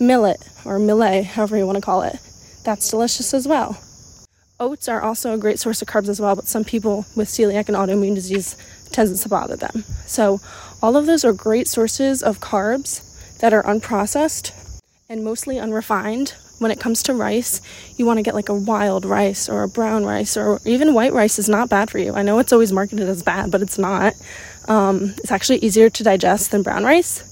millet 0.00 0.38
or 0.64 0.78
millet, 0.78 1.24
however 1.24 1.56
you 1.56 1.66
want 1.66 1.76
to 1.76 1.82
call 1.82 2.02
it. 2.02 2.18
That's 2.64 2.90
delicious 2.90 3.34
as 3.34 3.46
well. 3.46 3.80
Oats 4.60 4.88
are 4.88 5.02
also 5.02 5.34
a 5.34 5.38
great 5.38 5.58
source 5.58 5.82
of 5.82 5.88
carbs 5.88 6.08
as 6.08 6.20
well, 6.20 6.34
but 6.34 6.46
some 6.46 6.64
people 6.64 7.06
with 7.16 7.28
celiac 7.28 7.68
and 7.68 7.76
autoimmune 7.76 8.14
disease 8.14 8.56
tends 8.90 9.22
to 9.22 9.28
bother 9.28 9.56
them. 9.56 9.84
So, 10.06 10.40
all 10.82 10.96
of 10.96 11.06
those 11.06 11.24
are 11.24 11.32
great 11.32 11.68
sources 11.68 12.22
of 12.22 12.40
carbs 12.40 13.38
that 13.38 13.52
are 13.52 13.62
unprocessed 13.62 14.52
and 15.08 15.24
mostly 15.24 15.58
unrefined. 15.58 16.34
When 16.58 16.70
it 16.70 16.80
comes 16.80 17.02
to 17.04 17.14
rice, 17.14 17.60
you 17.96 18.04
want 18.04 18.18
to 18.18 18.22
get 18.22 18.34
like 18.34 18.48
a 18.48 18.54
wild 18.54 19.04
rice 19.04 19.48
or 19.48 19.62
a 19.62 19.68
brown 19.68 20.04
rice 20.04 20.36
or 20.36 20.60
even 20.64 20.92
white 20.92 21.12
rice 21.12 21.38
is 21.38 21.48
not 21.48 21.68
bad 21.68 21.88
for 21.88 21.98
you. 21.98 22.14
I 22.14 22.22
know 22.22 22.38
it's 22.40 22.52
always 22.52 22.72
marketed 22.72 23.08
as 23.08 23.22
bad, 23.22 23.50
but 23.50 23.62
it's 23.62 23.78
not. 23.78 24.14
Um, 24.66 25.14
it's 25.18 25.30
actually 25.30 25.58
easier 25.58 25.88
to 25.88 26.02
digest 26.02 26.50
than 26.50 26.62
brown 26.62 26.84
rice. 26.84 27.24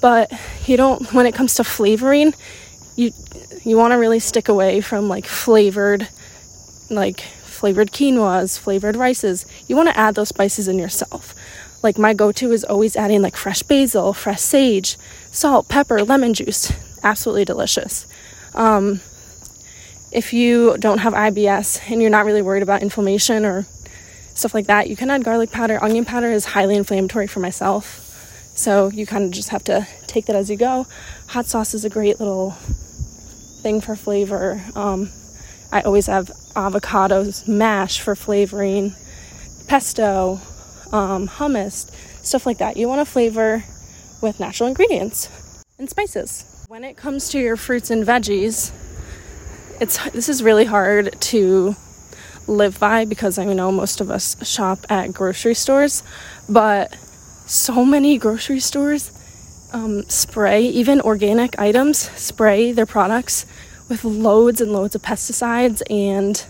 But 0.00 0.32
you 0.66 0.76
don't 0.76 1.12
when 1.12 1.26
it 1.26 1.34
comes 1.34 1.54
to 1.54 1.64
flavoring 1.64 2.34
you 2.96 3.12
you 3.62 3.76
want 3.76 3.92
to 3.92 3.96
really 3.96 4.18
stick 4.18 4.48
away 4.48 4.80
from 4.80 5.08
like 5.08 5.26
flavored 5.26 6.08
like 6.90 7.20
flavored 7.20 7.92
quinoas 7.92 8.58
flavored 8.58 8.96
rices. 8.96 9.46
You 9.68 9.76
want 9.76 9.88
to 9.88 9.96
add 9.96 10.14
those 10.14 10.28
spices 10.28 10.68
in 10.68 10.78
yourself. 10.78 11.34
Like 11.82 11.98
my 11.98 12.14
go-to 12.14 12.52
is 12.52 12.64
always 12.64 12.96
adding 12.96 13.22
like 13.22 13.36
fresh 13.36 13.62
basil 13.62 14.12
fresh 14.12 14.40
sage 14.40 14.96
salt 15.30 15.68
pepper 15.68 16.02
lemon 16.02 16.34
juice. 16.34 16.72
Absolutely 17.02 17.44
delicious 17.44 18.06
um, 18.56 19.00
if 20.12 20.32
you 20.32 20.76
don't 20.78 20.98
have 20.98 21.12
ibs 21.12 21.80
and 21.90 22.00
you're 22.00 22.10
not 22.10 22.24
really 22.24 22.42
worried 22.42 22.62
about 22.62 22.82
inflammation 22.82 23.44
or 23.44 23.62
stuff 24.34 24.54
like 24.54 24.66
that 24.66 24.88
you 24.88 24.96
can 24.96 25.10
add 25.10 25.24
garlic 25.24 25.50
powder 25.50 25.82
onion 25.82 26.04
powder 26.04 26.30
is 26.30 26.44
highly 26.46 26.76
inflammatory 26.76 27.26
for 27.26 27.40
myself 27.40 28.06
so 28.56 28.88
you 28.88 29.04
kind 29.04 29.24
of 29.24 29.32
just 29.32 29.50
have 29.50 29.62
to 29.64 29.86
take 30.06 30.26
that 30.26 30.34
as 30.34 30.48
you 30.48 30.56
go. 30.56 30.86
Hot 31.28 31.44
sauce 31.44 31.74
is 31.74 31.84
a 31.84 31.90
great 31.90 32.18
little 32.18 32.52
thing 33.62 33.82
for 33.82 33.94
flavor. 33.94 34.62
Um, 34.74 35.10
I 35.70 35.82
always 35.82 36.06
have 36.06 36.28
avocados 36.54 37.46
mash 37.46 38.00
for 38.00 38.16
flavoring, 38.16 38.94
pesto, 39.68 40.40
um, 40.90 41.28
hummus, 41.28 41.90
stuff 42.24 42.46
like 42.46 42.56
that. 42.58 42.78
You 42.78 42.88
want 42.88 43.06
to 43.06 43.12
flavor 43.12 43.62
with 44.22 44.40
natural 44.40 44.70
ingredients 44.70 45.28
and 45.78 45.90
spices. 45.90 46.55
When 46.68 46.82
it 46.82 46.96
comes 46.96 47.28
to 47.28 47.38
your 47.38 47.56
fruits 47.56 47.90
and 47.90 48.04
veggies, 48.04 48.72
it's 49.80 49.98
this 50.10 50.28
is 50.28 50.42
really 50.42 50.64
hard 50.64 51.12
to 51.20 51.76
live 52.48 52.80
by 52.80 53.04
because 53.04 53.38
I 53.38 53.44
know 53.44 53.70
most 53.70 54.00
of 54.00 54.10
us 54.10 54.44
shop 54.44 54.80
at 54.88 55.12
grocery 55.12 55.54
stores, 55.54 56.02
but 56.48 56.92
so 57.46 57.84
many 57.84 58.18
grocery 58.18 58.58
stores 58.58 59.12
um, 59.72 60.02
spray, 60.08 60.62
even 60.62 61.00
organic 61.02 61.56
items, 61.56 61.98
spray 62.18 62.72
their 62.72 62.86
products 62.86 63.46
with 63.88 64.02
loads 64.02 64.60
and 64.60 64.72
loads 64.72 64.96
of 64.96 65.02
pesticides 65.02 65.82
and 65.88 66.44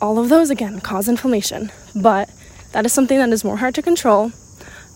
all 0.00 0.16
of 0.16 0.28
those 0.28 0.48
again 0.48 0.78
cause 0.78 1.08
inflammation. 1.08 1.72
But 1.96 2.30
that 2.70 2.86
is 2.86 2.92
something 2.92 3.18
that 3.18 3.30
is 3.30 3.42
more 3.42 3.56
hard 3.56 3.74
to 3.74 3.82
control. 3.82 4.30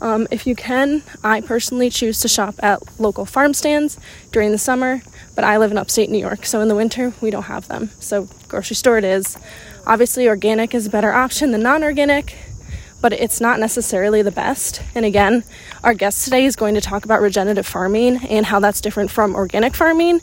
Um, 0.00 0.26
if 0.30 0.46
you 0.46 0.54
can, 0.54 1.02
I 1.22 1.40
personally 1.40 1.88
choose 1.88 2.20
to 2.20 2.28
shop 2.28 2.56
at 2.58 2.82
local 3.00 3.24
farm 3.24 3.54
stands 3.54 3.98
during 4.32 4.50
the 4.50 4.58
summer, 4.58 5.02
but 5.34 5.44
I 5.44 5.56
live 5.56 5.70
in 5.70 5.78
upstate 5.78 6.10
New 6.10 6.18
York, 6.18 6.44
so 6.44 6.60
in 6.60 6.68
the 6.68 6.74
winter 6.74 7.14
we 7.20 7.30
don't 7.30 7.44
have 7.44 7.68
them. 7.68 7.90
So, 8.00 8.28
grocery 8.48 8.76
store 8.76 8.98
it 8.98 9.04
is. 9.04 9.38
Obviously, 9.86 10.28
organic 10.28 10.74
is 10.74 10.86
a 10.86 10.90
better 10.90 11.12
option 11.12 11.52
than 11.52 11.62
non 11.62 11.82
organic, 11.82 12.36
but 13.00 13.12
it's 13.12 13.40
not 13.40 13.60
necessarily 13.60 14.22
the 14.22 14.30
best. 14.30 14.82
And 14.94 15.04
again, 15.04 15.44
our 15.82 15.94
guest 15.94 16.24
today 16.24 16.44
is 16.44 16.56
going 16.56 16.74
to 16.74 16.80
talk 16.80 17.04
about 17.04 17.20
regenerative 17.20 17.66
farming 17.66 18.16
and 18.26 18.46
how 18.46 18.60
that's 18.60 18.80
different 18.80 19.10
from 19.10 19.34
organic 19.34 19.74
farming 19.74 20.20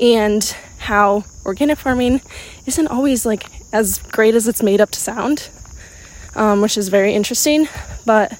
and 0.00 0.44
how 0.78 1.24
organic 1.44 1.78
farming 1.78 2.20
isn't 2.66 2.88
always 2.88 3.26
like 3.26 3.44
as 3.72 3.98
great 3.98 4.34
as 4.34 4.48
it's 4.48 4.62
made 4.62 4.80
up 4.80 4.90
to 4.90 5.00
sound, 5.00 5.50
um, 6.34 6.60
which 6.60 6.78
is 6.78 6.88
very 6.88 7.14
interesting. 7.14 7.68
But 8.06 8.38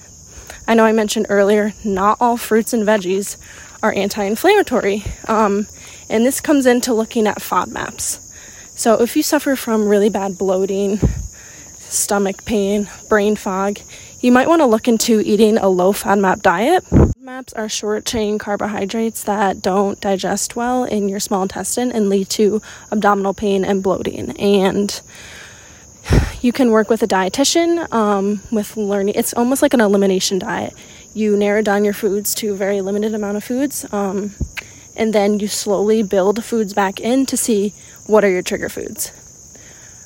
I 0.71 0.75
know 0.75 0.85
I 0.85 0.93
mentioned 0.93 1.27
earlier, 1.29 1.75
not 1.83 2.19
all 2.21 2.37
fruits 2.37 2.73
and 2.73 2.87
veggies 2.87 3.37
are 3.83 3.93
anti 3.93 4.23
inflammatory. 4.23 5.03
Um, 5.27 5.67
and 6.09 6.25
this 6.25 6.41
comes 6.41 6.65
into 6.65 6.95
looking 6.95 7.27
at 7.27 7.41
FODMAPs. 7.41 8.21
So 8.79 9.03
if 9.03 9.17
you 9.17 9.25
suffer 9.25 9.57
from 9.57 9.89
really 9.89 10.11
bad 10.11 10.39
bloating, 10.39 10.99
stomach 11.79 12.45
pain, 12.45 12.89
brain 13.09 13.35
fog, 13.35 13.81
you 14.21 14.31
might 14.31 14.47
want 14.47 14.61
to 14.61 14.67
look 14.67 14.87
into 14.87 15.21
eating 15.23 15.59
a 15.59 15.69
low 15.69 15.93
FODMAP 15.93 16.41
diet. 16.41 16.85
FODMAPs 16.85 17.53
are 17.59 17.69
short 17.69 18.05
chain 18.05 18.39
carbohydrates 18.39 19.25
that 19.25 19.61
don't 19.61 20.01
digest 20.01 20.55
well 20.55 20.85
in 20.85 21.09
your 21.09 21.19
small 21.19 21.43
intestine 21.43 21.91
and 21.91 22.09
lead 22.09 22.29
to 22.31 22.63
abdominal 22.93 23.35
pain 23.35 23.65
and 23.65 23.83
bloating. 23.83 24.39
And 24.39 25.01
you 26.41 26.53
can 26.53 26.71
work 26.71 26.89
with 26.89 27.03
a 27.03 27.07
dietitian 27.07 27.93
um, 27.93 28.41
with 28.51 28.77
learning. 28.77 29.15
It's 29.15 29.35
almost 29.35 29.63
like 29.63 29.75
an 29.75 29.81
elimination 29.81 30.39
diet. 30.39 30.75
You 31.15 31.37
narrow 31.37 31.63
down 31.63 31.85
your 31.85 31.95
foods 31.95 32.35
to 32.37 32.53
a 32.53 32.57
very 32.57 32.81
limited 32.81 33.15
amount 33.15 33.37
of 33.37 33.45
foods, 33.45 33.91
um, 33.93 34.33
and 34.97 35.13
then 35.13 35.41
you 35.41 35.49
slowly 35.49 36.03
build 36.03 36.45
foods 36.45 36.73
back 36.73 37.01
in 37.01 37.27
to 37.27 37.37
see 37.37 37.75
what 38.07 38.25
are 38.25 38.31
your 38.31 38.43
trigger 38.43 38.69
foods. 38.69 39.13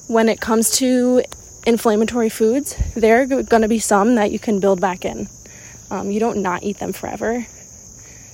When 0.08 0.28
it 0.28 0.40
comes 0.40 0.70
to 0.78 1.22
inflammatory 1.66 2.28
foods, 2.28 2.76
there 2.94 3.22
are 3.22 3.26
going 3.26 3.62
to 3.62 3.68
be 3.68 3.78
some 3.78 4.14
that 4.16 4.30
you 4.30 4.38
can 4.38 4.60
build 4.60 4.80
back 4.80 5.04
in. 5.04 5.28
Um, 5.90 6.10
you 6.10 6.20
don't 6.20 6.42
not 6.42 6.62
eat 6.62 6.78
them 6.78 6.92
forever. 6.92 7.46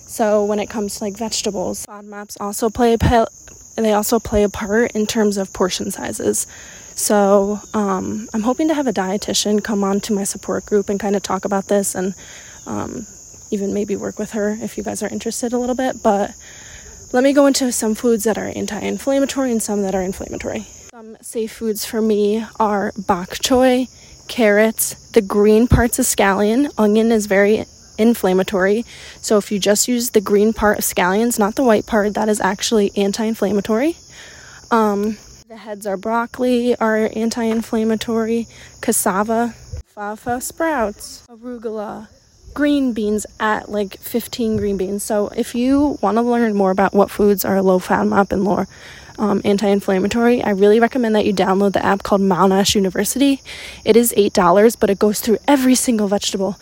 So 0.06 0.44
when 0.44 0.58
it 0.58 0.68
comes 0.68 0.96
to 0.96 1.04
like 1.04 1.16
vegetables, 1.16 1.86
FODMAPs 1.86 2.36
also 2.40 2.68
play 2.68 2.94
a 2.94 2.98
they 3.76 3.92
also 3.92 4.18
play 4.18 4.42
a 4.42 4.48
part 4.48 4.92
in 4.92 5.06
terms 5.06 5.36
of 5.36 5.52
portion 5.52 5.90
sizes. 5.90 6.46
So 7.00 7.58
um, 7.72 8.28
I'm 8.34 8.42
hoping 8.42 8.68
to 8.68 8.74
have 8.74 8.86
a 8.86 8.92
dietitian 8.92 9.64
come 9.64 9.82
on 9.82 10.00
to 10.00 10.12
my 10.12 10.24
support 10.24 10.66
group 10.66 10.90
and 10.90 11.00
kind 11.00 11.16
of 11.16 11.22
talk 11.22 11.46
about 11.46 11.66
this 11.66 11.94
and 11.94 12.14
um, 12.66 13.06
even 13.50 13.72
maybe 13.72 13.96
work 13.96 14.18
with 14.18 14.32
her 14.32 14.50
if 14.60 14.76
you 14.76 14.84
guys 14.84 15.02
are 15.02 15.08
interested 15.08 15.54
a 15.54 15.58
little 15.58 15.74
bit. 15.74 16.02
But 16.02 16.34
let 17.14 17.24
me 17.24 17.32
go 17.32 17.46
into 17.46 17.72
some 17.72 17.94
foods 17.94 18.24
that 18.24 18.36
are 18.36 18.52
anti-inflammatory 18.54 19.50
and 19.50 19.62
some 19.62 19.80
that 19.80 19.94
are 19.94 20.02
inflammatory. 20.02 20.66
Some 20.90 21.16
safe 21.22 21.52
foods 21.52 21.86
for 21.86 22.02
me 22.02 22.44
are 22.60 22.92
bok 22.98 23.30
choy, 23.30 23.88
carrots, 24.28 24.94
the 25.12 25.22
green 25.22 25.68
parts 25.68 25.98
of 25.98 26.04
scallion. 26.04 26.70
Onion 26.76 27.10
is 27.10 27.24
very 27.24 27.64
inflammatory. 27.96 28.84
So 29.22 29.38
if 29.38 29.50
you 29.50 29.58
just 29.58 29.88
use 29.88 30.10
the 30.10 30.20
green 30.20 30.52
part 30.52 30.78
of 30.78 30.84
scallions, 30.84 31.38
not 31.38 31.54
the 31.54 31.64
white 31.64 31.86
part, 31.86 32.12
that 32.12 32.28
is 32.28 32.42
actually 32.42 32.92
anti-inflammatory. 32.94 33.96
Um, 34.70 35.16
the 35.50 35.56
heads 35.56 35.84
are 35.84 35.96
broccoli, 35.96 36.76
are 36.76 37.10
anti-inflammatory. 37.16 38.46
Cassava, 38.80 39.52
fava 39.84 40.40
sprouts, 40.40 41.26
arugula, 41.28 42.06
green 42.54 42.92
beans 42.92 43.26
at 43.40 43.68
like 43.68 43.98
15 43.98 44.58
green 44.58 44.76
beans. 44.76 45.02
So 45.02 45.26
if 45.36 45.56
you 45.56 45.98
want 46.00 46.18
to 46.18 46.22
learn 46.22 46.54
more 46.54 46.70
about 46.70 46.94
what 46.94 47.10
foods 47.10 47.44
are 47.44 47.60
low 47.62 47.80
FODMAP 47.80 48.30
and 48.30 48.44
low 48.44 48.66
um, 49.18 49.42
anti-inflammatory, 49.44 50.40
I 50.40 50.50
really 50.50 50.78
recommend 50.78 51.16
that 51.16 51.26
you 51.26 51.34
download 51.34 51.72
the 51.72 51.84
app 51.84 52.04
called 52.04 52.20
Monash 52.20 52.76
University. 52.76 53.42
It 53.84 53.96
is 53.96 54.14
eight 54.16 54.32
dollars, 54.32 54.76
but 54.76 54.88
it 54.88 55.00
goes 55.00 55.18
through 55.18 55.38
every 55.48 55.74
single 55.74 56.06
vegetable, 56.06 56.60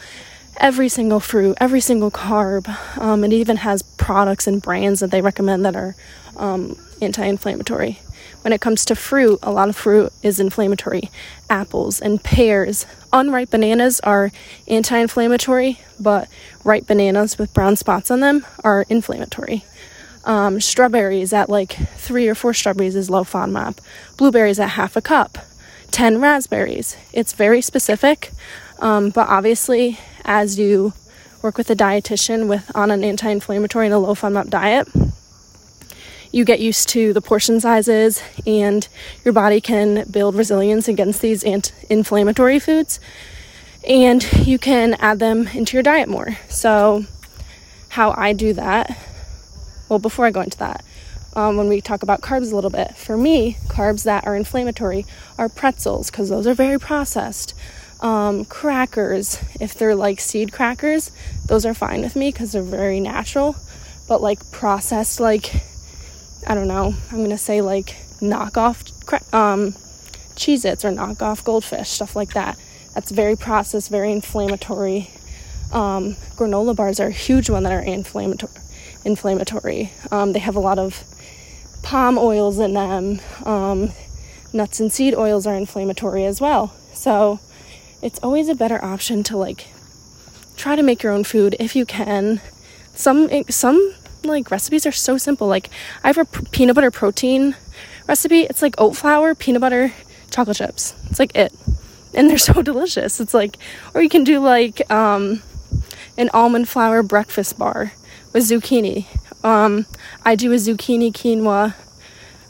every 0.57 0.89
single 0.89 1.21
fruit, 1.21 1.59
every 1.61 1.83
single 1.83 2.11
carb. 2.11 2.67
Um, 2.97 3.23
it 3.23 3.35
even 3.35 3.59
has 3.59 3.83
products 3.83 4.47
and 4.47 4.63
brands 4.63 5.01
that 5.01 5.11
they 5.11 5.21
recommend 5.21 5.67
that 5.67 5.77
are 5.77 5.95
um, 6.39 6.79
anti-inflammatory. 7.03 8.01
When 8.43 8.53
it 8.53 8.61
comes 8.61 8.85
to 8.87 8.95
fruit, 8.95 9.39
a 9.43 9.51
lot 9.51 9.69
of 9.69 9.77
fruit 9.77 10.13
is 10.23 10.41
inflammatory. 10.41 11.11
Apples 11.51 12.01
and 12.01 12.23
pears. 12.23 12.87
Unripe 13.13 13.51
bananas 13.51 14.01
are 14.01 14.31
anti 14.67 14.97
inflammatory, 14.97 15.81
but 15.99 16.29
ripe 16.65 16.87
bananas 16.87 17.39
with 17.39 17.53
brown 17.53 17.77
spots 17.77 18.11
on 18.11 18.21
them 18.21 18.47
are 18.63 18.87
inflammatory. 18.89 19.65
Um, 20.25 20.61
strawberries 20.61 21.33
at 21.33 21.49
like 21.49 21.73
three 21.97 22.29
or 22.29 22.35
four 22.35 22.55
strawberries 22.55 22.95
is 22.97 23.11
low 23.11 23.25
FODMAP. 23.25 23.79
Blueberries 24.17 24.61
at 24.61 24.71
half 24.71 24.97
a 24.97 25.01
cup. 25.01 25.39
10 25.91 26.21
raspberries. 26.21 26.97
It's 27.13 27.33
very 27.33 27.61
specific, 27.63 28.33
um, 28.79 29.11
but 29.11 29.29
obviously, 29.29 29.99
as 30.25 30.59
you 30.59 30.93
work 31.41 31.57
with 31.57 31.71
a 31.71 31.77
dietitian 31.77 32.47
with 32.49 32.71
on 32.77 32.91
an 32.91 33.03
anti-inflammatory 33.03 33.87
and 33.87 33.95
a 33.95 33.99
low 33.99 34.15
FODMAP 34.15 34.51
diet, 34.51 34.87
you 36.33 36.45
get 36.45 36.61
used 36.61 36.89
to 36.91 37.13
the 37.13 37.21
portion 37.21 37.61
sizes 37.61 38.23
and 38.47 38.89
your 39.25 39.33
body 39.33 39.61
can 39.61 40.05
build 40.11 40.35
resilience 40.35 40.89
against 40.89 41.21
these 41.23 41.43
anti-inflammatory 41.45 42.59
foods 42.59 43.01
and 43.87 44.47
you 44.47 44.59
can 44.59 44.95
add 44.95 45.19
them 45.19 45.49
into 45.49 45.75
your 45.75 45.83
diet 45.83 46.09
more. 46.09 46.37
So, 46.49 47.05
how 47.89 48.11
I 48.17 48.33
do 48.33 48.53
that, 48.53 48.99
well, 49.89 49.99
before 49.99 50.27
I 50.27 50.31
go 50.31 50.43
into 50.43 50.59
that, 50.59 50.85
um, 51.35 51.57
when 51.57 51.69
we 51.69 51.81
talk 51.81 52.03
about 52.03 52.21
carbs 52.21 52.53
a 52.53 52.55
little 52.55 52.71
bit, 52.71 52.97
for 52.97 53.17
me, 53.17 53.57
carbs 53.69 54.05
that 54.05 54.27
are 54.27 54.37
inflammatory 54.37 55.07
are 55.39 55.49
pretzels 55.49 56.11
because 56.11 56.29
those 56.29 56.47
are 56.47 56.55
very 56.55 56.79
processed. 56.79 57.55
Um, 58.01 58.45
crackers, 58.45 59.41
if 59.61 59.75
they're 59.75 59.95
like 59.95 60.21
seed 60.21 60.53
crackers, 60.53 61.11
those 61.47 61.65
are 61.65 61.75
fine 61.75 62.03
with 62.03 62.17
me 62.17 62.31
because 62.31 62.53
they're 62.53 62.63
very 62.63 63.01
natural. 63.01 63.57
But 64.09 64.21
like 64.21 64.51
processed, 64.51 65.21
like 65.21 65.63
I 66.47 66.55
don't 66.55 66.69
know, 66.69 66.95
I'm 67.11 67.23
gonna 67.23 67.39
say 67.39 67.61
like 67.61 67.97
knockoff 68.21 68.93
um, 69.33 69.73
Cheez 70.35 70.65
Its 70.65 70.85
or 70.85 70.91
knockoff 70.91 71.45
goldfish, 71.45 71.89
stuff 71.89 72.15
like 72.15 72.35
that. 72.35 72.59
That's 72.95 73.11
very 73.11 73.37
processed, 73.37 73.91
very 73.91 74.13
inflammatory. 74.13 75.11
Um, 75.73 76.15
granola 76.37 76.75
bars 76.75 77.01
are 77.01 77.09
a 77.09 77.13
huge 77.13 77.51
one 77.51 77.65
that 77.65 77.73
are 77.73 77.83
inflammatory. 77.83 78.53
Inflammatory. 79.05 79.93
Um, 80.11 80.33
they 80.33 80.39
have 80.39 80.57
a 80.57 80.61
lot 80.61 80.79
of 80.79 81.05
palm 81.83 82.19
oils 82.19 82.59
in 82.59 82.75
them. 82.75 83.21
Um, 83.45 83.91
nuts 84.53 84.81
and 84.81 84.93
seed 84.93 85.15
oils 85.15 85.47
are 85.47 85.55
inflammatory 85.55 86.25
as 86.25 86.41
well. 86.41 86.75
So 86.93 87.41
it's 88.03 88.19
always 88.23 88.49
a 88.49 88.55
better 88.55 88.83
option 88.85 89.23
to 89.25 89.37
like 89.37 89.69
try 90.57 90.77
to 90.77 90.83
make 90.83 91.03
your 91.03 91.13
own 91.13 91.25
food 91.25 91.57
if 91.59 91.77
you 91.77 91.85
can. 91.85 92.41
Some 92.95 93.29
some 93.49 93.95
like 94.25 94.51
recipes 94.51 94.87
are 94.87 94.93
so 94.93 95.17
simple. 95.19 95.47
Like 95.47 95.71
I 96.03 96.09
have 96.09 96.19
a 96.19 96.25
peanut 96.25 96.75
butter 96.75 96.91
protein 96.91 97.57
recipe. 98.07 98.43
It's 98.43 98.63
like 98.63 98.75
oat 98.79 98.97
flour, 98.97 99.35
peanut 99.35 99.61
butter, 99.61 99.93
chocolate 100.31 100.57
chips. 100.57 100.95
It's 101.11 101.19
like 101.19 101.35
it. 101.35 101.53
And 102.15 102.29
they're 102.29 102.39
so 102.53 102.63
delicious. 102.63 103.21
It's 103.21 103.35
like 103.35 103.57
or 103.95 104.03
you 104.03 104.09
can 104.09 104.25
do 104.25 104.41
like 104.41 104.89
um 104.91 105.43
an 106.17 106.31
almond 106.35 106.69
flour 106.69 107.03
breakfast 107.03 107.59
bar 107.59 107.93
with 108.33 108.45
zucchini. 108.45 109.07
Um 109.45 109.87
I 110.25 110.35
do 110.35 110.53
a 110.53 110.57
zucchini 110.57 111.13
quinoa 111.13 111.75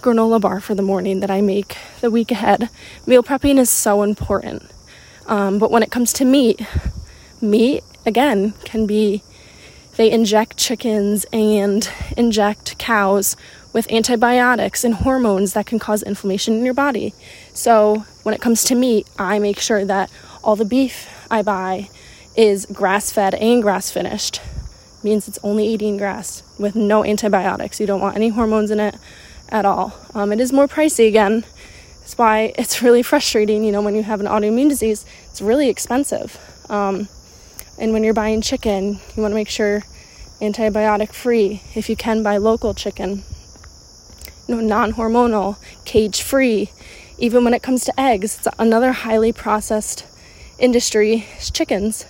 granola 0.01 0.41
bar 0.41 0.61
for 0.61 0.75
the 0.75 0.83
morning 0.83 1.21
that 1.21 1.31
I 1.31 1.41
make 1.41 1.77
the 2.01 2.11
week 2.11 2.31
ahead. 2.31 2.71
Meal 3.07 3.23
prepping 3.23 3.59
is 3.59 3.71
so 3.71 4.03
important. 4.03 4.63
Um, 5.27 5.59
but 5.59 5.71
when 5.71 5.83
it 5.83 5.91
comes 5.91 6.13
to 6.15 6.25
meat, 6.25 6.61
meat 7.41 7.85
again 8.07 8.53
can 8.65 8.87
be 8.87 9.23
they 9.99 10.11
inject 10.13 10.57
chickens 10.57 11.27
and 11.33 11.91
inject 12.17 12.79
cows 12.79 13.37
with 13.73 13.91
antibiotics 13.91 14.85
and 14.85 14.95
hormones 14.95 15.55
that 15.55 15.67
can 15.67 15.81
cause 15.81 16.05
inflammation 16.05 16.55
in 16.55 16.65
your 16.65 16.73
body. 16.73 17.13
So, 17.53 18.05
when 18.23 18.33
it 18.33 18.41
comes 18.41 18.63
to 18.65 18.77
meat, 18.77 19.09
I 19.19 19.41
make 19.41 19.59
sure 19.59 19.85
that 19.85 20.09
all 20.45 20.55
the 20.55 20.65
beef 20.65 21.09
I 21.29 21.43
buy 21.43 21.91
is 22.37 22.65
grass 22.67 23.11
fed 23.11 23.35
and 23.35 23.61
grass 23.61 23.91
finished. 23.91 24.41
Means 25.03 25.27
it's 25.27 25.41
only 25.43 25.67
eating 25.67 25.97
grass 25.97 26.45
with 26.61 26.77
no 26.77 27.05
antibiotics. 27.05 27.81
You 27.81 27.87
don't 27.89 28.01
want 28.01 28.15
any 28.15 28.29
hormones 28.29 28.71
in 28.71 28.79
it 28.79 28.95
at 29.49 29.65
all. 29.65 29.99
Um, 30.15 30.31
it 30.31 30.39
is 30.39 30.53
more 30.53 30.69
pricey 30.69 31.09
again. 31.09 31.45
That's 32.01 32.17
why 32.17 32.53
it's 32.57 32.83
really 32.83 33.03
frustrating, 33.03 33.65
you 33.65 33.73
know, 33.73 33.83
when 33.83 33.97
you 33.97 34.05
have 34.05 34.21
an 34.21 34.27
autoimmune 34.27 34.69
disease, 34.69 35.05
it's 35.29 35.43
really 35.43 35.69
expensive. 35.69 36.39
Um, 36.71 37.09
and 37.79 37.93
when 37.93 38.03
you're 38.03 38.15
buying 38.15 38.41
chicken, 38.41 39.01
you 39.15 39.23
want 39.23 39.33
to 39.33 39.37
make 39.37 39.49
sure 39.49 39.83
antibiotic 40.41 41.13
free. 41.13 41.63
If 41.75 41.89
you 41.89 41.97
can, 41.97 42.23
buy 42.23 42.37
local 42.37 42.75
chicken. 42.75 43.23
You 44.47 44.57
know, 44.57 44.61
non 44.61 44.93
hormonal, 44.93 45.59
cage 45.85 46.23
free. 46.23 46.71
Even 47.19 47.45
when 47.45 47.55
it 47.55 47.63
comes 47.63 47.85
to 47.85 48.01
eggs, 48.01 48.39
it's 48.39 48.49
another 48.59 48.93
highly 48.93 49.33
processed 49.33 50.07
industry 50.59 51.27
is 51.39 51.51
chickens. 51.51 52.07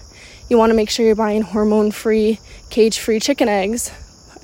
You 0.48 0.56
want 0.56 0.70
to 0.70 0.76
make 0.76 0.90
sure 0.90 1.04
you're 1.04 1.14
buying 1.14 1.42
hormone 1.42 1.90
free, 1.90 2.40
cage 2.70 2.98
free 2.98 3.20
chicken 3.20 3.48
eggs. 3.48 3.92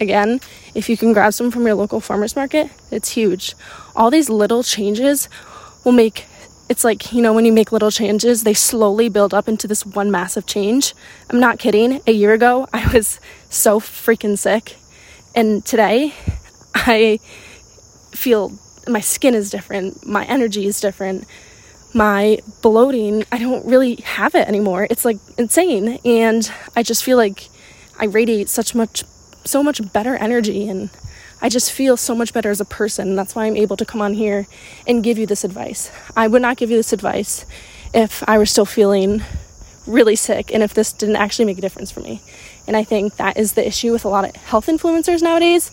Again, 0.01 0.41
if 0.75 0.89
you 0.89 0.97
can 0.97 1.13
grab 1.13 1.33
some 1.33 1.51
from 1.51 1.65
your 1.65 1.75
local 1.75 2.01
farmers 2.01 2.37
market, 2.37 2.71
it's 2.91 3.11
huge. 3.11 3.55
All 3.95 4.11
these 4.11 4.29
little 4.29 4.63
changes 4.63 5.29
will 5.85 5.93
make 5.93 6.27
it's 6.69 6.85
like, 6.85 7.13
you 7.13 7.21
know, 7.21 7.33
when 7.33 7.45
you 7.45 7.53
make 7.53 7.73
little 7.73 7.91
changes, 7.91 8.43
they 8.43 8.55
slowly 8.55 9.09
build 9.09 9.35
up 9.35 9.49
into 9.49 9.67
this 9.67 9.85
one 9.85 10.11
massive 10.11 10.47
change. 10.47 10.95
I'm 11.29 11.41
not 11.41 11.59
kidding. 11.59 12.01
A 12.07 12.13
year 12.13 12.33
ago, 12.33 12.67
I 12.73 12.91
was 12.93 13.21
so 13.51 13.81
freaking 13.81 14.39
sick. 14.39 14.77
And 15.35 15.65
today, 15.65 16.15
I 16.75 17.19
feel 18.13 18.53
my 18.89 19.01
skin 19.01 19.35
is 19.35 19.51
different, 19.51 20.07
my 20.07 20.25
energy 20.25 20.67
is 20.67 20.81
different, 20.81 21.27
my 21.95 22.39
bloating, 22.63 23.25
I 23.33 23.39
don't 23.39 23.65
really 23.67 23.97
have 23.97 24.35
it 24.35 24.47
anymore. 24.49 24.87
It's 24.91 25.05
like 25.05 25.19
insane. 25.39 25.99
And 26.05 26.51
I 26.77 26.83
just 26.83 27.05
feel 27.05 27.17
like 27.17 27.49
I 27.99 28.07
radiate 28.07 28.49
such 28.49 28.75
much, 28.75 29.05
so 29.45 29.63
much 29.63 29.93
better 29.93 30.17
energy 30.17 30.69
and 30.69 30.91
I 31.45 31.51
just 31.51 31.73
feel 31.73 31.99
so 31.99 32.15
much 32.15 32.33
better 32.33 32.49
as 32.49 32.63
a 32.63 32.65
person. 32.65 33.17
That's 33.17 33.35
why 33.35 33.45
I'm 33.45 33.55
able 33.55 33.77
to 33.77 33.85
come 33.85 34.01
on 34.01 34.15
here 34.15 34.47
and 34.87 35.05
give 35.05 35.19
you 35.19 35.27
this 35.27 35.45
advice. 35.45 35.93
I 36.17 36.27
would 36.27 36.41
not 36.41 36.57
give 36.57 36.71
you 36.71 36.79
this 36.79 36.95
advice 36.95 37.45
if 37.93 38.27
I 38.27 38.39
were 38.39 38.47
still 38.47 38.65
feeling 38.65 39.23
really 39.87 40.17
sick 40.17 40.55
and 40.55 40.63
if 40.63 40.73
this 40.73 40.91
didn't 40.91 41.17
actually 41.17 41.45
make 41.45 41.59
a 41.59 41.61
difference 41.61 41.91
for 41.91 42.01
me. 42.01 42.23
And 42.67 42.79
I 42.79 42.83
think 42.83 43.17
that 43.17 43.37
is 43.37 43.53
the 43.53 43.67
issue 43.67 43.93
with 43.93 44.07
a 44.07 44.09
lot 44.09 44.25
of 44.25 44.35
health 44.37 44.69
influencers 44.69 45.21
nowadays. 45.21 45.71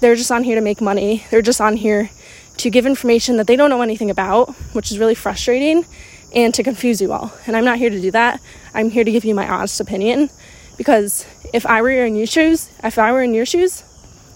They're 0.00 0.16
just 0.16 0.32
on 0.32 0.42
here 0.42 0.56
to 0.56 0.60
make 0.60 0.80
money. 0.80 1.24
They're 1.30 1.42
just 1.42 1.60
on 1.60 1.76
here 1.76 2.10
to 2.56 2.68
give 2.68 2.84
information 2.84 3.36
that 3.36 3.46
they 3.46 3.54
don't 3.54 3.70
know 3.70 3.82
anything 3.82 4.10
about, 4.10 4.52
which 4.72 4.90
is 4.90 4.98
really 4.98 5.14
frustrating 5.14 5.86
and 6.34 6.52
to 6.54 6.64
confuse 6.64 7.00
you 7.00 7.12
all. 7.12 7.32
And 7.46 7.56
I'm 7.56 7.64
not 7.64 7.78
here 7.78 7.90
to 7.90 8.00
do 8.00 8.10
that. 8.10 8.40
I'm 8.74 8.90
here 8.90 9.04
to 9.04 9.12
give 9.12 9.24
you 9.24 9.36
my 9.36 9.48
honest 9.48 9.78
opinion 9.78 10.30
because 10.76 11.24
if 11.52 11.64
I 11.66 11.82
were 11.82 12.04
in 12.04 12.16
your 12.16 12.26
shoes, 12.26 12.68
if 12.82 12.98
I 12.98 13.12
were 13.12 13.22
in 13.22 13.32
your 13.32 13.46
shoes, 13.46 13.84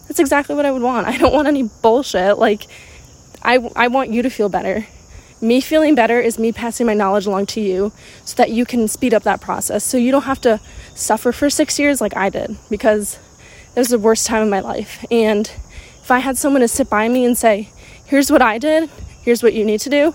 that's 0.08 0.18
exactly 0.18 0.54
what 0.54 0.66
I 0.66 0.72
would 0.72 0.82
want. 0.82 1.06
I 1.06 1.16
don't 1.16 1.32
want 1.32 1.48
any 1.48 1.62
bullshit. 1.62 2.38
Like, 2.38 2.66
I, 3.42 3.58
I 3.76 3.88
want 3.88 4.10
you 4.10 4.22
to 4.22 4.30
feel 4.30 4.48
better. 4.48 4.86
Me 5.40 5.60
feeling 5.60 5.94
better 5.94 6.20
is 6.20 6.38
me 6.38 6.50
passing 6.50 6.86
my 6.86 6.94
knowledge 6.94 7.26
along 7.26 7.46
to 7.46 7.60
you 7.60 7.92
so 8.24 8.34
that 8.36 8.50
you 8.50 8.64
can 8.64 8.88
speed 8.88 9.14
up 9.14 9.22
that 9.22 9.40
process. 9.40 9.84
So 9.84 9.96
you 9.96 10.10
don't 10.10 10.22
have 10.22 10.40
to 10.40 10.60
suffer 10.94 11.30
for 11.30 11.48
six 11.48 11.78
years 11.78 12.00
like 12.00 12.16
I 12.16 12.28
did 12.28 12.56
because 12.68 13.20
it 13.76 13.78
was 13.78 13.90
the 13.90 14.00
worst 14.00 14.26
time 14.26 14.42
of 14.42 14.48
my 14.48 14.58
life. 14.58 15.04
And 15.12 15.46
if 15.46 16.10
I 16.10 16.18
had 16.18 16.36
someone 16.36 16.62
to 16.62 16.68
sit 16.68 16.90
by 16.90 17.08
me 17.08 17.24
and 17.24 17.38
say, 17.38 17.68
here's 18.04 18.32
what 18.32 18.42
I 18.42 18.58
did, 18.58 18.90
here's 19.22 19.42
what 19.42 19.54
you 19.54 19.64
need 19.64 19.78
to 19.80 19.90
do, 19.90 20.14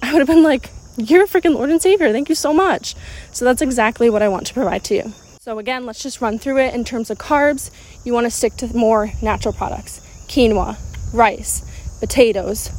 I 0.00 0.12
would 0.12 0.20
have 0.20 0.28
been 0.28 0.44
like, 0.44 0.70
you're 0.96 1.24
a 1.24 1.26
freaking 1.26 1.54
Lord 1.54 1.70
and 1.70 1.82
Savior. 1.82 2.12
Thank 2.12 2.28
you 2.28 2.36
so 2.36 2.52
much. 2.52 2.94
So 3.32 3.44
that's 3.44 3.62
exactly 3.62 4.08
what 4.08 4.22
I 4.22 4.28
want 4.28 4.46
to 4.46 4.54
provide 4.54 4.84
to 4.84 4.94
you. 4.94 5.12
So, 5.46 5.60
again, 5.60 5.86
let's 5.86 6.02
just 6.02 6.20
run 6.20 6.40
through 6.40 6.58
it 6.58 6.74
in 6.74 6.82
terms 6.82 7.08
of 7.08 7.18
carbs. 7.18 7.70
You 8.04 8.12
want 8.12 8.26
to 8.26 8.32
stick 8.32 8.56
to 8.56 8.76
more 8.76 9.12
natural 9.22 9.54
products 9.54 10.00
quinoa, 10.26 10.76
rice, 11.12 11.62
potatoes, 12.00 12.72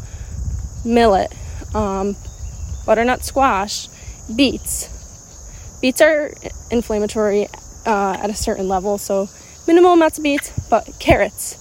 millet, 0.84 1.34
um, 1.74 2.18
butternut 2.86 3.24
squash, 3.24 3.88
beets. 4.36 5.80
Beets 5.80 6.02
are 6.02 6.34
inflammatory 6.70 7.48
uh, 7.86 8.18
at 8.22 8.30
a 8.30 8.36
certain 8.36 8.68
level, 8.68 8.98
so 8.98 9.30
minimal 9.66 9.94
amounts 9.94 10.18
of 10.18 10.26
beets, 10.26 10.52
but 10.70 10.90
carrots. 11.00 11.56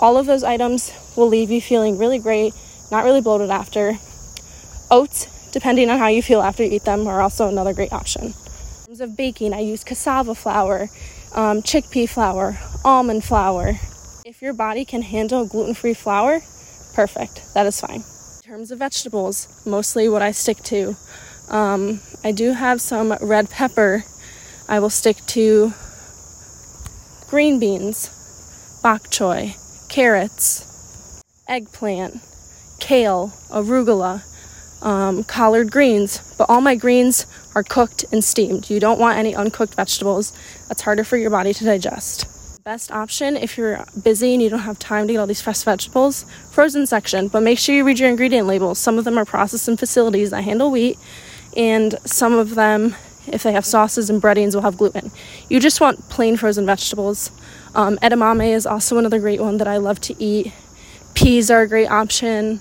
All 0.00 0.16
of 0.16 0.26
those 0.26 0.42
items 0.42 0.92
will 1.16 1.28
leave 1.28 1.52
you 1.52 1.60
feeling 1.60 1.96
really 1.96 2.18
great, 2.18 2.54
not 2.90 3.04
really 3.04 3.20
bloated 3.20 3.50
after. 3.50 3.96
Oats, 4.90 5.28
depending 5.52 5.88
on 5.90 5.98
how 5.98 6.08
you 6.08 6.22
feel 6.22 6.40
after 6.40 6.64
you 6.64 6.72
eat 6.72 6.82
them, 6.82 7.06
are 7.06 7.22
also 7.22 7.46
another 7.46 7.72
great 7.72 7.92
option 7.92 8.34
terms 8.98 9.10
of 9.12 9.16
baking, 9.16 9.54
I 9.54 9.60
use 9.60 9.84
cassava 9.84 10.34
flour, 10.34 10.88
um, 11.32 11.62
chickpea 11.62 12.08
flour, 12.08 12.58
almond 12.84 13.22
flour. 13.22 13.78
If 14.24 14.42
your 14.42 14.52
body 14.52 14.84
can 14.84 15.02
handle 15.02 15.46
gluten 15.46 15.74
free 15.74 15.94
flour, 15.94 16.40
perfect, 16.94 17.54
that 17.54 17.66
is 17.66 17.80
fine. 17.80 18.02
In 18.44 18.50
terms 18.50 18.70
of 18.72 18.80
vegetables, 18.80 19.62
mostly 19.64 20.08
what 20.08 20.22
I 20.22 20.32
stick 20.32 20.58
to. 20.64 20.96
Um, 21.48 22.00
I 22.24 22.32
do 22.32 22.52
have 22.52 22.80
some 22.80 23.16
red 23.20 23.50
pepper. 23.50 24.02
I 24.68 24.80
will 24.80 24.90
stick 24.90 25.16
to 25.28 25.72
green 27.28 27.60
beans, 27.60 28.80
bok 28.82 29.02
choy, 29.10 29.54
carrots, 29.88 31.22
eggplant, 31.46 32.20
kale, 32.80 33.32
arugula, 33.50 34.24
um, 34.82 35.22
collard 35.24 35.70
greens, 35.70 36.34
but 36.36 36.48
all 36.48 36.60
my 36.60 36.74
greens 36.74 37.26
are 37.58 37.64
cooked 37.64 38.04
and 38.12 38.22
steamed. 38.22 38.70
You 38.70 38.78
don't 38.78 39.00
want 39.00 39.18
any 39.18 39.34
uncooked 39.34 39.74
vegetables. 39.74 40.32
That's 40.68 40.82
harder 40.82 41.02
for 41.02 41.16
your 41.16 41.30
body 41.30 41.52
to 41.52 41.64
digest. 41.64 42.62
Best 42.62 42.92
option 42.92 43.36
if 43.36 43.58
you're 43.58 43.84
busy 44.00 44.34
and 44.34 44.42
you 44.42 44.48
don't 44.48 44.60
have 44.60 44.78
time 44.78 45.08
to 45.08 45.12
get 45.14 45.18
all 45.18 45.26
these 45.26 45.40
fresh 45.40 45.62
vegetables, 45.62 46.24
frozen 46.52 46.86
section, 46.86 47.26
but 47.26 47.42
make 47.42 47.58
sure 47.58 47.74
you 47.74 47.84
read 47.84 47.98
your 47.98 48.08
ingredient 48.08 48.46
labels. 48.46 48.78
Some 48.78 48.96
of 48.96 49.04
them 49.04 49.18
are 49.18 49.24
processed 49.24 49.68
in 49.68 49.76
facilities 49.76 50.30
that 50.30 50.42
handle 50.42 50.70
wheat, 50.70 50.98
and 51.56 51.96
some 52.04 52.34
of 52.34 52.54
them, 52.54 52.94
if 53.26 53.42
they 53.42 53.52
have 53.52 53.66
sauces 53.66 54.08
and 54.08 54.20
breadings, 54.20 54.54
will 54.54 54.62
have 54.62 54.76
gluten. 54.76 55.10
You 55.48 55.58
just 55.58 55.80
want 55.80 56.08
plain 56.10 56.36
frozen 56.36 56.64
vegetables. 56.64 57.32
Um, 57.74 57.96
edamame 57.98 58.52
is 58.52 58.66
also 58.66 58.98
another 58.98 59.18
great 59.18 59.40
one 59.40 59.56
that 59.56 59.66
I 59.66 59.78
love 59.78 60.00
to 60.02 60.22
eat. 60.22 60.52
Peas 61.14 61.50
are 61.50 61.62
a 61.62 61.68
great 61.68 61.90
option. 61.90 62.60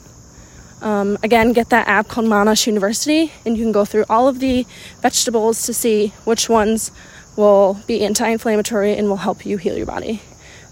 Um, 0.82 1.18
again, 1.24 1.54
get 1.54 1.70
that 1.70 1.88
app 1.88 2.08
called 2.08 2.28
Monash 2.28 2.68
University, 2.68 3.32
and 3.46 3.58
you 3.58 3.64
can 3.64 3.72
go 3.72 3.84
through 3.84 4.06
all 4.10 4.28
of 4.28 4.40
the 4.40 4.66
vegetables 5.02 5.66
to 5.66 5.74
see 5.74 6.10
which 6.24 6.50
ones 6.50 6.92
will 7.36 7.80
be 7.88 8.04
anti 8.04 8.28
inflammatory 8.28 8.96
and 8.96 9.08
will 9.10 9.18
help 9.18 9.46
you 9.46 9.58
heal 9.58 9.78
your 9.78 9.86
body. 9.86 10.22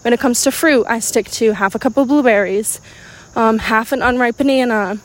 When 0.01 0.13
it 0.13 0.19
comes 0.19 0.43
to 0.43 0.51
fruit, 0.51 0.85
I 0.87 0.99
stick 0.99 1.29
to 1.31 1.53
half 1.53 1.73
a 1.73 1.79
cup 1.79 1.97
of 1.97 2.07
blueberries, 2.07 2.79
um, 3.35 3.57
half 3.57 3.91
an 3.91 4.03
unripe 4.03 4.37
banana, 4.37 4.99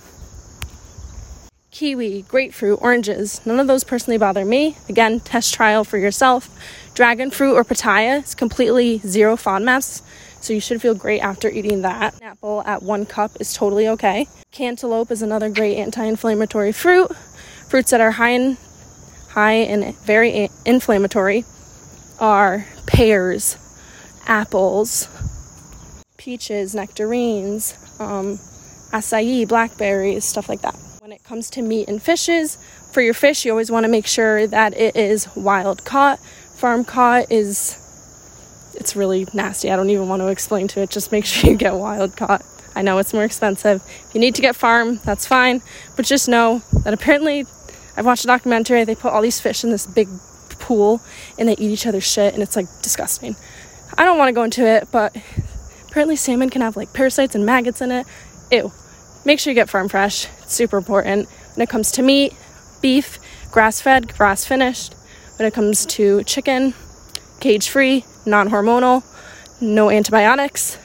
kiwi, 1.70 2.22
grapefruit, 2.28 2.78
oranges. 2.82 3.40
None 3.46 3.58
of 3.58 3.66
those 3.66 3.84
personally 3.84 4.18
bother 4.18 4.44
me. 4.44 4.76
Again, 4.90 5.20
test 5.20 5.54
trial 5.54 5.84
for 5.84 5.96
yourself. 5.96 6.50
Dragon 6.94 7.30
fruit 7.30 7.54
or 7.54 7.64
pitaya 7.64 8.22
is 8.22 8.34
completely 8.34 8.98
zero 8.98 9.36
FODMAPs 9.36 10.02
so 10.40 10.52
you 10.52 10.60
should 10.60 10.80
feel 10.80 10.94
great 10.94 11.20
after 11.20 11.48
eating 11.48 11.82
that. 11.82 12.14
Apple 12.22 12.62
at 12.66 12.82
one 12.82 13.06
cup 13.06 13.32
is 13.40 13.54
totally 13.54 13.88
okay. 13.88 14.26
Cantaloupe 14.50 15.10
is 15.10 15.22
another 15.22 15.48
great 15.48 15.76
anti-inflammatory 15.76 16.72
fruit. 16.72 17.14
Fruits 17.68 17.90
that 17.90 18.00
are 18.00 18.12
high 18.12 18.30
in 18.30 18.56
high 19.30 19.52
and 19.52 19.96
very 20.00 20.48
inflammatory 20.66 21.44
are 22.18 22.66
pears, 22.86 23.56
apples, 24.26 25.08
peaches, 26.18 26.74
nectarines, 26.74 27.74
um, 28.00 28.36
acai, 28.92 29.46
blackberries, 29.48 30.24
stuff 30.24 30.48
like 30.48 30.62
that. 30.62 30.74
When 31.00 31.12
it 31.12 31.22
comes 31.22 31.48
to 31.50 31.62
meat 31.62 31.88
and 31.88 32.02
fishes, 32.02 32.58
for 32.90 33.00
your 33.02 33.14
fish, 33.14 33.44
you 33.44 33.52
always 33.52 33.70
want 33.70 33.84
to 33.84 33.88
make 33.88 34.06
sure 34.06 34.46
that 34.48 34.76
it 34.76 34.96
is 34.96 35.28
wild 35.36 35.84
caught. 35.84 36.18
Farm 36.18 36.84
caught 36.84 37.30
is 37.30 37.79
it's 38.80 38.96
really 38.96 39.28
nasty. 39.34 39.70
I 39.70 39.76
don't 39.76 39.90
even 39.90 40.08
want 40.08 40.22
to 40.22 40.28
explain 40.28 40.66
to 40.68 40.80
it. 40.80 40.90
Just 40.90 41.12
make 41.12 41.24
sure 41.26 41.50
you 41.50 41.56
get 41.56 41.74
wild 41.74 42.16
caught. 42.16 42.42
I 42.74 42.82
know 42.82 42.98
it's 42.98 43.12
more 43.12 43.24
expensive. 43.24 43.82
If 43.84 44.14
you 44.14 44.20
need 44.20 44.34
to 44.36 44.42
get 44.42 44.56
farm, 44.56 45.00
that's 45.04 45.26
fine. 45.26 45.60
But 45.96 46.06
just 46.06 46.28
know 46.28 46.62
that 46.84 46.94
apparently, 46.94 47.44
I've 47.96 48.06
watched 48.06 48.24
a 48.24 48.28
documentary. 48.28 48.84
They 48.84 48.94
put 48.94 49.12
all 49.12 49.22
these 49.22 49.40
fish 49.40 49.62
in 49.62 49.70
this 49.70 49.86
big 49.86 50.08
pool 50.58 51.02
and 51.38 51.48
they 51.48 51.52
eat 51.52 51.70
each 51.70 51.86
other's 51.86 52.10
shit, 52.10 52.32
and 52.32 52.42
it's 52.42 52.56
like 52.56 52.66
disgusting. 52.82 53.36
I 53.98 54.04
don't 54.04 54.18
want 54.18 54.28
to 54.28 54.32
go 54.32 54.44
into 54.44 54.66
it, 54.66 54.88
but 54.90 55.14
apparently, 55.88 56.16
salmon 56.16 56.48
can 56.48 56.62
have 56.62 56.76
like 56.76 56.92
parasites 56.94 57.34
and 57.34 57.44
maggots 57.44 57.80
in 57.80 57.92
it. 57.92 58.06
Ew. 58.50 58.72
Make 59.26 59.40
sure 59.40 59.50
you 59.50 59.54
get 59.54 59.68
farm 59.68 59.88
fresh. 59.88 60.26
It's 60.42 60.54
super 60.54 60.78
important. 60.78 61.28
When 61.54 61.62
it 61.62 61.68
comes 61.68 61.92
to 61.92 62.02
meat, 62.02 62.34
beef, 62.80 63.18
grass 63.50 63.80
fed, 63.80 64.16
grass 64.16 64.46
finished. 64.46 64.94
When 65.36 65.46
it 65.46 65.52
comes 65.52 65.84
to 65.86 66.22
chicken, 66.24 66.72
cage 67.40 67.68
free, 67.68 68.04
non 68.26 68.50
hormonal, 68.50 69.04
no 69.60 69.90
antibiotics, 69.90 70.78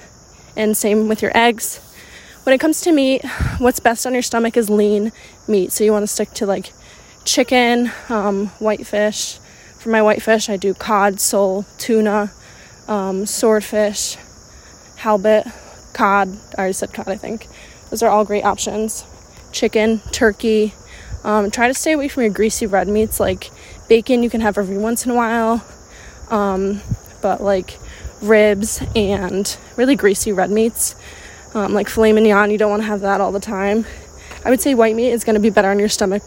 and 0.56 0.76
same 0.76 1.08
with 1.08 1.22
your 1.22 1.32
eggs. 1.36 1.80
When 2.44 2.54
it 2.54 2.60
comes 2.60 2.82
to 2.82 2.92
meat, 2.92 3.26
what's 3.58 3.80
best 3.80 4.06
on 4.06 4.14
your 4.14 4.22
stomach 4.22 4.56
is 4.56 4.70
lean 4.70 5.12
meat. 5.48 5.72
So 5.72 5.84
you 5.84 5.92
want 5.92 6.04
to 6.04 6.08
stick 6.08 6.30
to 6.36 6.46
like 6.46 6.74
chicken, 7.24 7.92
um, 8.10 8.48
whitefish. 8.60 9.40
For 9.80 9.90
my 9.90 10.02
whitefish, 10.02 10.50
I 10.50 10.58
do 10.58 10.74
cod, 10.74 11.20
sole, 11.20 11.66
tuna, 11.78 12.32
um, 12.88 13.26
swordfish, 13.26 14.18
halibut, 14.98 15.46
cod. 15.94 16.30
I 16.56 16.60
already 16.60 16.74
said 16.74 16.94
cod, 16.94 17.08
I 17.08 17.16
think. 17.16 17.48
Those 17.90 18.04
are 18.04 18.10
all 18.10 18.26
great 18.26 18.46
options. 18.46 19.06
Chicken, 19.52 20.00
turkey. 20.12 20.74
Um, 21.24 21.50
try 21.50 21.68
to 21.68 21.74
stay 21.74 21.94
away 21.94 22.08
from 22.08 22.24
your 22.24 22.32
greasy 22.32 22.68
red 22.68 22.88
meats 22.88 23.20
like 23.20 23.50
bacon, 23.90 24.22
you 24.22 24.30
can 24.30 24.42
have 24.42 24.58
every 24.58 24.78
once 24.78 25.06
in 25.06 25.12
a 25.12 25.16
while. 25.16 25.66
Um, 26.30 26.82
but 27.26 27.42
like 27.42 27.80
ribs 28.22 28.84
and 28.96 29.58
really 29.78 29.96
greasy 29.96 30.32
red 30.32 30.52
meats, 30.52 30.96
um, 31.56 31.74
like 31.74 31.90
filet 31.90 32.14
mignon. 32.14 32.52
You 32.52 32.60
don't 32.60 32.70
want 32.70 32.84
to 32.84 32.88
have 32.88 33.02
that 33.02 33.20
all 33.20 33.32
the 33.32 33.40
time. 33.40 33.84
I 34.46 34.52
would 34.52 34.62
say 34.62 34.76
white 34.76 34.96
meat 34.96 35.10
is 35.10 35.24
going 35.24 35.34
to 35.34 35.40
be 35.40 35.50
better 35.50 35.72
on 35.72 35.80
your 35.80 35.90
stomach 35.90 36.22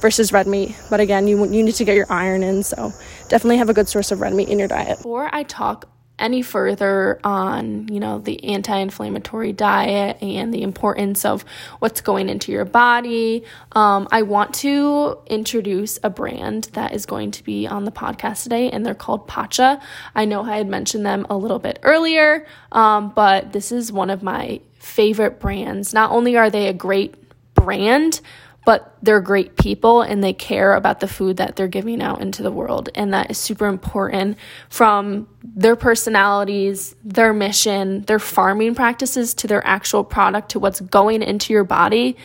versus 0.00 0.32
red 0.32 0.48
meat. 0.48 0.74
But 0.90 0.98
again, 0.98 1.28
you 1.28 1.38
you 1.44 1.62
need 1.62 1.76
to 1.76 1.84
get 1.84 1.94
your 1.94 2.10
iron 2.10 2.42
in, 2.42 2.64
so 2.64 2.92
definitely 3.28 3.58
have 3.58 3.70
a 3.70 3.72
good 3.72 3.88
source 3.88 4.10
of 4.10 4.20
red 4.20 4.34
meat 4.34 4.48
in 4.48 4.58
your 4.58 4.66
diet. 4.66 4.98
Before 4.98 5.32
I 5.32 5.44
talk 5.44 5.88
any 6.20 6.42
further 6.42 7.18
on, 7.24 7.88
you 7.88 7.98
know, 7.98 8.18
the 8.18 8.44
anti-inflammatory 8.44 9.52
diet 9.52 10.22
and 10.22 10.52
the 10.52 10.62
importance 10.62 11.24
of 11.24 11.44
what's 11.78 12.00
going 12.00 12.28
into 12.28 12.52
your 12.52 12.64
body, 12.64 13.44
um, 13.72 14.06
I 14.12 14.22
want 14.22 14.54
to 14.56 15.18
introduce 15.26 15.98
a 16.02 16.10
brand 16.10 16.64
that 16.74 16.92
is 16.92 17.06
going 17.06 17.30
to 17.32 17.44
be 17.44 17.66
on 17.66 17.84
the 17.84 17.92
podcast 17.92 18.42
today, 18.42 18.70
and 18.70 18.84
they're 18.84 18.94
called 18.94 19.26
Pacha. 19.26 19.80
I 20.14 20.24
know 20.24 20.42
I 20.42 20.56
had 20.56 20.68
mentioned 20.68 21.04
them 21.04 21.26
a 21.30 21.36
little 21.36 21.58
bit 21.58 21.78
earlier, 21.82 22.46
um, 22.72 23.12
but 23.14 23.52
this 23.52 23.72
is 23.72 23.90
one 23.90 24.10
of 24.10 24.22
my 24.22 24.60
favorite 24.78 25.40
brands. 25.40 25.92
Not 25.92 26.10
only 26.10 26.36
are 26.36 26.50
they 26.50 26.68
a 26.68 26.72
great 26.72 27.14
brand, 27.54 28.20
but 28.64 28.96
they're 29.02 29.20
great 29.20 29.56
people 29.56 30.02
and 30.02 30.22
they 30.22 30.32
care 30.32 30.74
about 30.74 31.00
the 31.00 31.08
food 31.08 31.38
that 31.38 31.56
they're 31.56 31.68
giving 31.68 32.02
out 32.02 32.20
into 32.20 32.42
the 32.42 32.50
world. 32.50 32.90
And 32.94 33.14
that 33.14 33.30
is 33.30 33.38
super 33.38 33.66
important 33.66 34.36
from 34.68 35.28
their 35.42 35.76
personalities, 35.76 36.94
their 37.02 37.32
mission, 37.32 38.02
their 38.02 38.18
farming 38.18 38.74
practices 38.74 39.34
to 39.34 39.46
their 39.46 39.66
actual 39.66 40.04
product 40.04 40.50
to 40.50 40.58
what's 40.58 40.80
going 40.80 41.22
into 41.22 41.52
your 41.52 41.64
body. 41.64 42.16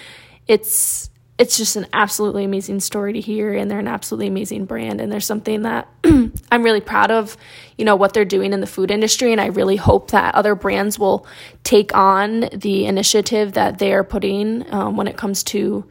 It's 0.47 1.09
it's 1.37 1.57
just 1.57 1.75
an 1.75 1.85
absolutely 1.91 2.45
amazing 2.45 2.79
story 2.79 3.11
to 3.11 3.19
hear 3.19 3.53
and 3.53 3.69
they're 3.69 3.79
an 3.79 3.89
absolutely 3.89 4.27
amazing 4.27 4.63
brand 4.63 5.01
and 5.01 5.11
there's 5.11 5.25
something 5.25 5.63
that 5.63 5.89
I'm 6.05 6.63
really 6.63 6.79
proud 6.79 7.11
of, 7.11 7.35
you 7.77 7.83
know, 7.83 7.97
what 7.97 8.13
they're 8.13 8.23
doing 8.23 8.53
in 8.53 8.61
the 8.61 8.67
food 8.67 8.89
industry 8.89 9.33
and 9.33 9.41
I 9.41 9.47
really 9.47 9.75
hope 9.75 10.11
that 10.11 10.33
other 10.35 10.55
brands 10.55 10.97
will 10.97 11.27
take 11.65 11.93
on 11.93 12.47
the 12.53 12.85
initiative 12.85 13.51
that 13.53 13.79
they're 13.79 14.05
putting 14.05 14.71
um, 14.73 14.95
when 14.95 15.07
it 15.07 15.17
comes 15.17 15.43
to 15.45 15.85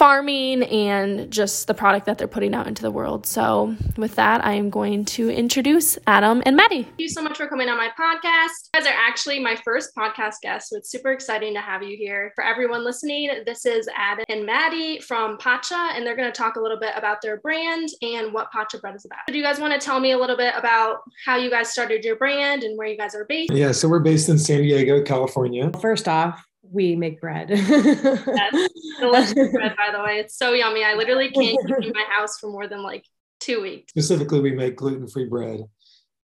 farming 0.00 0.62
and 0.62 1.30
just 1.30 1.66
the 1.66 1.74
product 1.74 2.06
that 2.06 2.16
they're 2.16 2.26
putting 2.26 2.54
out 2.54 2.66
into 2.66 2.80
the 2.80 2.90
world. 2.90 3.26
So, 3.26 3.76
with 3.98 4.14
that, 4.14 4.42
I 4.42 4.54
am 4.54 4.70
going 4.70 5.04
to 5.04 5.28
introduce 5.28 5.98
Adam 6.06 6.42
and 6.46 6.56
Maddie. 6.56 6.84
Thank 6.84 7.00
you 7.00 7.08
so 7.10 7.20
much 7.20 7.36
for 7.36 7.46
coming 7.46 7.68
on 7.68 7.76
my 7.76 7.90
podcast. 8.00 8.70
You 8.72 8.80
guys 8.80 8.86
are 8.86 8.96
actually 8.96 9.40
my 9.40 9.56
first 9.56 9.94
podcast 9.94 10.36
guests, 10.40 10.70
so 10.70 10.78
it's 10.78 10.90
super 10.90 11.12
exciting 11.12 11.52
to 11.52 11.60
have 11.60 11.82
you 11.82 11.98
here. 11.98 12.32
For 12.34 12.42
everyone 12.42 12.82
listening, 12.82 13.42
this 13.44 13.66
is 13.66 13.90
Adam 13.94 14.24
and 14.30 14.46
Maddie 14.46 15.00
from 15.00 15.36
Pacha, 15.36 15.90
and 15.94 16.06
they're 16.06 16.16
going 16.16 16.32
to 16.32 16.38
talk 16.38 16.56
a 16.56 16.60
little 16.60 16.80
bit 16.80 16.94
about 16.96 17.20
their 17.20 17.36
brand 17.36 17.90
and 18.00 18.32
what 18.32 18.50
Pacha 18.52 18.78
Bread 18.78 18.94
is 18.94 19.04
about. 19.04 19.18
Do 19.26 19.36
you 19.36 19.42
guys 19.42 19.60
want 19.60 19.78
to 19.78 19.78
tell 19.78 20.00
me 20.00 20.12
a 20.12 20.18
little 20.18 20.36
bit 20.38 20.54
about 20.56 21.00
how 21.26 21.36
you 21.36 21.50
guys 21.50 21.72
started 21.72 22.06
your 22.06 22.16
brand 22.16 22.62
and 22.62 22.78
where 22.78 22.88
you 22.88 22.96
guys 22.96 23.14
are 23.14 23.26
based? 23.26 23.52
Yeah, 23.52 23.72
so 23.72 23.86
we're 23.86 24.00
based 24.00 24.30
in 24.30 24.38
San 24.38 24.62
Diego, 24.62 25.02
California. 25.02 25.70
First 25.78 26.08
off, 26.08 26.42
we 26.62 26.96
make 26.96 27.20
bread. 27.20 27.50
yes, 27.50 28.68
delicious 29.00 29.52
bread, 29.52 29.76
by 29.76 29.90
the 29.92 30.02
way. 30.04 30.18
It's 30.18 30.36
so 30.36 30.52
yummy. 30.52 30.84
I 30.84 30.94
literally 30.94 31.30
can't 31.30 31.58
keep 31.66 31.86
in 31.86 31.92
my 31.94 32.04
house 32.08 32.38
for 32.38 32.50
more 32.50 32.66
than 32.66 32.82
like 32.82 33.04
two 33.40 33.62
weeks. 33.62 33.90
Specifically, 33.90 34.40
we 34.40 34.52
make 34.52 34.76
gluten 34.76 35.08
free 35.08 35.26
bread 35.26 35.60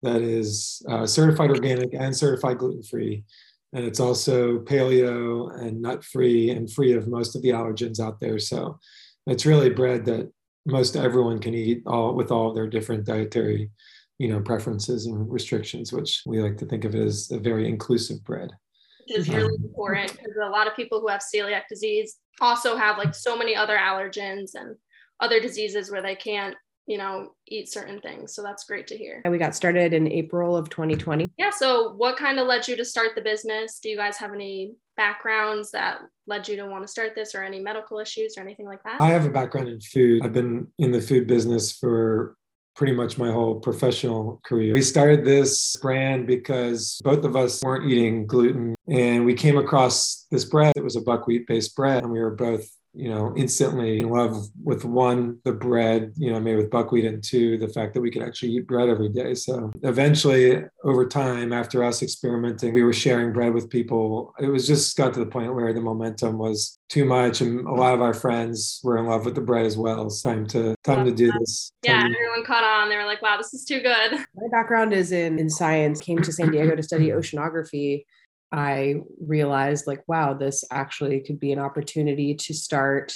that 0.03 0.23
is 0.23 0.83
uh, 0.89 1.07
certified 1.07 1.51
organic 1.51 1.95
and 1.95 2.17
certified 2.17 2.59
gluten 2.59 2.83
free. 2.83 3.25
And 3.73 3.85
it's 3.85 4.01
also 4.01 4.59
paleo 4.61 5.55
and 5.61 5.83
nut 5.83 6.05
free 6.05 6.51
and 6.51 6.71
free 6.73 6.93
of 6.93 7.09
most 7.09 7.35
of 7.35 7.43
the 7.43 7.51
allergens 7.51 8.01
out 8.01 8.21
there. 8.21 8.39
So 8.39 8.79
it's 9.27 9.47
really 9.47 9.71
bread 9.71 10.05
that 10.07 10.31
most 10.67 10.97
everyone 10.97 11.39
can 11.39 11.55
eat 11.55 11.83
all 11.87 12.15
with 12.15 12.31
all 12.31 12.53
their 12.53 12.67
different 12.67 13.05
dietary 13.05 13.71
you 14.19 14.29
know 14.29 14.41
preferences 14.41 15.07
and 15.07 15.31
restrictions 15.31 15.93
which 15.93 16.23
we 16.27 16.41
like 16.41 16.57
to 16.57 16.67
think 16.67 16.85
of 16.85 16.95
as 16.95 17.31
a 17.31 17.39
very 17.39 17.69
inclusive 17.69 18.23
bread 18.25 18.51
is 19.09 19.27
mm-hmm. 19.27 19.37
really 19.37 19.55
important 19.63 20.13
because 20.13 20.35
a 20.43 20.49
lot 20.49 20.67
of 20.67 20.77
people 20.77 21.01
who 21.01 21.09
have 21.09 21.23
celiac 21.23 21.63
disease 21.69 22.17
also 22.41 22.77
have 22.77 22.99
like 22.99 23.15
so 23.15 23.37
many 23.37 23.55
other 23.57 23.77
allergens 23.77 24.55
and 24.55 24.77
other 25.21 25.41
diseases 25.41 25.91
where 25.91 26.03
they 26.03 26.15
can't 26.15 26.55
you 26.87 26.99
know 26.99 27.31
eat 27.49 27.69
certain 27.69 28.01
things 28.01 28.35
so 28.35 28.43
that's 28.43 28.65
great 28.65 28.87
to 28.87 28.97
hear. 28.97 29.23
We 29.29 29.39
got 29.39 29.55
started 29.55 29.93
in 29.93 30.07
april 30.11 30.57
of 30.57 30.69
2020 30.69 31.27
yeah 31.37 31.51
so 31.51 31.95
what 31.95 32.17
kind 32.17 32.39
of 32.39 32.47
led 32.47 32.69
you 32.69 32.77
to 32.77 32.85
start 32.85 33.11
the 33.15 33.23
business? 33.23 33.79
Do 33.81 33.89
you 33.89 33.97
guys 33.97 34.17
have 34.19 34.33
any 34.33 34.75
backgrounds 34.97 35.71
that 35.73 35.99
led 36.27 36.49
you 36.49 36.57
to 36.57 36.67
want 36.67 36.85
to 36.85 36.89
start 36.89 37.15
this 37.15 37.35
or 37.35 37.43
any 37.43 37.61
medical 37.61 37.99
issues 37.99 38.37
or 38.37 38.43
anything 38.43 38.67
like 38.67 38.83
that? 38.85 39.01
I 39.01 39.09
have 39.09 39.27
a 39.27 39.31
background 39.31 39.69
in 39.69 39.81
food. 39.81 40.25
I've 40.25 40.33
been 40.33 40.69
in 40.79 40.93
the 40.93 41.01
food 41.01 41.27
business 41.27 41.73
for 41.73 42.37
pretty 42.77 42.93
much 42.93 43.17
my 43.17 43.33
whole 43.33 43.59
professional 43.59 44.41
career. 44.45 44.75
We 44.75 44.83
started 44.83 45.25
this 45.25 45.75
brand 45.77 46.27
because 46.27 47.01
both 47.03 47.25
of 47.25 47.35
us 47.35 47.63
weren't 47.63 47.91
eating 47.91 48.27
gluten 48.27 48.75
and 48.87 49.25
we 49.25 49.35
came 49.35 49.57
across 49.57 50.27
this 50.31 50.45
bread. 50.45 50.75
It 50.77 50.85
was 50.85 50.97
a 50.97 51.01
buckwheat 51.01 51.47
based 51.47 51.75
bread 51.75 52.03
and 52.03 52.13
we 52.13 52.21
were 52.21 52.35
both 52.35 52.69
you 52.97 53.11
know, 53.11 53.35
instantly 53.37 53.99
in 53.99 54.09
love 54.09 54.49
with 54.65 54.85
one, 54.85 55.39
the 55.45 55.53
bread, 55.53 56.13
you 56.17 56.33
know, 56.33 56.41
made 56.41 56.57
with 56.57 56.71
buckwheat, 56.71 57.05
and 57.05 57.23
two, 57.23 57.59
the 57.59 57.69
fact 57.69 57.93
that 57.93 58.01
we 58.01 58.11
could 58.11 58.23
actually 58.23 58.53
eat 58.53 58.67
bread 58.67 58.89
every 58.89 59.11
day. 59.11 59.35
So 59.35 59.71
eventually, 59.83 60.65
over 60.83 61.07
time, 61.07 61.53
after 61.53 61.85
us 61.85 62.03
experimenting, 62.03 62.73
we 62.73 62.83
were 62.83 62.95
sharing 62.95 63.33
bread 63.35 63.53
with 63.53 63.69
people. 63.69 64.35
It 64.41 64.49
was 64.49 64.67
just 64.67 64.97
got 64.97 65.13
to 65.15 65.21
the 65.21 65.27
point 65.27 65.55
where 65.55 65.75
the 65.75 65.81
momentum 65.81 66.39
was 66.39 66.79
too 66.89 67.05
much, 67.05 67.43
and 67.43 67.67
a 67.67 67.73
lot 67.73 67.93
of 67.93 68.01
our 68.01 68.15
friends 68.15 68.81
were 68.83 68.97
in 68.97 69.07
love 69.07 69.27
with 69.27 69.35
the 69.35 69.43
bread 69.43 69.67
as 69.67 69.77
well. 69.77 70.07
It's 70.07 70.23
time 70.23 70.47
to 70.49 70.75
time 70.83 71.05
to 71.05 71.13
do 71.13 71.31
this. 71.39 71.73
Yeah, 71.85 72.01
to- 72.01 72.07
everyone 72.07 72.45
caught 72.47 72.65
on. 72.65 72.89
They 72.89 72.97
were 72.97 73.05
like, 73.05 73.21
"Wow, 73.21 73.37
this 73.37 73.53
is 73.53 73.65
too 73.65 73.81
good." 73.81 74.13
My 74.13 74.49
background 74.51 74.95
is 74.95 75.13
in 75.13 75.39
in 75.39 75.51
science. 75.51 76.01
Came 76.01 76.21
to 76.23 76.33
San 76.33 76.51
Diego 76.51 76.75
to 76.75 76.83
study 76.83 77.09
oceanography 77.09 78.05
I 78.53 78.97
realized, 79.21 79.87
like, 79.87 80.03
wow, 80.07 80.35
this 80.35 80.65
actually 80.71 81.21
could 81.21 81.41
be 81.41 81.53
an 81.53 81.59
opportunity 81.59 82.35
to 82.35 82.55
start 82.55 83.15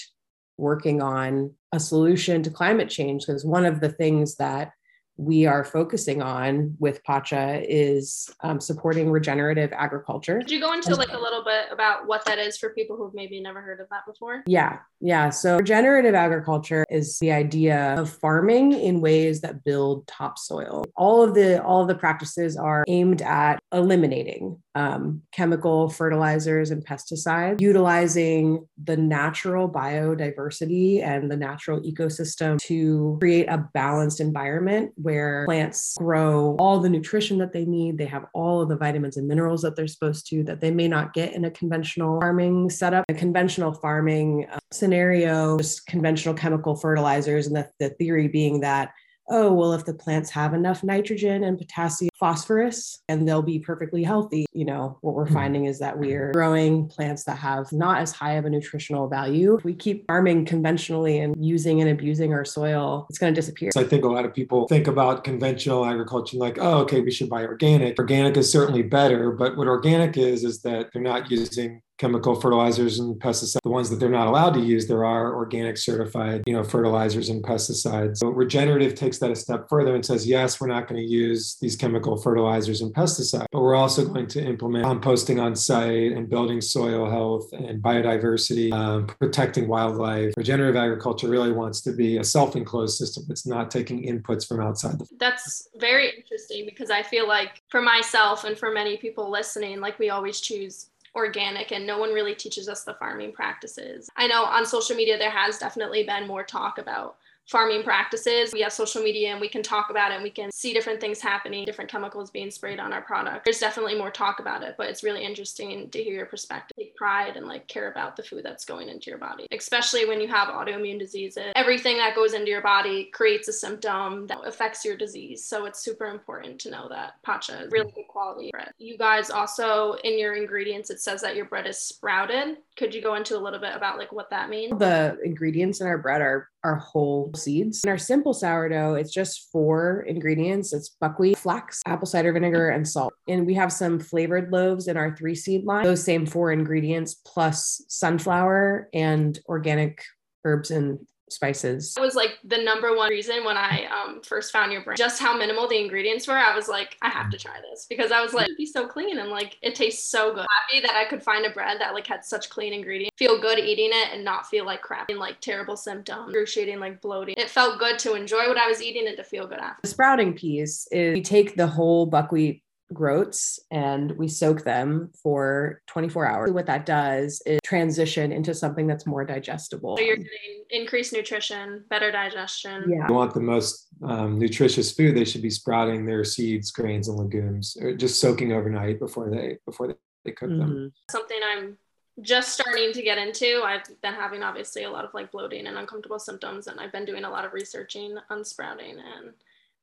working 0.56 1.00
on 1.00 1.54
a 1.72 1.80
solution 1.80 2.42
to 2.42 2.50
climate 2.50 2.90
change. 2.90 3.26
Because 3.26 3.44
one 3.44 3.64
of 3.64 3.80
the 3.80 3.90
things 3.90 4.36
that 4.36 4.72
we 5.20 5.44
are 5.44 5.64
focusing 5.64 6.22
on 6.22 6.74
with 6.78 7.04
Pacha 7.04 7.62
is 7.68 8.30
um, 8.40 8.58
supporting 8.58 9.10
regenerative 9.10 9.70
agriculture. 9.72 10.38
Could 10.38 10.50
you 10.50 10.60
go 10.60 10.72
into 10.72 10.94
like 10.94 11.12
a 11.12 11.18
little 11.18 11.44
bit 11.44 11.66
about 11.70 12.06
what 12.06 12.24
that 12.24 12.38
is 12.38 12.56
for 12.56 12.70
people 12.70 12.96
who've 12.96 13.12
maybe 13.12 13.38
never 13.38 13.60
heard 13.60 13.80
of 13.80 13.88
that 13.90 14.06
before? 14.06 14.42
Yeah, 14.46 14.78
yeah. 15.00 15.28
So 15.28 15.58
regenerative 15.58 16.14
agriculture 16.14 16.86
is 16.88 17.18
the 17.18 17.32
idea 17.32 17.96
of 17.98 18.08
farming 18.08 18.72
in 18.72 19.02
ways 19.02 19.42
that 19.42 19.62
build 19.62 20.06
topsoil. 20.06 20.86
All 20.96 21.22
of 21.22 21.34
the 21.34 21.62
all 21.62 21.82
of 21.82 21.88
the 21.88 21.94
practices 21.94 22.56
are 22.56 22.84
aimed 22.88 23.20
at 23.20 23.60
eliminating 23.72 24.62
um, 24.80 25.22
chemical 25.32 25.88
fertilizers 25.90 26.70
and 26.70 26.84
pesticides, 26.84 27.60
utilizing 27.60 28.66
the 28.82 28.96
natural 28.96 29.68
biodiversity 29.68 31.02
and 31.02 31.30
the 31.30 31.36
natural 31.36 31.80
ecosystem 31.82 32.58
to 32.60 33.18
create 33.20 33.46
a 33.48 33.68
balanced 33.74 34.20
environment 34.20 34.92
where 34.96 35.44
plants 35.44 35.96
grow 35.98 36.56
all 36.58 36.78
the 36.80 36.88
nutrition 36.88 37.38
that 37.38 37.52
they 37.52 37.64
need. 37.64 37.98
They 37.98 38.06
have 38.06 38.26
all 38.32 38.62
of 38.62 38.68
the 38.68 38.76
vitamins 38.76 39.16
and 39.16 39.28
minerals 39.28 39.62
that 39.62 39.76
they're 39.76 39.86
supposed 39.86 40.26
to, 40.28 40.42
that 40.44 40.60
they 40.60 40.70
may 40.70 40.88
not 40.88 41.12
get 41.12 41.34
in 41.34 41.44
a 41.44 41.50
conventional 41.50 42.20
farming 42.20 42.70
setup. 42.70 43.04
A 43.08 43.14
conventional 43.14 43.74
farming 43.74 44.46
uh, 44.50 44.58
scenario, 44.72 45.58
just 45.58 45.86
conventional 45.86 46.34
chemical 46.34 46.74
fertilizers, 46.74 47.46
and 47.46 47.56
the, 47.56 47.68
the 47.78 47.90
theory 47.90 48.28
being 48.28 48.60
that 48.60 48.92
oh, 49.30 49.52
well, 49.52 49.72
if 49.72 49.84
the 49.84 49.94
plants 49.94 50.30
have 50.30 50.54
enough 50.54 50.82
nitrogen 50.82 51.44
and 51.44 51.56
potassium, 51.56 52.10
phosphorus, 52.18 53.02
and 53.08 53.26
they'll 53.26 53.42
be 53.42 53.58
perfectly 53.58 54.02
healthy. 54.02 54.44
You 54.52 54.66
know, 54.66 54.98
what 55.00 55.14
we're 55.14 55.26
hmm. 55.26 55.34
finding 55.34 55.64
is 55.64 55.78
that 55.78 55.98
we're 55.98 56.32
growing 56.32 56.88
plants 56.88 57.24
that 57.24 57.38
have 57.38 57.72
not 57.72 58.00
as 58.00 58.12
high 58.12 58.34
of 58.34 58.44
a 58.44 58.50
nutritional 58.50 59.08
value. 59.08 59.56
If 59.56 59.64
we 59.64 59.74
keep 59.74 60.06
farming 60.06 60.44
conventionally 60.44 61.20
and 61.20 61.34
using 61.38 61.80
and 61.80 61.90
abusing 61.90 62.32
our 62.32 62.44
soil, 62.44 63.06
it's 63.08 63.18
going 63.18 63.34
to 63.34 63.40
disappear. 63.40 63.70
So 63.72 63.80
I 63.80 63.84
think 63.84 64.04
a 64.04 64.08
lot 64.08 64.24
of 64.24 64.34
people 64.34 64.68
think 64.68 64.86
about 64.86 65.24
conventional 65.24 65.86
agriculture 65.86 66.36
like, 66.36 66.58
oh, 66.60 66.78
okay, 66.80 67.00
we 67.00 67.10
should 67.10 67.30
buy 67.30 67.44
organic. 67.44 67.98
Organic 67.98 68.36
is 68.36 68.50
certainly 68.50 68.82
better, 68.82 69.30
but 69.30 69.56
what 69.56 69.68
organic 69.68 70.16
is, 70.16 70.44
is 70.44 70.60
that 70.62 70.90
they're 70.92 71.02
not 71.02 71.30
using 71.30 71.80
chemical 72.00 72.34
fertilizers 72.34 72.98
and 72.98 73.20
pesticides. 73.20 73.58
The 73.62 73.68
ones 73.68 73.90
that 73.90 74.00
they're 74.00 74.08
not 74.08 74.26
allowed 74.26 74.54
to 74.54 74.60
use, 74.60 74.88
there 74.88 75.04
are 75.04 75.34
organic 75.34 75.76
certified, 75.76 76.42
you 76.46 76.54
know, 76.54 76.64
fertilizers 76.64 77.28
and 77.28 77.44
pesticides. 77.44 78.16
So 78.16 78.28
regenerative 78.28 78.94
takes 78.94 79.18
that 79.18 79.30
a 79.30 79.36
step 79.36 79.68
further 79.68 79.94
and 79.94 80.04
says, 80.04 80.26
yes, 80.26 80.60
we're 80.60 80.68
not 80.68 80.88
going 80.88 81.00
to 81.00 81.06
use 81.06 81.56
these 81.60 81.76
chemical 81.76 82.16
fertilizers 82.16 82.80
and 82.80 82.92
pesticides, 82.94 83.44
but 83.52 83.60
we're 83.60 83.74
also 83.76 84.06
going 84.06 84.26
to 84.28 84.42
implement 84.42 84.86
composting 84.86 85.40
on 85.42 85.54
site 85.54 86.12
and 86.12 86.30
building 86.30 86.62
soil 86.62 87.08
health 87.08 87.52
and 87.52 87.82
biodiversity, 87.82 88.72
um, 88.72 89.06
protecting 89.06 89.68
wildlife. 89.68 90.32
Regenerative 90.38 90.76
agriculture 90.76 91.28
really 91.28 91.52
wants 91.52 91.82
to 91.82 91.92
be 91.92 92.16
a 92.16 92.24
self-enclosed 92.24 92.96
system. 92.96 93.24
It's 93.28 93.46
not 93.46 93.70
taking 93.70 94.04
inputs 94.04 94.48
from 94.48 94.60
outside. 94.60 94.98
The- 94.98 95.06
That's 95.18 95.68
very 95.78 96.08
interesting 96.16 96.64
because 96.64 96.90
I 96.90 97.02
feel 97.02 97.28
like 97.28 97.62
for 97.68 97.82
myself 97.82 98.44
and 98.44 98.56
for 98.56 98.72
many 98.72 98.96
people 98.96 99.30
listening, 99.30 99.80
like 99.80 99.98
we 99.98 100.08
always 100.08 100.40
choose 100.40 100.86
organic 101.14 101.72
and 101.72 101.86
no 101.86 101.98
one 101.98 102.12
really 102.12 102.34
teaches 102.34 102.68
us 102.68 102.84
the 102.84 102.94
farming 102.94 103.32
practices. 103.32 104.08
I 104.16 104.26
know 104.26 104.44
on 104.44 104.64
social 104.64 104.96
media 104.96 105.18
there 105.18 105.30
has 105.30 105.58
definitely 105.58 106.04
been 106.04 106.26
more 106.26 106.44
talk 106.44 106.78
about 106.78 107.16
farming 107.50 107.82
practices. 107.82 108.52
We 108.52 108.60
have 108.60 108.72
social 108.72 109.02
media 109.02 109.32
and 109.32 109.40
we 109.40 109.48
can 109.48 109.62
talk 109.62 109.90
about 109.90 110.12
it 110.12 110.14
and 110.14 110.22
we 110.22 110.30
can 110.30 110.52
see 110.52 110.72
different 110.72 111.00
things 111.00 111.20
happening, 111.20 111.64
different 111.64 111.90
chemicals 111.90 112.30
being 112.30 112.48
sprayed 112.48 112.78
on 112.78 112.92
our 112.92 113.02
product. 113.02 113.44
There's 113.44 113.58
definitely 113.58 113.96
more 113.96 114.10
talk 114.10 114.38
about 114.38 114.62
it, 114.62 114.76
but 114.78 114.88
it's 114.88 115.02
really 115.02 115.24
interesting 115.24 115.90
to 115.90 116.02
hear 116.02 116.14
your 116.14 116.26
perspective. 116.26 116.76
Take 116.78 116.94
pride 116.94 117.36
and 117.36 117.46
like 117.46 117.66
care 117.66 117.90
about 117.90 118.14
the 118.14 118.22
food 118.22 118.44
that's 118.44 118.64
going 118.64 118.88
into 118.88 119.10
your 119.10 119.18
body, 119.18 119.48
especially 119.50 120.06
when 120.06 120.20
you 120.20 120.28
have 120.28 120.48
autoimmune 120.48 121.00
diseases. 121.00 121.52
Everything 121.56 121.96
that 121.96 122.14
goes 122.14 122.34
into 122.34 122.50
your 122.50 122.62
body 122.62 123.06
creates 123.06 123.48
a 123.48 123.52
symptom 123.52 124.28
that 124.28 124.38
affects 124.46 124.84
your 124.84 124.96
disease. 124.96 125.44
So 125.44 125.64
it's 125.64 125.82
super 125.82 126.06
important 126.06 126.60
to 126.60 126.70
know 126.70 126.88
that 126.88 127.14
pacha 127.24 127.64
is 127.64 127.72
really 127.72 127.90
good 127.90 128.06
quality 128.08 128.50
bread. 128.52 128.70
You 128.78 128.96
guys 128.96 129.28
also 129.28 129.94
in 130.04 130.20
your 130.20 130.34
ingredients 130.34 130.90
it 130.90 131.00
says 131.00 131.20
that 131.22 131.34
your 131.34 131.46
bread 131.46 131.66
is 131.66 131.78
sprouted. 131.78 132.58
Could 132.76 132.94
you 132.94 133.02
go 133.02 133.16
into 133.16 133.36
a 133.36 133.40
little 133.40 133.58
bit 133.58 133.74
about 133.74 133.98
like 133.98 134.12
what 134.12 134.30
that 134.30 134.50
means? 134.50 134.78
The 134.78 135.18
ingredients 135.24 135.80
in 135.80 135.88
our 135.88 135.98
bread 135.98 136.20
are 136.20 136.48
are 136.64 136.76
whole 136.76 137.32
seeds. 137.34 137.82
In 137.84 137.90
our 137.90 137.98
simple 137.98 138.34
sourdough, 138.34 138.94
it's 138.94 139.12
just 139.12 139.50
four 139.50 140.02
ingredients. 140.02 140.72
It's 140.72 140.90
buckwheat, 141.00 141.38
flax, 141.38 141.80
apple 141.86 142.06
cider 142.06 142.32
vinegar, 142.32 142.70
and 142.70 142.86
salt. 142.86 143.14
And 143.28 143.46
we 143.46 143.54
have 143.54 143.72
some 143.72 143.98
flavored 143.98 144.52
loaves 144.52 144.88
in 144.88 144.96
our 144.96 145.16
three 145.16 145.34
seed 145.34 145.64
line. 145.64 145.84
Those 145.84 146.04
same 146.04 146.26
four 146.26 146.52
ingredients 146.52 147.14
plus 147.14 147.82
sunflower 147.88 148.88
and 148.92 149.38
organic 149.48 150.02
herbs 150.44 150.70
and 150.70 150.98
spices. 151.32 151.94
That 151.94 152.02
was 152.02 152.14
like 152.14 152.38
the 152.44 152.58
number 152.58 152.96
one 152.96 153.10
reason 153.10 153.44
when 153.44 153.56
I 153.56 153.86
um, 153.86 154.20
first 154.22 154.52
found 154.52 154.72
your 154.72 154.82
brand. 154.82 154.98
Just 154.98 155.20
how 155.20 155.36
minimal 155.36 155.68
the 155.68 155.78
ingredients 155.78 156.26
were. 156.26 156.36
I 156.36 156.54
was 156.54 156.68
like, 156.68 156.96
I 157.02 157.08
have 157.08 157.30
to 157.30 157.38
try 157.38 157.60
this 157.70 157.86
because 157.88 158.12
I 158.12 158.20
was 158.20 158.34
like, 158.34 158.46
it'd 158.46 158.56
be 158.56 158.66
so 158.66 158.86
clean 158.86 159.18
and 159.18 159.30
like 159.30 159.58
it 159.62 159.74
tastes 159.74 160.10
so 160.10 160.34
good. 160.34 160.46
Happy 160.68 160.86
that 160.86 160.96
I 160.96 161.04
could 161.04 161.22
find 161.22 161.46
a 161.46 161.50
bread 161.50 161.80
that 161.80 161.94
like 161.94 162.06
had 162.06 162.24
such 162.24 162.50
clean 162.50 162.72
ingredients. 162.72 163.16
Feel 163.16 163.40
good 163.40 163.58
eating 163.58 163.90
it 163.92 164.12
and 164.12 164.24
not 164.24 164.46
feel 164.46 164.64
like 164.64 164.82
crap 164.82 165.08
and 165.08 165.18
like 165.18 165.40
terrible 165.40 165.76
symptoms, 165.76 166.28
excruciating 166.28 166.80
like 166.80 167.00
bloating. 167.00 167.34
It 167.36 167.50
felt 167.50 167.78
good 167.78 167.98
to 168.00 168.14
enjoy 168.14 168.48
what 168.48 168.58
I 168.58 168.66
was 168.66 168.82
eating 168.82 169.06
and 169.06 169.16
to 169.16 169.24
feel 169.24 169.46
good 169.46 169.58
after. 169.58 169.80
The 169.82 169.88
sprouting 169.88 170.34
piece 170.34 170.86
is 170.90 171.14
we 171.14 171.22
take 171.22 171.56
the 171.56 171.66
whole 171.66 172.06
buckwheat 172.06 172.62
groats 172.92 173.60
and 173.70 174.12
we 174.12 174.28
soak 174.28 174.64
them 174.64 175.10
for 175.22 175.82
24 175.86 176.26
hours. 176.26 176.52
What 176.52 176.66
that 176.66 176.86
does 176.86 177.42
is 177.46 177.60
transition 177.64 178.32
into 178.32 178.54
something 178.54 178.86
that's 178.86 179.06
more 179.06 179.24
digestible. 179.24 179.96
So 179.96 180.02
you're 180.02 180.16
getting 180.16 180.64
increased 180.70 181.12
nutrition, 181.12 181.84
better 181.88 182.10
digestion. 182.10 182.84
Yeah. 182.88 183.08
you 183.08 183.14
want 183.14 183.34
the 183.34 183.40
most 183.40 183.88
um, 184.02 184.38
nutritious 184.38 184.92
food, 184.92 185.16
they 185.16 185.24
should 185.24 185.42
be 185.42 185.50
sprouting 185.50 186.04
their 186.04 186.24
seeds, 186.24 186.70
grains, 186.70 187.08
and 187.08 187.18
legumes, 187.18 187.76
or 187.80 187.94
just 187.94 188.20
soaking 188.20 188.52
overnight 188.52 188.98
before 188.98 189.30
they 189.30 189.58
before 189.64 189.88
they, 189.88 189.94
they 190.24 190.32
cook 190.32 190.50
them. 190.50 190.60
Mhm. 190.60 190.92
Something 191.10 191.38
I'm 191.52 191.78
just 192.22 192.52
starting 192.52 192.92
to 192.92 193.02
get 193.02 193.18
into. 193.18 193.62
I've 193.64 193.84
been 194.02 194.14
having 194.14 194.42
obviously 194.42 194.84
a 194.84 194.90
lot 194.90 195.04
of 195.04 195.14
like 195.14 195.30
bloating 195.30 195.66
and 195.66 195.78
uncomfortable 195.78 196.18
symptoms, 196.18 196.66
and 196.66 196.80
I've 196.80 196.92
been 196.92 197.04
doing 197.04 197.24
a 197.24 197.30
lot 197.30 197.44
of 197.44 197.52
researching 197.52 198.16
on 198.28 198.44
sprouting 198.44 198.96
and 198.98 199.32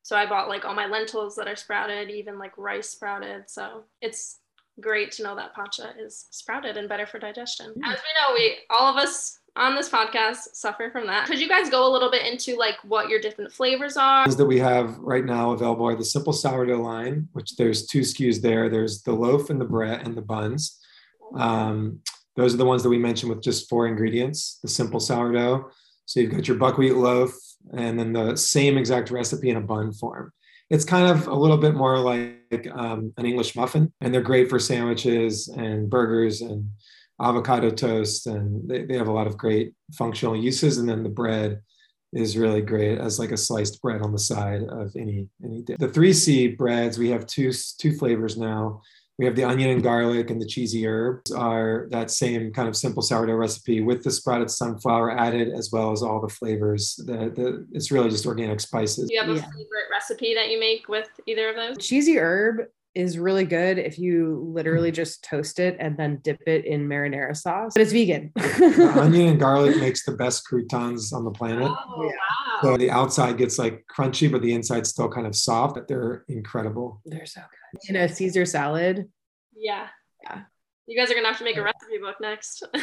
so 0.07 0.15
I 0.15 0.25
bought 0.25 0.47
like 0.47 0.63
all 0.63 0.73
my 0.73 0.85
lentils 0.85 1.35
that 1.35 1.49
are 1.49 1.57
sprouted, 1.57 2.09
even 2.09 2.39
like 2.39 2.57
rice 2.57 2.91
sprouted. 2.91 3.49
So 3.49 3.83
it's 4.01 4.39
great 4.79 5.11
to 5.11 5.23
know 5.23 5.35
that 5.35 5.53
pacha 5.53 5.95
is 5.99 6.27
sprouted 6.31 6.77
and 6.77 6.87
better 6.87 7.05
for 7.05 7.19
digestion. 7.19 7.71
Mm. 7.71 7.91
As 7.91 7.99
we 7.99 8.13
know, 8.15 8.33
we 8.33 8.55
all 8.69 8.89
of 8.89 8.95
us 8.95 9.39
on 9.57 9.75
this 9.75 9.89
podcast 9.89 10.53
suffer 10.53 10.89
from 10.91 11.07
that. 11.07 11.27
Could 11.27 11.41
you 11.41 11.49
guys 11.49 11.69
go 11.69 11.85
a 11.85 11.91
little 11.91 12.09
bit 12.09 12.25
into 12.25 12.55
like 12.55 12.75
what 12.85 13.09
your 13.09 13.19
different 13.19 13.51
flavors 13.51 13.97
are? 13.97 14.25
That 14.29 14.45
we 14.45 14.59
have 14.59 14.97
right 14.99 15.25
now 15.25 15.51
available 15.51 15.85
are 15.85 15.95
the 15.97 16.05
simple 16.05 16.31
sourdough 16.31 16.81
line, 16.81 17.27
which 17.33 17.57
there's 17.57 17.85
two 17.85 17.99
SKUs 17.99 18.41
there. 18.41 18.69
There's 18.69 19.03
the 19.03 19.11
loaf 19.11 19.49
and 19.49 19.59
the 19.59 19.65
bread 19.65 20.07
and 20.07 20.15
the 20.15 20.21
buns. 20.21 20.79
Um, 21.35 21.99
those 22.37 22.53
are 22.53 22.57
the 22.57 22.63
ones 22.63 22.81
that 22.83 22.89
we 22.89 22.97
mentioned 22.97 23.29
with 23.29 23.43
just 23.43 23.67
four 23.67 23.87
ingredients, 23.87 24.59
the 24.61 24.69
simple 24.69 25.01
sourdough. 25.01 25.69
So 26.05 26.21
you've 26.21 26.31
got 26.31 26.47
your 26.47 26.55
buckwheat 26.55 26.95
loaf 26.95 27.33
and 27.73 27.99
then 27.99 28.13
the 28.13 28.35
same 28.35 28.77
exact 28.77 29.11
recipe 29.11 29.49
in 29.49 29.57
a 29.57 29.61
bun 29.61 29.91
form. 29.93 30.31
It's 30.69 30.85
kind 30.85 31.09
of 31.09 31.27
a 31.27 31.33
little 31.35 31.57
bit 31.57 31.75
more 31.75 31.97
like 31.99 32.67
um, 32.73 33.13
an 33.17 33.25
English 33.25 33.55
muffin, 33.55 33.91
and 34.01 34.13
they're 34.13 34.21
great 34.21 34.49
for 34.49 34.59
sandwiches 34.59 35.47
and 35.47 35.89
burgers 35.89 36.41
and 36.41 36.69
avocado 37.21 37.69
toast. 37.69 38.27
And 38.27 38.67
they, 38.67 38.83
they 38.85 38.97
have 38.97 39.07
a 39.07 39.13
lot 39.13 39.27
of 39.27 39.37
great 39.37 39.73
functional 39.93 40.35
uses. 40.35 40.77
And 40.77 40.87
then 40.87 41.03
the 41.03 41.09
bread 41.09 41.61
is 42.13 42.37
really 42.37 42.61
great 42.61 42.99
as 42.99 43.19
like 43.19 43.31
a 43.31 43.37
sliced 43.37 43.81
bread 43.81 44.01
on 44.01 44.11
the 44.11 44.19
side 44.19 44.63
of 44.63 44.91
any 44.95 45.27
any 45.43 45.61
dip. 45.61 45.77
The 45.77 45.89
three 45.89 46.13
seed 46.13 46.57
breads 46.57 46.97
we 46.97 47.09
have 47.09 47.25
two 47.25 47.51
two 47.77 47.93
flavors 47.93 48.37
now. 48.37 48.81
We 49.17 49.25
have 49.25 49.35
the 49.35 49.43
onion 49.45 49.71
and 49.71 49.81
garlic 49.83 50.29
and 50.29 50.39
the 50.39 50.45
cheesy 50.45 50.85
herbs 50.85 51.31
are 51.31 51.87
that 51.89 52.11
same 52.11 52.53
kind 52.53 52.67
of 52.67 52.75
simple 52.75 53.01
sourdough 53.01 53.33
recipe 53.33 53.81
with 53.81 54.03
the 54.03 54.11
sprouted 54.11 54.51
sunflower 54.51 55.17
added 55.17 55.49
as 55.53 55.71
well 55.71 55.91
as 55.91 56.03
all 56.03 56.21
the 56.21 56.29
flavors. 56.29 56.95
The, 57.05 57.31
the 57.35 57.67
it's 57.71 57.91
really 57.91 58.09
just 58.11 58.27
organic 58.27 58.59
spices. 58.59 59.09
Do 59.09 59.15
you 59.15 59.21
have 59.21 59.29
a 59.29 59.33
Yeah. 59.33 59.41
favorite 59.41 59.89
recipe 59.91 60.35
that 60.35 60.49
you 60.49 60.59
make 60.59 60.87
with 60.87 61.09
either 61.25 61.49
of 61.49 61.55
those? 61.55 61.77
Cheesy 61.79 62.17
herb 62.19 62.67
is 62.93 63.17
really 63.19 63.45
good 63.45 63.77
if 63.77 63.99
you 63.99 64.51
literally 64.53 64.91
mm. 64.91 64.95
just 64.95 65.23
toast 65.23 65.59
it 65.59 65.77
and 65.79 65.95
then 65.97 66.19
dip 66.23 66.41
it 66.47 66.65
in 66.65 66.87
marinara 66.87 67.35
sauce. 67.35 67.73
But 67.75 67.81
it's 67.83 67.91
vegan. 67.91 68.31
The 68.35 68.93
onion 69.01 69.29
and 69.29 69.39
garlic 69.39 69.77
makes 69.77 70.03
the 70.05 70.13
best 70.13 70.45
croutons 70.45 71.13
on 71.13 71.23
the 71.23 71.31
planet. 71.31 71.67
Oh, 71.69 72.03
Yeah. 72.03 72.09
wow. 72.09 72.61
So 72.61 72.77
the 72.77 72.89
outside 72.89 73.37
gets 73.37 73.59
like 73.59 73.85
crunchy, 73.95 74.31
but 74.31 74.41
the 74.41 74.51
inside's 74.53 74.89
still 74.89 75.09
kind 75.09 75.27
of 75.27 75.35
soft. 75.35 75.75
But 75.75 75.87
they're 75.87 76.23
incredible. 76.27 77.01
They're 77.05 77.25
so 77.27 77.41
good. 77.41 77.56
In 77.87 77.95
a 77.95 78.07
Caesar 78.07 78.45
salad. 78.45 79.09
Yeah. 79.55 79.87
Yeah. 80.23 80.41
You 80.87 80.97
guys 80.97 81.11
are 81.11 81.15
gonna 81.15 81.27
have 81.27 81.37
to 81.39 81.43
make 81.43 81.57
a 81.57 81.61
recipe 81.61 81.97
book 81.99 82.15
next. 82.21 82.63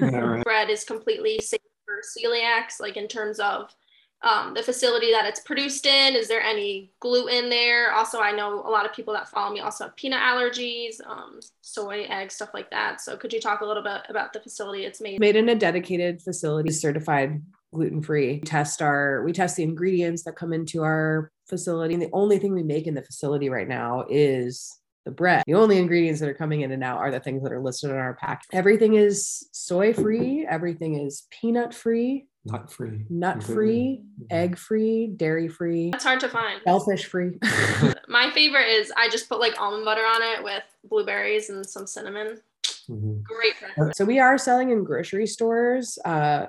Yeah, 0.00 0.18
right. 0.18 0.44
Bread 0.44 0.70
is 0.70 0.84
completely 0.84 1.38
safe 1.38 1.60
for 1.84 2.00
celiacs, 2.18 2.80
like 2.80 2.96
in 2.96 3.06
terms 3.08 3.38
of 3.38 3.74
um, 4.22 4.54
the 4.54 4.62
facility 4.62 5.12
that 5.12 5.26
it's 5.26 5.40
produced 5.40 5.86
in. 5.86 6.14
Is 6.16 6.28
there 6.28 6.40
any 6.40 6.92
gluten 7.00 7.50
there? 7.50 7.92
Also, 7.92 8.20
I 8.20 8.32
know 8.32 8.54
a 8.60 8.70
lot 8.70 8.86
of 8.86 8.92
people 8.92 9.12
that 9.14 9.28
follow 9.28 9.52
me 9.52 9.60
also 9.60 9.84
have 9.84 9.96
peanut 9.96 10.20
allergies, 10.20 10.96
um, 11.06 11.40
soy, 11.60 12.06
eggs, 12.08 12.34
stuff 12.34 12.50
like 12.54 12.70
that. 12.70 13.00
So, 13.00 13.16
could 13.16 13.32
you 13.32 13.40
talk 13.40 13.60
a 13.60 13.66
little 13.66 13.82
bit 13.82 14.02
about 14.08 14.32
the 14.32 14.40
facility 14.40 14.84
it's 14.84 15.00
made? 15.00 15.20
Made 15.20 15.36
in 15.36 15.48
a 15.48 15.54
dedicated 15.54 16.22
facility, 16.22 16.72
certified 16.72 17.42
gluten 17.74 18.00
free. 18.00 18.40
Test 18.40 18.80
our 18.80 19.22
we 19.24 19.32
test 19.32 19.56
the 19.56 19.62
ingredients 19.62 20.22
that 20.24 20.36
come 20.36 20.52
into 20.54 20.82
our 20.82 21.30
facility. 21.48 21.92
And 21.94 22.02
the 22.02 22.08
only 22.12 22.38
thing 22.38 22.54
we 22.54 22.62
make 22.62 22.86
in 22.86 22.94
the 22.94 23.02
facility 23.02 23.50
right 23.50 23.68
now 23.68 24.06
is 24.08 24.78
the 25.04 25.10
bread. 25.10 25.42
The 25.46 25.54
only 25.54 25.76
ingredients 25.76 26.20
that 26.20 26.30
are 26.30 26.34
coming 26.34 26.62
in 26.62 26.72
and 26.72 26.82
out 26.82 26.98
are 26.98 27.10
the 27.10 27.20
things 27.20 27.42
that 27.42 27.52
are 27.52 27.60
listed 27.60 27.90
on 27.90 27.96
our 27.98 28.14
pack. 28.14 28.42
Everything 28.54 28.94
is 28.94 29.46
soy 29.52 29.92
free, 29.92 30.46
everything 30.48 31.04
is 31.04 31.26
peanut 31.30 31.74
free, 31.74 32.26
Nut 32.46 32.72
free. 32.72 33.04
nut 33.10 33.34
completely. 33.34 33.54
free, 33.54 34.02
Mhm. 34.22 34.26
egg 34.30 34.56
free, 34.58 35.06
dairy 35.08 35.48
free, 35.48 35.90
That's 35.90 36.04
hard 36.04 36.20
to 36.20 36.28
find. 36.30 36.62
shellfish 36.64 37.04
free. 37.04 37.38
My 38.08 38.30
favorite 38.30 38.68
is 38.68 38.90
I 38.96 39.10
just 39.10 39.28
put 39.28 39.40
like 39.40 39.60
almond 39.60 39.84
butter 39.84 40.00
on 40.06 40.22
it 40.22 40.42
with 40.42 40.62
blueberries 40.84 41.50
and 41.50 41.66
some 41.68 41.86
cinnamon. 41.86 42.40
Mhm. 42.88 43.22
Great. 43.24 43.54
for- 43.76 43.92
So 43.94 44.04
we 44.06 44.18
are 44.20 44.38
selling 44.38 44.70
in 44.70 44.84
grocery 44.84 45.26
stores. 45.26 45.98
Uh, 46.04 46.46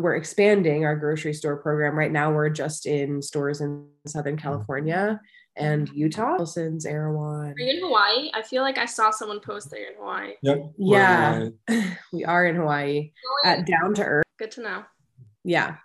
we're 0.00 0.16
expanding 0.16 0.84
our 0.84 0.96
grocery 0.96 1.34
store 1.34 1.56
program. 1.56 1.96
Right 1.96 2.12
now, 2.12 2.32
we're 2.32 2.50
just 2.50 2.86
in 2.86 3.22
stores 3.22 3.60
in 3.60 3.86
Southern 4.06 4.36
California 4.36 5.20
and 5.56 5.88
Utah. 5.90 6.36
Gelson's, 6.38 6.86
Erewhon. 6.86 7.52
Are 7.52 7.54
you 7.58 7.70
in 7.70 7.82
Hawaii? 7.82 8.30
I 8.34 8.42
feel 8.42 8.62
like 8.62 8.78
I 8.78 8.84
saw 8.84 9.10
someone 9.10 9.40
post 9.40 9.70
that 9.70 9.80
you're 9.80 9.90
in 9.90 9.96
Hawaii. 9.98 10.32
Yep. 10.42 10.72
Yeah. 10.78 11.48
in 11.68 11.96
We 12.12 12.24
are 12.24 12.46
in 12.46 12.56
Hawaii 12.56 13.12
at 13.44 13.66
Down 13.66 13.94
to 13.94 14.02
Earth. 14.04 14.26
Good 14.38 14.50
to 14.52 14.62
know. 14.62 14.84
Yeah. 15.44 15.76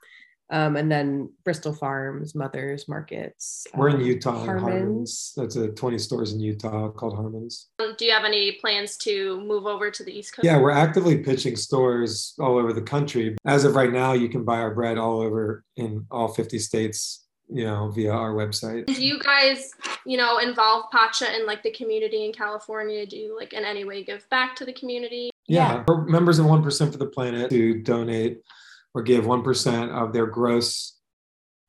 Um, 0.51 0.75
and 0.75 0.91
then 0.91 1.29
Bristol 1.45 1.73
Farms, 1.73 2.35
Mothers 2.35 2.89
Markets. 2.89 3.65
We're 3.73 3.89
in 3.89 3.95
um, 3.95 4.01
Utah. 4.01 4.43
Harmons. 4.43 4.61
Harmons. 4.61 5.33
That's 5.37 5.55
a 5.55 5.69
20 5.69 5.97
stores 5.97 6.33
in 6.33 6.41
Utah 6.41 6.89
called 6.89 7.15
Harmons. 7.15 7.69
Um, 7.79 7.95
do 7.97 8.05
you 8.05 8.11
have 8.11 8.25
any 8.25 8.53
plans 8.53 8.97
to 8.97 9.39
move 9.41 9.65
over 9.65 9.89
to 9.89 10.03
the 10.03 10.11
East 10.11 10.35
Coast? 10.35 10.45
Yeah, 10.45 10.59
we're 10.59 10.71
actively 10.71 11.17
pitching 11.19 11.55
stores 11.55 12.33
all 12.37 12.57
over 12.57 12.73
the 12.73 12.81
country. 12.81 13.37
As 13.45 13.63
of 13.63 13.75
right 13.75 13.91
now, 13.91 14.11
you 14.11 14.27
can 14.27 14.43
buy 14.43 14.57
our 14.57 14.75
bread 14.75 14.97
all 14.97 15.21
over 15.21 15.63
in 15.77 16.05
all 16.11 16.27
50 16.27 16.59
states, 16.59 17.23
you 17.47 17.63
know, 17.63 17.89
via 17.89 18.11
our 18.11 18.33
website. 18.33 18.87
Do 18.87 19.01
you 19.01 19.19
guys, 19.19 19.71
you 20.05 20.17
know, 20.17 20.39
involve 20.39 20.91
Pacha 20.91 21.33
in 21.33 21.45
like 21.45 21.63
the 21.63 21.71
community 21.71 22.25
in 22.25 22.33
California? 22.33 23.05
Do 23.05 23.15
you 23.15 23.37
like 23.37 23.53
in 23.53 23.63
any 23.63 23.85
way 23.85 24.03
give 24.03 24.29
back 24.29 24.57
to 24.57 24.65
the 24.65 24.73
community? 24.73 25.31
Yeah, 25.47 25.85
we're 25.87 26.05
members 26.05 26.39
of 26.39 26.45
1% 26.45 26.91
for 26.91 26.97
the 26.97 27.05
planet 27.05 27.49
to 27.49 27.81
donate 27.81 28.41
or 28.93 29.01
give 29.01 29.25
1% 29.25 29.89
of 29.89 30.13
their 30.13 30.25
gross 30.25 30.97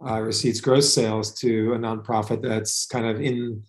uh, 0.05 0.21
receipts, 0.21 0.61
gross 0.61 0.93
sales 0.93 1.33
to 1.41 1.75
a 1.75 1.79
nonprofit 1.79 2.43
that's 2.43 2.87
kind 2.87 3.07
of 3.07 3.21
in 3.21 3.63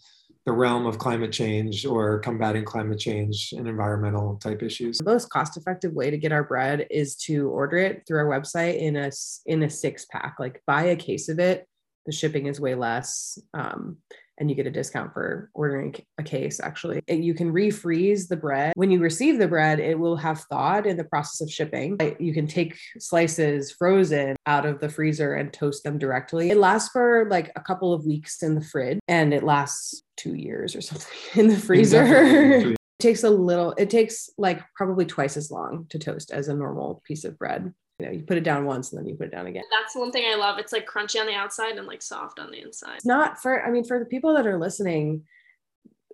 the 0.46 0.52
realm 0.52 0.86
of 0.86 0.98
climate 0.98 1.32
change 1.32 1.86
or 1.86 2.20
combating 2.20 2.66
climate 2.66 3.00
change 3.00 3.54
and 3.56 3.68
environmental 3.68 4.36
type 4.38 4.62
issues. 4.62 4.98
The 4.98 5.06
most 5.06 5.30
cost-effective 5.30 5.94
way 5.94 6.10
to 6.10 6.18
get 6.18 6.34
our 6.34 6.44
bread 6.44 6.86
is 6.90 7.16
to 7.28 7.50
order 7.50 7.78
it 7.78 8.04
through 8.06 8.20
our 8.20 8.26
website 8.26 8.78
in 8.78 8.98
a 8.98 9.12
in 9.46 9.64
a 9.64 9.70
six 9.70 10.06
pack. 10.06 10.36
Like 10.40 10.62
buy 10.68 10.84
a 10.84 10.96
case 10.96 11.30
of 11.30 11.40
it. 11.40 11.66
The 12.06 12.12
shipping 12.12 12.48
is 12.48 12.60
way 12.60 12.76
less. 12.76 13.40
Um, 13.54 13.98
and 14.38 14.50
you 14.50 14.56
get 14.56 14.68
a 14.68 14.72
discount 14.72 15.14
for 15.14 15.50
ordering 15.54 15.96
a 16.18 16.24
case 16.24 16.60
actually. 16.60 17.02
You 17.08 17.34
can 17.34 17.54
refreeze 17.54 18.28
the 18.28 18.38
bread. 18.38 18.74
When 18.76 18.92
you 18.92 19.00
receive 19.00 19.40
the 19.40 19.48
bread 19.48 19.80
it 19.80 19.98
will 19.98 20.18
have 20.18 20.42
thawed 20.42 20.86
in 20.86 20.98
the 20.98 21.04
process 21.04 21.42
of 21.42 21.52
shipping. 21.52 21.98
You 22.20 22.34
can 22.34 22.48
take 22.48 22.78
slices 23.00 23.72
frozen 23.72 24.36
out 24.46 24.66
of 24.66 24.80
the 24.80 24.90
freezer 24.90 25.36
and 25.36 25.52
toast 25.52 25.84
them 25.84 25.98
directly. 25.98 26.50
It 26.50 26.58
lasts 26.58 26.90
for 26.90 27.28
like 27.30 27.52
a 27.56 27.62
couple 27.62 27.94
of 27.94 28.06
weeks 28.06 28.44
in 28.44 28.56
the 28.56 28.64
fridge 28.64 29.00
and 29.08 29.34
it 29.34 29.44
lasts 29.44 30.04
two 30.18 30.36
years 30.36 30.76
or 30.76 30.82
something 30.90 31.08
in 31.36 31.48
the 31.48 31.58
freezer. 31.58 32.04
it 32.04 32.78
takes 33.00 33.24
a 33.24 33.30
little 33.30 33.74
it 33.78 33.90
takes 33.90 34.30
like 34.38 34.62
probably 34.76 35.06
twice 35.06 35.38
as 35.38 35.52
long 35.52 35.86
to 35.90 36.00
toast 36.00 36.32
as 36.32 36.48
a 36.48 36.54
normal 36.54 37.02
piece 37.06 37.24
of 37.24 37.38
bread 37.38 37.74
you 38.00 38.06
know, 38.06 38.12
you 38.12 38.22
put 38.22 38.38
it 38.38 38.44
down 38.44 38.66
once 38.66 38.92
and 38.92 39.00
then 39.00 39.08
you 39.08 39.16
put 39.16 39.28
it 39.28 39.32
down 39.32 39.48
again. 39.48 39.64
That's 39.72 39.96
one 39.96 40.12
thing 40.12 40.26
I 40.26 40.36
love. 40.36 40.58
It's 40.58 40.74
like 40.74 40.88
crunchy 40.88 41.20
on 41.20 41.28
the 41.28 41.36
outside 41.36 41.78
and 41.78 41.88
like 41.88 42.02
soft 42.02 42.40
on 42.40 42.52
the 42.52 42.62
inside. 42.62 42.96
It's 42.98 43.06
not 43.06 43.42
for, 43.42 43.64
I 43.64 43.72
mean, 43.72 43.84
for 43.84 44.00
the 44.00 44.06
people 44.06 44.34
that 44.34 44.48
are 44.48 44.58
listening, 44.58 45.24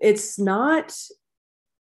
it's 0.01 0.38
not 0.38 0.95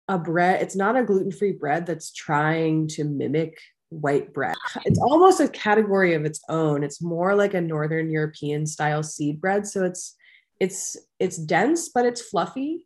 a 0.07 0.17
bread, 0.17 0.61
it's 0.61 0.75
not 0.75 0.95
a 0.95 1.03
gluten 1.03 1.31
free 1.31 1.51
bread 1.51 1.85
that's 1.85 2.11
trying 2.11 2.87
to 2.89 3.03
mimic 3.03 3.57
white 3.89 4.33
bread. 4.33 4.55
It's 4.85 4.99
almost 4.99 5.39
a 5.39 5.47
category 5.47 6.13
of 6.13 6.25
its 6.25 6.41
own. 6.47 6.83
It's 6.83 7.01
more 7.01 7.35
like 7.35 7.53
a 7.53 7.61
northern 7.61 8.09
European 8.09 8.65
style 8.65 9.03
seed 9.03 9.41
bread. 9.41 9.65
So 9.67 9.83
it's, 9.83 10.15
it's, 10.59 10.97
it's 11.19 11.37
dense, 11.37 11.89
but 11.89 12.05
it's 12.05 12.21
fluffy 12.21 12.83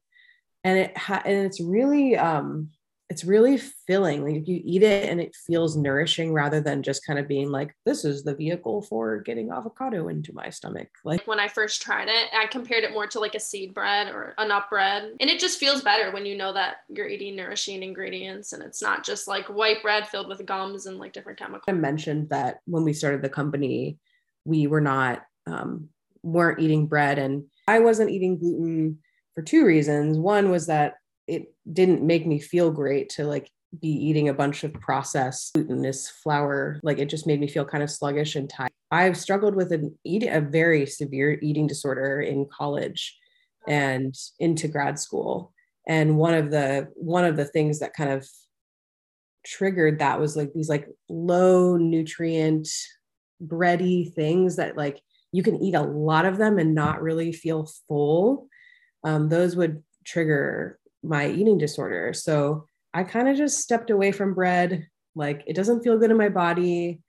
and 0.63 0.77
it 0.77 0.97
ha- 0.97 1.23
and 1.25 1.45
it's 1.45 1.59
really 1.59 2.15
um 2.15 2.69
it's 3.11 3.25
really 3.25 3.57
filling. 3.57 4.23
Like 4.23 4.35
if 4.35 4.47
you 4.47 4.61
eat 4.63 4.83
it 4.83 5.09
and 5.09 5.19
it 5.19 5.35
feels 5.45 5.75
nourishing 5.75 6.31
rather 6.31 6.61
than 6.61 6.81
just 6.81 7.05
kind 7.05 7.19
of 7.19 7.27
being 7.27 7.51
like, 7.51 7.75
this 7.85 8.05
is 8.05 8.23
the 8.23 8.33
vehicle 8.33 8.83
for 8.83 9.19
getting 9.19 9.51
avocado 9.51 10.07
into 10.07 10.31
my 10.31 10.49
stomach. 10.49 10.87
Like 11.03 11.27
when 11.27 11.37
I 11.37 11.49
first 11.49 11.81
tried 11.81 12.07
it, 12.07 12.27
I 12.33 12.47
compared 12.47 12.85
it 12.85 12.93
more 12.93 13.07
to 13.07 13.19
like 13.19 13.35
a 13.35 13.39
seed 13.41 13.73
bread 13.73 14.07
or 14.07 14.33
a 14.37 14.47
nut 14.47 14.67
bread. 14.69 15.11
And 15.19 15.29
it 15.29 15.41
just 15.41 15.59
feels 15.59 15.81
better 15.81 16.13
when 16.13 16.25
you 16.25 16.37
know 16.37 16.53
that 16.53 16.77
you're 16.87 17.09
eating 17.09 17.35
nourishing 17.35 17.83
ingredients 17.83 18.53
and 18.53 18.63
it's 18.63 18.81
not 18.81 19.03
just 19.03 19.27
like 19.27 19.47
white 19.47 19.81
bread 19.81 20.07
filled 20.07 20.29
with 20.29 20.45
gums 20.45 20.85
and 20.85 20.97
like 20.97 21.11
different 21.11 21.37
chemicals. 21.37 21.65
I 21.67 21.73
mentioned 21.73 22.29
that 22.29 22.59
when 22.63 22.85
we 22.85 22.93
started 22.93 23.21
the 23.21 23.27
company, 23.27 23.97
we 24.45 24.67
were 24.67 24.79
not 24.79 25.21
um, 25.47 25.89
weren't 26.23 26.61
eating 26.61 26.87
bread 26.87 27.19
and 27.19 27.43
I 27.67 27.79
wasn't 27.79 28.11
eating 28.11 28.37
gluten 28.37 28.99
for 29.35 29.41
two 29.41 29.65
reasons. 29.65 30.17
One 30.17 30.49
was 30.49 30.67
that 30.67 30.93
it 31.31 31.55
didn't 31.71 32.03
make 32.03 32.27
me 32.27 32.39
feel 32.39 32.69
great 32.71 33.07
to 33.07 33.23
like 33.23 33.49
be 33.79 33.87
eating 33.87 34.27
a 34.27 34.33
bunch 34.33 34.65
of 34.65 34.73
processed 34.73 35.53
glutinous 35.53 36.09
flour. 36.09 36.77
Like 36.83 36.99
it 36.99 37.09
just 37.09 37.25
made 37.25 37.39
me 37.39 37.47
feel 37.47 37.63
kind 37.63 37.81
of 37.81 37.89
sluggish 37.89 38.35
and 38.35 38.49
tired. 38.49 38.69
I've 38.91 39.15
struggled 39.15 39.55
with 39.55 39.71
an 39.71 39.97
eat 40.03 40.23
a 40.23 40.41
very 40.41 40.85
severe 40.85 41.39
eating 41.41 41.67
disorder 41.67 42.19
in 42.19 42.47
college 42.51 43.17
and 43.65 44.13
into 44.39 44.67
grad 44.67 44.99
school. 44.99 45.53
And 45.87 46.17
one 46.17 46.33
of 46.33 46.51
the 46.51 46.89
one 46.95 47.23
of 47.23 47.37
the 47.37 47.45
things 47.45 47.79
that 47.79 47.93
kind 47.93 48.11
of 48.11 48.27
triggered 49.45 49.99
that 49.99 50.19
was 50.19 50.35
like 50.35 50.51
these 50.53 50.67
like 50.67 50.87
low 51.07 51.77
nutrient 51.77 52.67
bready 53.41 54.13
things 54.13 54.57
that 54.57 54.75
like 54.75 55.01
you 55.31 55.43
can 55.43 55.55
eat 55.63 55.75
a 55.75 55.81
lot 55.81 56.25
of 56.25 56.37
them 56.37 56.59
and 56.59 56.75
not 56.75 57.01
really 57.01 57.31
feel 57.31 57.71
full. 57.87 58.49
Um, 59.05 59.29
those 59.29 59.55
would 59.55 59.81
trigger 60.03 60.77
my 61.03 61.27
eating 61.27 61.57
disorder. 61.57 62.13
So 62.13 62.65
I 62.93 63.03
kind 63.03 63.29
of 63.29 63.37
just 63.37 63.59
stepped 63.59 63.89
away 63.89 64.11
from 64.11 64.33
bread. 64.33 64.87
Like 65.15 65.43
it 65.47 65.55
doesn't 65.55 65.83
feel 65.83 65.97
good 65.97 66.11
in 66.11 66.17
my 66.17 66.29
body. 66.29 67.01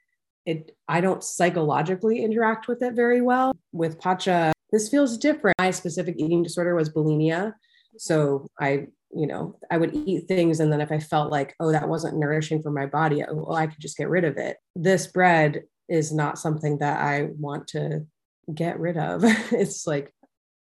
It 0.47 0.77
I 0.89 1.01
don't 1.01 1.23
psychologically 1.23 2.23
interact 2.23 2.69
with 2.69 2.83
it 2.83 2.95
very 2.95 3.21
well. 3.21 3.55
With 3.73 4.01
pacha, 4.01 4.53
this 4.71 4.89
feels 4.89 5.19
different. 5.19 5.57
My 5.59 5.71
specific 5.71 6.17
eating 6.19 6.43
disorder 6.43 6.75
was 6.75 6.91
bulimia. 6.91 7.55
So 7.99 8.47
I, 8.59 8.87
you 9.15 9.27
know, 9.27 9.59
I 9.71 9.77
would 9.77 9.95
eat 9.95 10.27
things 10.27 10.61
and 10.61 10.73
then 10.73 10.81
if 10.81 10.91
I 10.91 10.99
felt 10.99 11.31
like, 11.31 11.55
oh, 11.61 11.73
that 11.73 11.89
wasn't 11.89 12.19
nourishing 12.19 12.63
for 12.63 12.71
my 12.71 12.87
body, 12.87 13.23
oh, 13.23 13.53
I 13.53 13.67
could 13.67 13.81
just 13.81 13.99
get 13.99 14.09
rid 14.09 14.25
of 14.25 14.39
it. 14.39 14.57
This 14.75 15.07
bread 15.07 15.65
is 15.89 16.13
not 16.13 16.39
something 16.39 16.79
that 16.79 17.01
I 17.01 17.29
want 17.39 17.69
to 17.69 18.07
get 18.53 18.81
rid 18.81 18.97
of. 18.97 19.23
it's 19.53 19.87
like 19.87 20.13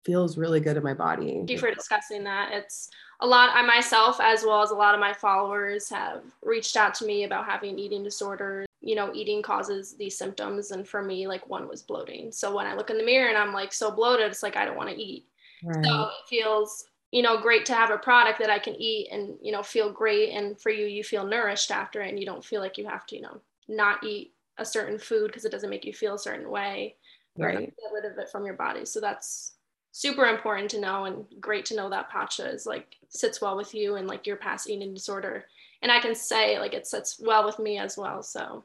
feels 0.06 0.38
really 0.38 0.60
good 0.60 0.78
in 0.78 0.84
my 0.84 0.94
body. 0.94 1.28
Thank 1.28 1.52
you 1.52 1.58
for 1.58 1.74
discussing 1.74 2.24
that. 2.26 2.52
It's 2.52 2.90
a 3.22 3.28
lot 3.28 3.52
I 3.54 3.62
myself 3.62 4.20
as 4.20 4.44
well 4.44 4.62
as 4.64 4.72
a 4.72 4.76
lot 4.76 4.94
of 4.94 5.00
my 5.00 5.14
followers 5.14 5.88
have 5.90 6.24
reached 6.44 6.76
out 6.76 6.94
to 6.96 7.06
me 7.06 7.24
about 7.24 7.46
having 7.46 7.78
eating 7.78 8.04
disorders. 8.04 8.66
You 8.82 8.96
know, 8.96 9.14
eating 9.14 9.44
causes 9.44 9.94
these 9.94 10.18
symptoms 10.18 10.72
and 10.72 10.88
for 10.88 11.04
me 11.04 11.28
like 11.28 11.48
one 11.48 11.68
was 11.68 11.84
bloating. 11.84 12.32
So 12.32 12.56
when 12.56 12.66
I 12.66 12.74
look 12.74 12.90
in 12.90 12.98
the 12.98 13.06
mirror 13.06 13.30
and 13.30 13.38
I'm 13.38 13.54
like 13.54 13.74
so 13.74 13.92
bloated, 13.92 14.26
it's 14.26 14.42
like 14.42 14.58
I 14.58 14.66
don't 14.66 14.78
want 14.78 14.90
to 14.90 15.00
eat. 15.00 15.28
Right. 15.64 15.86
So 15.86 16.04
it 16.04 16.28
feels 16.28 16.86
you 17.12 17.22
know 17.22 17.40
great 17.40 17.66
to 17.66 17.74
have 17.74 17.92
a 17.92 17.98
product 17.98 18.40
that 18.40 18.50
I 18.50 18.58
can 18.58 18.76
eat 18.76 19.10
and 19.12 19.38
you 19.42 19.52
know 19.52 19.62
feel 19.62 19.92
great 19.92 20.32
and 20.32 20.60
for 20.60 20.72
you 20.72 20.86
you 20.86 21.04
feel 21.04 21.26
nourished 21.26 21.70
after 21.70 22.02
it 22.02 22.10
and 22.10 22.20
you 22.20 22.26
don't 22.26 22.44
feel 22.44 22.62
like 22.62 22.78
you 22.78 22.88
have 22.88 23.06
to 23.08 23.16
you 23.16 23.22
know 23.22 23.42
not 23.68 24.04
eat 24.04 24.34
a 24.58 24.66
certain 24.66 24.98
food 24.98 25.28
because 25.28 25.46
it 25.46 25.52
doesn't 25.52 25.70
make 25.70 25.86
you 25.86 25.94
feel 25.94 26.16
a 26.16 26.20
certain 26.20 26.50
way 26.50 26.96
right 27.38 27.60
get 27.60 27.94
rid 27.94 28.10
of 28.10 28.18
it 28.18 28.30
from 28.30 28.46
your 28.46 28.56
body 28.56 28.86
so 28.86 29.00
that's 29.00 29.56
super 29.92 30.26
important 30.26 30.70
to 30.72 30.80
know 30.80 31.06
and 31.06 31.26
great 31.40 31.66
to 31.66 31.76
know 31.76 31.90
that 31.90 32.10
pacha 32.10 32.46
is 32.46 32.66
like 32.66 32.96
sits 33.10 33.42
well 33.42 33.58
with 33.58 33.74
you 33.74 33.96
and 33.96 34.08
like 34.08 34.26
your 34.26 34.38
past 34.38 34.70
eating 34.70 34.94
disorder. 34.94 35.46
And 35.82 35.92
i 35.92 36.00
can 36.00 36.16
say 36.16 36.60
like 36.60 36.74
it 36.74 36.88
sits 36.88 37.20
well 37.24 37.46
with 37.46 37.60
me 37.60 37.78
as 37.78 37.98
well 37.98 38.24
so 38.24 38.64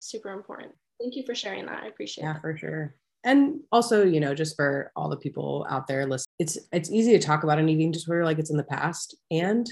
super 0.00 0.32
important. 0.32 0.72
Thank 1.00 1.16
you 1.16 1.24
for 1.24 1.34
sharing 1.34 1.66
that. 1.66 1.82
I 1.82 1.86
appreciate 1.86 2.24
yeah 2.24 2.34
that. 2.34 2.42
for 2.42 2.56
sure. 2.56 2.94
And 3.24 3.60
also 3.72 4.04
you 4.04 4.20
know 4.20 4.34
just 4.34 4.56
for 4.56 4.92
all 4.96 5.08
the 5.08 5.16
people 5.16 5.66
out 5.68 5.86
there 5.86 6.06
listen 6.06 6.30
it's 6.38 6.58
it's 6.72 6.90
easy 6.90 7.12
to 7.12 7.18
talk 7.18 7.42
about 7.42 7.58
an 7.58 7.68
eating 7.68 7.90
disorder 7.90 8.24
like 8.24 8.38
it's 8.38 8.50
in 8.50 8.56
the 8.56 8.64
past. 8.64 9.16
And 9.30 9.66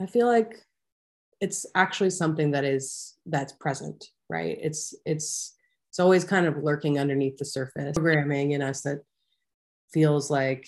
i 0.00 0.06
feel 0.06 0.26
like 0.26 0.62
it's 1.40 1.66
actually 1.74 2.10
something 2.10 2.50
that 2.50 2.64
is 2.64 3.16
that's 3.26 3.52
present 3.54 4.10
right? 4.28 4.58
It's 4.60 4.94
it's 5.04 5.54
it's 5.90 6.00
always 6.00 6.24
kind 6.24 6.46
of 6.46 6.62
lurking 6.62 6.98
underneath 6.98 7.38
the 7.38 7.44
surface 7.44 7.96
programming 7.96 8.52
in 8.52 8.62
us 8.62 8.82
that 8.82 9.02
feels 9.92 10.30
like 10.30 10.66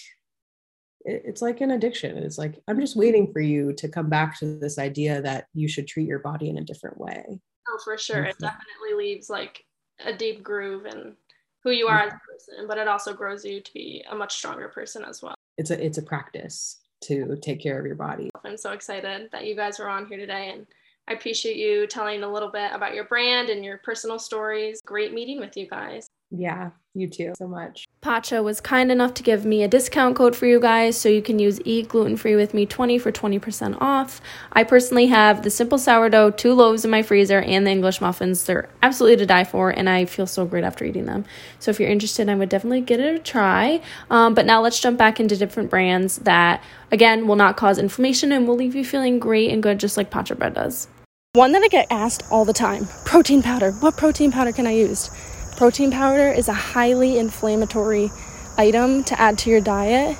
it's 1.04 1.42
like 1.42 1.60
an 1.60 1.70
addiction. 1.70 2.18
It's 2.18 2.38
like, 2.38 2.58
I'm 2.68 2.80
just 2.80 2.96
waiting 2.96 3.32
for 3.32 3.40
you 3.40 3.72
to 3.74 3.88
come 3.88 4.08
back 4.08 4.38
to 4.40 4.58
this 4.58 4.78
idea 4.78 5.22
that 5.22 5.46
you 5.54 5.68
should 5.68 5.86
treat 5.86 6.06
your 6.06 6.18
body 6.18 6.50
in 6.50 6.58
a 6.58 6.64
different 6.64 6.98
way. 6.98 7.24
Oh, 7.68 7.78
for 7.84 7.96
sure. 7.96 8.24
It 8.24 8.36
mm-hmm. 8.36 8.44
definitely 8.44 9.06
leaves 9.06 9.30
like 9.30 9.64
a 10.04 10.12
deep 10.12 10.42
groove 10.42 10.86
in 10.86 11.14
who 11.62 11.70
you 11.70 11.86
are 11.86 11.98
yeah. 11.98 12.06
as 12.06 12.12
a 12.12 12.16
mm-hmm. 12.16 12.54
person, 12.54 12.68
but 12.68 12.78
it 12.78 12.88
also 12.88 13.14
grows 13.14 13.44
you 13.44 13.60
to 13.60 13.72
be 13.72 14.04
a 14.10 14.14
much 14.14 14.36
stronger 14.36 14.68
person 14.68 15.04
as 15.04 15.22
well. 15.22 15.34
It's 15.56 15.70
a 15.70 15.84
it's 15.84 15.98
a 15.98 16.02
practice 16.02 16.80
to 17.02 17.36
take 17.42 17.60
care 17.60 17.78
of 17.78 17.86
your 17.86 17.96
body. 17.96 18.30
I'm 18.44 18.56
so 18.56 18.72
excited 18.72 19.30
that 19.32 19.46
you 19.46 19.54
guys 19.54 19.78
were 19.78 19.88
on 19.88 20.06
here 20.06 20.18
today 20.18 20.50
and 20.52 20.66
I 21.08 21.14
appreciate 21.14 21.56
you 21.56 21.86
telling 21.86 22.22
a 22.22 22.30
little 22.30 22.50
bit 22.50 22.70
about 22.72 22.94
your 22.94 23.04
brand 23.04 23.48
and 23.48 23.64
your 23.64 23.78
personal 23.78 24.18
stories. 24.18 24.82
Great 24.84 25.14
meeting 25.14 25.40
with 25.40 25.56
you 25.56 25.66
guys. 25.66 26.06
Yeah, 26.30 26.70
you 26.94 27.08
too, 27.08 27.32
so 27.38 27.48
much. 27.48 27.86
Pacha 28.02 28.42
was 28.42 28.60
kind 28.60 28.92
enough 28.92 29.14
to 29.14 29.22
give 29.22 29.46
me 29.46 29.62
a 29.62 29.68
discount 29.68 30.14
code 30.14 30.36
for 30.36 30.44
you 30.44 30.60
guys 30.60 30.96
so 30.98 31.08
you 31.08 31.22
can 31.22 31.38
use 31.38 31.58
Eat 31.64 31.88
Gluten 31.88 32.18
Free 32.18 32.36
with 32.36 32.52
me 32.52 32.66
20 32.66 32.98
for 32.98 33.10
20% 33.10 33.80
off. 33.80 34.20
I 34.52 34.64
personally 34.64 35.06
have 35.06 35.42
the 35.42 35.48
simple 35.48 35.78
sourdough, 35.78 36.32
two 36.32 36.52
loaves 36.52 36.84
in 36.84 36.90
my 36.90 37.02
freezer, 37.02 37.40
and 37.40 37.66
the 37.66 37.70
English 37.70 38.02
muffins. 38.02 38.44
They're 38.44 38.68
absolutely 38.82 39.16
to 39.18 39.26
die 39.26 39.44
for, 39.44 39.70
and 39.70 39.88
I 39.88 40.04
feel 40.04 40.26
so 40.26 40.44
great 40.44 40.64
after 40.64 40.84
eating 40.84 41.06
them. 41.06 41.24
So 41.60 41.70
if 41.70 41.80
you're 41.80 41.88
interested, 41.88 42.28
I 42.28 42.34
would 42.34 42.50
definitely 42.50 42.82
give 42.82 43.00
it 43.00 43.14
a 43.14 43.18
try. 43.18 43.80
Um, 44.10 44.34
but 44.34 44.44
now 44.44 44.60
let's 44.60 44.80
jump 44.80 44.98
back 44.98 45.18
into 45.18 45.36
different 45.36 45.70
brands 45.70 46.18
that, 46.18 46.62
again, 46.92 47.26
will 47.26 47.36
not 47.36 47.56
cause 47.56 47.78
inflammation 47.78 48.32
and 48.32 48.46
will 48.46 48.56
leave 48.56 48.74
you 48.74 48.84
feeling 48.84 49.18
great 49.18 49.50
and 49.50 49.62
good, 49.62 49.80
just 49.80 49.96
like 49.96 50.10
Pacha 50.10 50.34
bread 50.34 50.54
does. 50.54 50.88
One 51.32 51.52
that 51.52 51.62
I 51.62 51.68
get 51.68 51.86
asked 51.90 52.24
all 52.30 52.44
the 52.44 52.52
time 52.52 52.86
protein 53.04 53.42
powder. 53.42 53.72
What 53.72 53.96
protein 53.96 54.32
powder 54.32 54.52
can 54.52 54.66
I 54.66 54.72
use? 54.72 55.38
Protein 55.59 55.90
powder 55.90 56.30
is 56.30 56.46
a 56.46 56.52
highly 56.52 57.18
inflammatory 57.18 58.12
item 58.56 59.02
to 59.02 59.20
add 59.20 59.38
to 59.38 59.50
your 59.50 59.61
diet. 59.61 60.16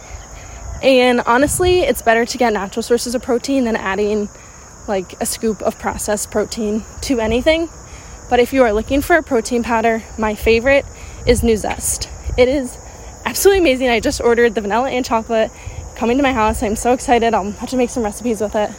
And 0.83 1.21
honestly, 1.21 1.83
it's 1.83 2.03
better 2.03 2.27
to 2.27 2.39
get 2.39 2.53
natural 2.53 2.83
sources 2.83 3.15
of 3.15 3.23
protein 3.23 3.63
than 3.63 3.77
adding 3.77 4.29
like 4.89 5.13
a 5.21 5.27
scoop 5.27 5.63
of 5.63 5.79
processed 5.79 6.33
protein 6.33 6.83
to 7.03 7.21
anything. 7.21 7.69
But 8.29 8.41
if 8.41 8.53
you 8.53 8.65
are 8.65 8.73
looking 8.73 9.01
for 9.01 9.15
a 9.15 9.23
protein 9.23 9.63
powder, 9.63 10.03
my 10.19 10.35
favorite 10.35 10.85
is 11.25 11.43
Nuzest. 11.43 12.09
It 12.37 12.49
is 12.49 12.77
absolutely 13.25 13.61
amazing. 13.61 13.91
I 13.91 14.01
just 14.01 14.21
ordered 14.21 14.57
the 14.57 14.61
vanilla 14.61 14.91
and 14.91 15.05
chocolate 15.05 15.53
coming 15.95 16.17
to 16.17 16.23
my 16.25 16.33
house. 16.33 16.65
I'm 16.65 16.75
so 16.75 16.95
excited. 16.95 17.33
I'll 17.33 17.53
have 17.53 17.71
to 17.71 17.77
make 17.77 17.91
some 17.91 18.03
recipes 18.03 18.41
with 18.41 18.57
it. 18.57 18.73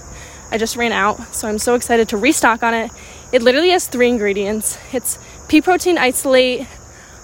I 0.51 0.57
just 0.57 0.75
ran 0.75 0.91
out, 0.91 1.33
so 1.33 1.47
I'm 1.47 1.59
so 1.59 1.75
excited 1.75 2.09
to 2.09 2.17
restock 2.17 2.63
on 2.63 2.73
it. 2.73 2.91
It 3.31 3.43
literally 3.43 3.69
has 3.69 3.87
three 3.87 4.09
ingredients. 4.09 4.77
It's 4.91 5.19
pea 5.49 5.61
protein 5.61 5.97
isolate, 5.97 6.67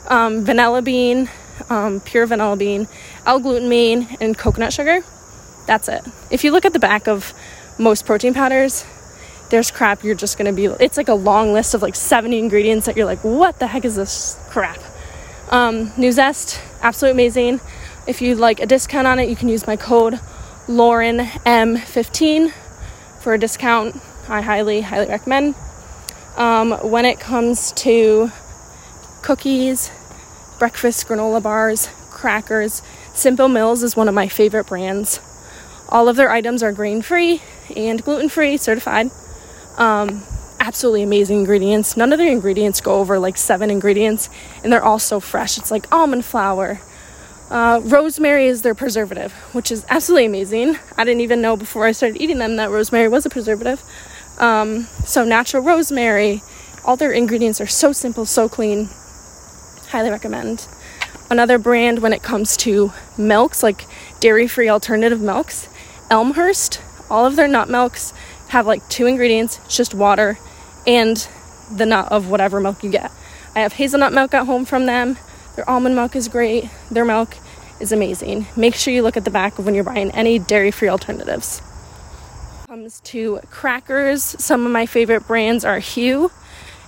um, 0.10 0.44
vanilla 0.44 0.82
bean, 0.82 1.30
um, 1.70 2.02
pure 2.02 2.26
vanilla 2.26 2.58
bean, 2.58 2.88
L-glutamine, 3.26 4.18
and 4.20 4.38
coconut 4.38 4.74
sugar. 4.74 5.02
That's 5.68 5.88
it. 5.88 6.02
If 6.32 6.44
you 6.44 6.52
look 6.52 6.66
at 6.66 6.74
the 6.74 6.80
back 6.80 7.08
of 7.08 7.34
most 7.80 8.06
protein 8.06 8.34
powders, 8.34 8.84
there's 9.52 9.70
crap 9.70 10.04
you're 10.04 10.16
just 10.16 10.38
gonna 10.38 10.54
be. 10.54 10.66
It's 10.66 10.98
like 10.98 11.08
a 11.08 11.14
long 11.14 11.54
list 11.54 11.76
of 11.76 11.82
like 11.82 11.96
70 11.96 12.38
ingredients 12.38 12.88
that 12.88 12.98
you're 12.98 13.06
like, 13.06 13.24
what 13.24 13.60
the 13.60 13.68
heck 13.68 13.86
is 13.86 13.96
this 13.96 14.38
crap? 14.50 14.80
Um, 15.50 15.92
zest, 16.12 16.60
absolutely 16.82 17.24
amazing. 17.24 17.62
If 18.08 18.22
you'd 18.22 18.40
like 18.40 18.60
a 18.60 18.66
discount 18.66 19.08
on 19.08 19.20
it, 19.20 19.30
you 19.30 19.36
can 19.36 19.50
use 19.50 19.68
my 19.68 19.76
code 19.76 20.20
Lauren 20.68 21.20
M15 21.20 22.52
for 23.22 23.36
a 23.36 23.38
discount. 23.38 23.96
I 24.28 24.42
highly, 24.42 24.82
highly 24.82 25.08
recommend. 25.08 25.54
Um, 26.38 26.72
when 26.90 27.06
it 27.06 27.20
comes 27.20 27.72
to 27.74 28.30
cookies, 29.22 29.90
breakfast 30.60 31.08
granola 31.08 31.42
bars, 31.42 31.90
crackers, 32.12 32.82
Simple 33.14 33.48
Mills 33.48 33.84
is 33.84 33.96
one 33.96 34.10
of 34.10 34.14
my 34.14 34.28
favorite 34.28 34.68
brands. 34.68 35.22
All 35.88 36.10
of 36.10 36.18
their 36.18 36.30
items 36.30 36.62
are 36.62 36.74
grain 36.74 37.02
free 37.02 37.42
and 37.76 38.04
gluten 38.04 38.28
free 38.28 38.58
certified. 38.58 39.12
Um, 39.78 40.24
absolutely 40.60 41.04
amazing 41.04 41.40
ingredients. 41.40 41.96
None 41.96 42.12
of 42.12 42.20
their 42.20 42.32
ingredients 42.32 42.82
go 42.82 43.00
over 43.00 43.18
like 43.18 43.38
seven 43.38 43.70
ingredients, 43.70 44.30
and 44.62 44.74
they're 44.74 44.84
all 44.84 45.00
so 45.00 45.22
fresh. 45.22 45.58
It's 45.58 45.72
like 45.72 45.90
almond 45.94 46.26
flour. 46.26 46.82
Uh, 47.50 47.80
rosemary 47.84 48.48
is 48.48 48.64
their 48.64 48.76
preservative, 48.76 49.32
which 49.54 49.72
is 49.72 49.86
absolutely 49.88 50.26
amazing. 50.26 50.78
I 50.98 51.06
didn't 51.06 51.22
even 51.22 51.42
know 51.42 51.56
before 51.56 51.86
I 51.86 51.94
started 51.94 52.20
eating 52.20 52.40
them 52.40 52.58
that 52.58 52.72
rosemary 52.72 53.08
was 53.08 53.26
a 53.26 53.30
preservative. 53.30 53.82
Um, 54.38 54.84
so, 55.06 55.24
natural 55.24 55.64
rosemary, 55.64 56.42
all 56.84 56.96
their 56.96 57.12
ingredients 57.12 57.62
are 57.62 57.68
so 57.68 57.92
simple, 57.92 58.26
so 58.26 58.50
clean. 58.50 58.90
Highly 59.90 60.10
recommend. 60.10 60.68
Another 61.30 61.58
brand 61.58 62.00
when 62.00 62.14
it 62.14 62.22
comes 62.22 62.56
to 62.58 62.92
milks, 63.18 63.64
like 63.64 63.86
dairy 64.20 64.48
free 64.48 64.70
alternative 64.70 65.22
milks, 65.22 65.68
Elmhurst. 66.12 66.82
All 67.10 67.26
of 67.26 67.36
their 67.36 67.48
nut 67.48 67.70
milks 67.70 68.14
have 68.50 68.68
like 68.68 68.88
two 68.90 69.06
ingredients, 69.06 69.60
it's 69.66 69.78
just 69.78 69.94
water 69.94 70.38
and 70.88 71.28
the 71.72 71.86
nut 71.86 72.12
of 72.12 72.30
whatever 72.30 72.60
milk 72.60 72.84
you 72.84 72.92
get. 72.92 73.12
I 73.56 73.62
have 73.62 73.74
hazelnut 73.74 74.14
milk 74.14 74.34
at 74.34 74.46
home 74.46 74.66
from 74.66 74.86
them. 74.86 75.18
Their 75.56 75.68
almond 75.70 75.96
milk 75.96 76.16
is 76.16 76.28
great. 76.28 76.70
Their 76.92 77.06
milk 77.06 77.38
is 77.80 77.92
amazing. 77.92 78.48
Make 78.56 78.76
sure 78.76 78.94
you 78.94 79.02
look 79.02 79.18
at 79.18 79.26
the 79.26 79.32
back 79.32 79.58
of 79.58 79.66
when 79.66 79.74
you're 79.76 79.84
buying 79.84 80.12
any 80.12 80.40
dairy 80.40 80.72
free 80.72 80.90
alternatives. 80.90 81.62
Comes 82.76 83.00
to 83.06 83.40
crackers, 83.52 84.22
some 84.22 84.66
of 84.66 84.72
my 84.74 84.86
favorite 84.86 85.26
brands 85.26 85.64
are 85.64 85.80
Hue, 85.80 86.30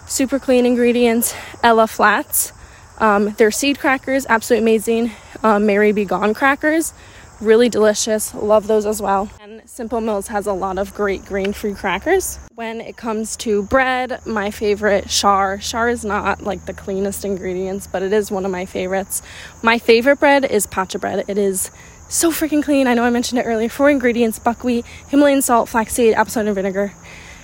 super 0.06 0.38
clean 0.38 0.66
ingredients, 0.66 1.34
Ella 1.64 1.88
Flats. 1.88 2.52
Um, 2.98 3.32
their 3.36 3.52
seed 3.52 3.80
crackers, 3.80 4.26
absolutely 4.28 4.66
amazing. 4.70 5.12
Um, 5.44 5.66
Mary's 5.66 6.06
Gone 6.06 6.34
crackers, 6.34 6.92
really 7.40 7.70
delicious. 7.70 8.34
Love 8.34 8.68
those 8.68 8.86
as 8.86 9.02
well. 9.02 9.30
And 9.40 9.62
Simple 9.66 10.02
Mills 10.02 10.28
has 10.28 10.46
a 10.46 10.52
lot 10.52 10.78
of 10.78 10.94
great 10.94 11.24
grain 11.24 11.54
free 11.54 11.74
crackers. 11.74 12.38
When 12.56 12.82
it 12.82 12.98
comes 12.98 13.38
to 13.38 13.64
bread, 13.64 14.20
my 14.26 14.52
favorite 14.52 15.06
Schär. 15.06 15.60
Schär 15.60 15.90
is 15.90 16.04
not 16.04 16.42
like 16.42 16.66
the 16.66 16.74
cleanest 16.74 17.24
ingredients, 17.24 17.88
but 17.88 18.04
it 18.04 18.12
is 18.12 18.30
one 18.30 18.44
of 18.44 18.52
my 18.52 18.66
favorites. 18.66 19.22
My 19.64 19.80
favorite 19.80 20.20
bread 20.20 20.44
is 20.44 20.68
pacha 20.68 21.00
bread. 21.00 21.24
It 21.30 21.38
is 21.38 21.72
so 22.10 22.32
freaking 22.32 22.64
clean. 22.64 22.88
I 22.88 22.94
know 22.94 23.04
I 23.04 23.10
mentioned 23.10 23.40
it 23.40 23.44
earlier. 23.44 23.70
Four 23.70 23.90
ingredients 23.90 24.40
buckwheat, 24.40 24.86
Himalayan 25.10 25.42
salt, 25.42 25.70
flaxseed, 25.70 26.14
apple 26.14 26.32
cider 26.32 26.54
vinegar. 26.54 26.94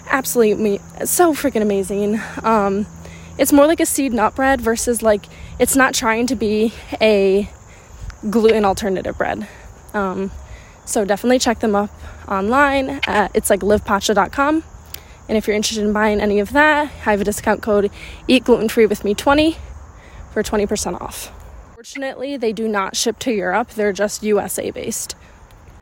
Absolutely 0.09 0.79
so 1.05 1.33
freaking 1.33 1.61
amazing. 1.61 2.19
Um, 2.43 2.85
it's 3.37 3.51
more 3.51 3.65
like 3.65 3.79
a 3.79 3.85
seed 3.85 4.13
nut 4.13 4.35
bread 4.35 4.61
versus 4.61 5.01
like 5.01 5.25
it's 5.59 5.75
not 5.75 5.93
trying 5.93 6.27
to 6.27 6.35
be 6.35 6.73
a 7.01 7.49
gluten 8.29 8.65
alternative 8.65 9.17
bread. 9.17 9.47
Um, 9.93 10.31
so 10.85 11.05
definitely 11.05 11.39
check 11.39 11.59
them 11.59 11.75
up 11.75 11.91
online. 12.27 13.01
At, 13.07 13.35
it's 13.35 13.49
like 13.49 13.61
livepacha.com. 13.61 14.63
And 15.29 15.37
if 15.37 15.47
you're 15.47 15.55
interested 15.55 15.83
in 15.85 15.93
buying 15.93 16.19
any 16.19 16.39
of 16.39 16.51
that, 16.51 16.83
I 16.83 17.11
have 17.11 17.21
a 17.21 17.23
discount 17.23 17.61
code 17.61 17.89
Eat 18.27 18.43
Gluten 18.43 18.69
Free 18.69 18.85
with 18.85 19.05
Me 19.05 19.13
20 19.13 19.57
for 20.31 20.43
20% 20.43 20.99
off. 20.99 21.31
Fortunately, 21.83 22.37
they 22.37 22.53
do 22.53 22.69
not 22.69 22.95
ship 22.95 23.19
to 23.19 23.33
Europe. 23.33 23.71
They're 23.71 23.91
just 23.91 24.23
USA 24.23 24.71
based. 24.71 25.17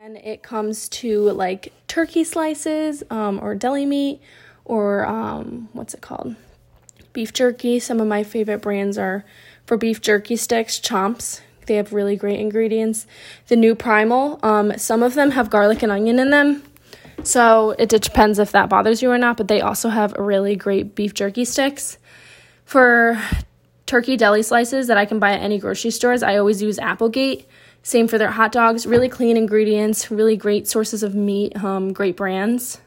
And 0.00 0.16
it 0.16 0.42
comes 0.42 0.88
to 0.88 1.30
like 1.30 1.72
turkey 1.86 2.24
slices 2.24 3.04
um, 3.08 3.38
or 3.40 3.54
deli 3.54 3.86
meat 3.86 4.20
or 4.64 5.06
um, 5.06 5.68
what's 5.72 5.94
it 5.94 6.00
called? 6.00 6.34
Beef 7.12 7.32
jerky. 7.32 7.78
Some 7.78 8.00
of 8.00 8.08
my 8.08 8.24
favorite 8.24 8.62
brands 8.62 8.98
are 8.98 9.24
for 9.64 9.76
beef 9.76 10.00
jerky 10.00 10.34
sticks, 10.34 10.80
Chomps. 10.80 11.40
They 11.66 11.76
have 11.76 11.92
really 11.92 12.16
great 12.16 12.40
ingredients. 12.40 13.06
The 13.46 13.54
New 13.54 13.76
Primal, 13.76 14.40
um, 14.42 14.76
some 14.78 15.04
of 15.04 15.14
them 15.14 15.30
have 15.30 15.50
garlic 15.50 15.84
and 15.84 15.92
onion 15.92 16.18
in 16.18 16.30
them. 16.30 16.64
So 17.22 17.76
it 17.78 17.88
depends 17.88 18.40
if 18.40 18.50
that 18.50 18.68
bothers 18.68 19.02
you 19.02 19.10
or 19.12 19.18
not, 19.18 19.36
but 19.36 19.46
they 19.46 19.60
also 19.60 19.88
have 19.88 20.14
really 20.14 20.56
great 20.56 20.96
beef 20.96 21.14
jerky 21.14 21.44
sticks. 21.44 21.96
For 22.64 23.22
turkey 23.92 24.16
deli 24.16 24.42
slices 24.42 24.86
that 24.86 24.96
I 24.96 25.04
can 25.04 25.18
buy 25.18 25.32
at 25.32 25.42
any 25.42 25.58
grocery 25.58 25.90
stores, 25.90 26.22
I 26.22 26.38
always 26.38 26.62
use 26.62 26.78
Applegate. 26.78 27.46
Same 27.82 28.08
for 28.08 28.16
their 28.16 28.30
hot 28.30 28.50
dogs. 28.50 28.86
Really 28.86 29.10
clean 29.10 29.36
ingredients, 29.36 30.10
really 30.10 30.34
great 30.34 30.66
sources 30.66 31.02
of 31.02 31.14
meat, 31.14 31.62
um, 31.62 31.92
great 31.92 32.16
brands. 32.16 32.80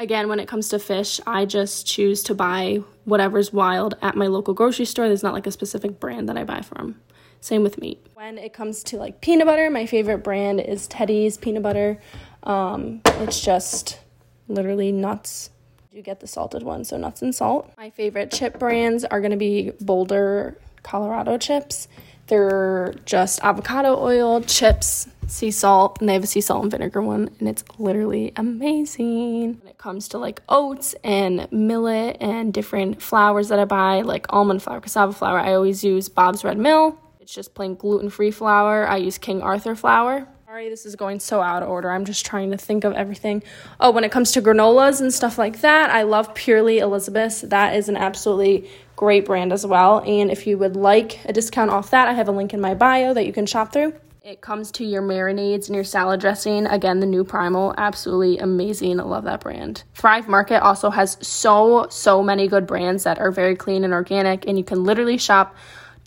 Again, 0.00 0.28
when 0.28 0.40
it 0.40 0.48
comes 0.48 0.68
to 0.70 0.80
fish, 0.80 1.20
I 1.28 1.44
just 1.44 1.86
choose 1.86 2.24
to 2.24 2.34
buy 2.34 2.82
whatever's 3.04 3.52
wild 3.52 3.94
at 4.02 4.16
my 4.16 4.26
local 4.26 4.52
grocery 4.52 4.84
store. 4.84 5.06
There's 5.06 5.22
not 5.22 5.32
like 5.32 5.46
a 5.46 5.52
specific 5.52 6.00
brand 6.00 6.28
that 6.28 6.36
I 6.36 6.42
buy 6.42 6.62
from. 6.62 6.96
Same 7.40 7.62
with 7.62 7.80
meat. 7.80 8.04
When 8.14 8.36
it 8.36 8.52
comes 8.52 8.82
to 8.84 8.96
like 8.96 9.20
peanut 9.20 9.46
butter, 9.46 9.70
my 9.70 9.86
favorite 9.86 10.24
brand 10.24 10.58
is 10.58 10.88
Teddie's 10.88 11.36
peanut 11.36 11.62
butter. 11.62 12.00
Um, 12.42 13.02
it's 13.04 13.40
just 13.40 14.00
literally 14.48 14.90
nuts. 14.90 15.50
You 15.90 16.02
get 16.02 16.20
the 16.20 16.26
salted 16.26 16.62
one, 16.62 16.84
so 16.84 16.96
nuts 16.96 17.22
and 17.22 17.34
salt. 17.34 17.72
My 17.76 17.90
favorite 17.90 18.30
chip 18.30 18.58
brands 18.58 19.04
are 19.04 19.20
going 19.20 19.30
to 19.30 19.36
be 19.38 19.72
Boulder, 19.80 20.58
Colorado 20.82 21.38
chips. 21.38 21.88
They're 22.26 22.94
just 23.06 23.42
avocado 23.42 23.98
oil, 23.98 24.42
chips, 24.42 25.08
sea 25.26 25.50
salt, 25.50 25.98
and 26.00 26.08
they 26.08 26.12
have 26.12 26.24
a 26.24 26.26
sea 26.26 26.42
salt 26.42 26.62
and 26.62 26.70
vinegar 26.70 27.00
one, 27.00 27.30
and 27.38 27.48
it's 27.48 27.64
literally 27.78 28.32
amazing. 28.36 29.60
When 29.60 29.68
it 29.68 29.78
comes 29.78 30.08
to 30.08 30.18
like 30.18 30.42
oats 30.48 30.94
and 31.02 31.50
millet 31.50 32.18
and 32.20 32.52
different 32.52 33.00
flours 33.00 33.48
that 33.48 33.58
I 33.58 33.64
buy, 33.64 34.02
like 34.02 34.26
almond 34.30 34.62
flour, 34.62 34.80
cassava 34.80 35.14
flour, 35.14 35.38
I 35.38 35.54
always 35.54 35.82
use 35.82 36.10
Bob's 36.10 36.44
Red 36.44 36.58
Mill. 36.58 36.98
It's 37.18 37.34
just 37.34 37.54
plain 37.54 37.74
gluten 37.74 38.10
free 38.10 38.30
flour. 38.30 38.86
I 38.86 38.96
use 38.98 39.16
King 39.16 39.40
Arthur 39.40 39.74
flour. 39.74 40.28
Sorry, 40.58 40.70
this 40.70 40.86
is 40.86 40.96
going 40.96 41.20
so 41.20 41.40
out 41.40 41.62
of 41.62 41.68
order. 41.68 41.88
I'm 41.88 42.04
just 42.04 42.26
trying 42.26 42.50
to 42.50 42.56
think 42.56 42.82
of 42.82 42.92
everything. 42.94 43.44
Oh, 43.78 43.92
when 43.92 44.02
it 44.02 44.10
comes 44.10 44.32
to 44.32 44.42
granolas 44.42 45.00
and 45.00 45.14
stuff 45.14 45.38
like 45.38 45.60
that, 45.60 45.88
I 45.90 46.02
love 46.02 46.34
Purely 46.34 46.80
Elizabeth. 46.80 47.42
That 47.42 47.76
is 47.76 47.88
an 47.88 47.96
absolutely 47.96 48.68
great 48.96 49.24
brand 49.24 49.52
as 49.52 49.64
well. 49.64 50.00
And 50.00 50.32
if 50.32 50.48
you 50.48 50.58
would 50.58 50.74
like 50.74 51.24
a 51.26 51.32
discount 51.32 51.70
off 51.70 51.90
that, 51.90 52.08
I 52.08 52.12
have 52.12 52.26
a 52.26 52.32
link 52.32 52.52
in 52.54 52.60
my 52.60 52.74
bio 52.74 53.14
that 53.14 53.24
you 53.24 53.32
can 53.32 53.46
shop 53.46 53.72
through. 53.72 53.94
It 54.24 54.40
comes 54.40 54.72
to 54.72 54.84
your 54.84 55.00
marinades 55.00 55.68
and 55.68 55.76
your 55.76 55.84
salad 55.84 56.18
dressing. 56.18 56.66
Again, 56.66 56.98
the 56.98 57.06
New 57.06 57.22
Primal, 57.22 57.72
absolutely 57.78 58.38
amazing. 58.38 58.98
I 58.98 59.04
love 59.04 59.22
that 59.24 59.38
brand. 59.38 59.84
Thrive 59.94 60.26
Market 60.26 60.60
also 60.60 60.90
has 60.90 61.18
so, 61.24 61.86
so 61.88 62.20
many 62.20 62.48
good 62.48 62.66
brands 62.66 63.04
that 63.04 63.20
are 63.20 63.30
very 63.30 63.54
clean 63.54 63.84
and 63.84 63.92
organic, 63.92 64.44
and 64.48 64.58
you 64.58 64.64
can 64.64 64.82
literally 64.82 65.18
shop 65.18 65.54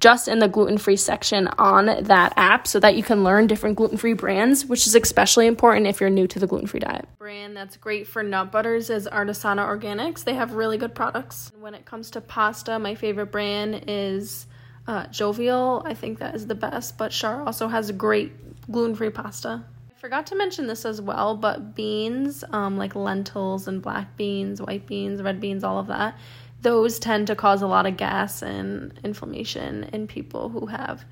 just 0.01 0.27
in 0.27 0.39
the 0.39 0.47
gluten 0.47 0.77
free 0.77 0.97
section 0.97 1.47
on 1.59 1.85
that 1.85 2.33
app 2.35 2.67
so 2.67 2.79
that 2.79 2.95
you 2.95 3.03
can 3.03 3.23
learn 3.23 3.47
different 3.47 3.77
gluten 3.77 3.97
free 3.97 4.13
brands, 4.13 4.65
which 4.65 4.87
is 4.87 4.95
especially 4.95 5.45
important 5.47 5.85
if 5.87 6.01
you're 6.01 6.09
new 6.09 6.27
to 6.27 6.39
the 6.39 6.47
gluten 6.47 6.67
free 6.67 6.79
diet. 6.79 7.07
Brand 7.19 7.55
that's 7.55 7.77
great 7.77 8.07
for 8.07 8.23
nut 8.23 8.51
butters 8.51 8.89
is 8.89 9.07
Artisana 9.07 9.65
Organics. 9.65 10.23
They 10.23 10.33
have 10.33 10.53
really 10.53 10.77
good 10.77 10.95
products. 10.95 11.51
When 11.59 11.75
it 11.75 11.85
comes 11.85 12.09
to 12.11 12.21
pasta, 12.21 12.79
my 12.79 12.95
favorite 12.95 13.27
brand 13.27 13.83
is 13.87 14.47
uh, 14.87 15.05
Jovial. 15.07 15.83
I 15.85 15.93
think 15.93 16.17
that 16.19 16.33
is 16.33 16.47
the 16.47 16.55
best, 16.55 16.97
but 16.97 17.11
Schär 17.11 17.45
also 17.45 17.67
has 17.67 17.91
great 17.91 18.31
gluten 18.71 18.95
free 18.95 19.11
pasta. 19.11 19.63
Forgot 19.97 20.25
to 20.27 20.35
mention 20.35 20.65
this 20.65 20.83
as 20.83 20.99
well, 20.99 21.35
but 21.35 21.75
beans, 21.75 22.43
um, 22.51 22.75
like 22.75 22.95
lentils 22.95 23.67
and 23.67 23.83
black 23.83 24.17
beans, 24.17 24.59
white 24.59 24.87
beans, 24.87 25.21
red 25.21 25.39
beans, 25.39 25.63
all 25.63 25.77
of 25.77 25.85
that 25.87 26.17
those 26.61 26.99
tend 26.99 27.27
to 27.27 27.35
cause 27.35 27.61
a 27.61 27.67
lot 27.67 27.85
of 27.85 27.97
gas 27.97 28.41
and 28.41 28.93
inflammation 29.03 29.85
in 29.85 30.07
people 30.07 30.49
who 30.49 30.67
have 30.67 31.03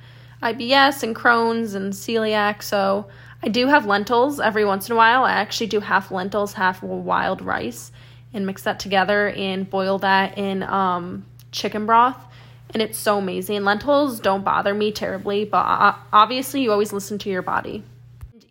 IBS 0.44 1.04
and 1.04 1.16
Crohn's 1.16 1.74
and 1.74 1.94
celiac. 1.94 2.62
So 2.62 3.08
I 3.44 3.50
do 3.50 3.68
have 3.68 3.86
lentils 3.86 4.40
every 4.40 4.66
once 4.66 4.88
in 4.88 4.94
a 4.94 4.96
while. 4.96 5.24
I 5.24 5.32
actually 5.32 5.68
do 5.68 5.80
half 5.80 6.12
lentils, 6.12 6.54
half 6.54 6.84
wild 6.84 7.42
rice, 7.42 7.92
and 8.34 8.46
mix 8.46 8.64
that 8.64 8.80
together 8.80 9.30
and 9.30 9.70
boil 9.70 9.98
that 10.00 10.38
in 10.38 10.64
um, 10.64 11.26
chicken 11.52 11.86
broth. 11.86 12.24
And 12.72 12.84
it's 12.84 13.00
so 13.00 13.18
amazing. 13.18 13.64
Lentils 13.64 14.20
don't 14.20 14.44
bother 14.44 14.76
me 14.76 14.92
terribly, 14.92 15.44
but 15.44 15.98
obviously, 16.14 16.62
you 16.62 16.72
always 16.72 16.94
listen 16.94 17.18
to 17.20 17.30
your 17.30 17.42
body 17.42 17.84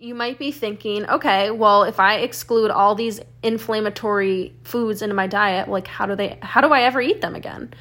you 0.01 0.15
might 0.15 0.39
be 0.39 0.53
thinking, 0.53 1.09
okay, 1.09 1.51
well, 1.51 1.83
if 1.83 1.99
I 1.99 2.19
exclude 2.19 2.71
all 2.71 2.95
these 2.95 3.21
inflammatory 3.43 4.55
foods 4.63 5.03
into 5.03 5.15
my 5.15 5.27
diet, 5.27 5.69
like 5.69 5.89
how 5.89 6.07
do 6.07 6.15
they 6.15 6.39
how 6.41 6.61
do 6.61 6.69
I 6.73 6.83
ever 6.83 7.01
eat 7.01 7.21
them 7.21 7.35
again? 7.35 7.75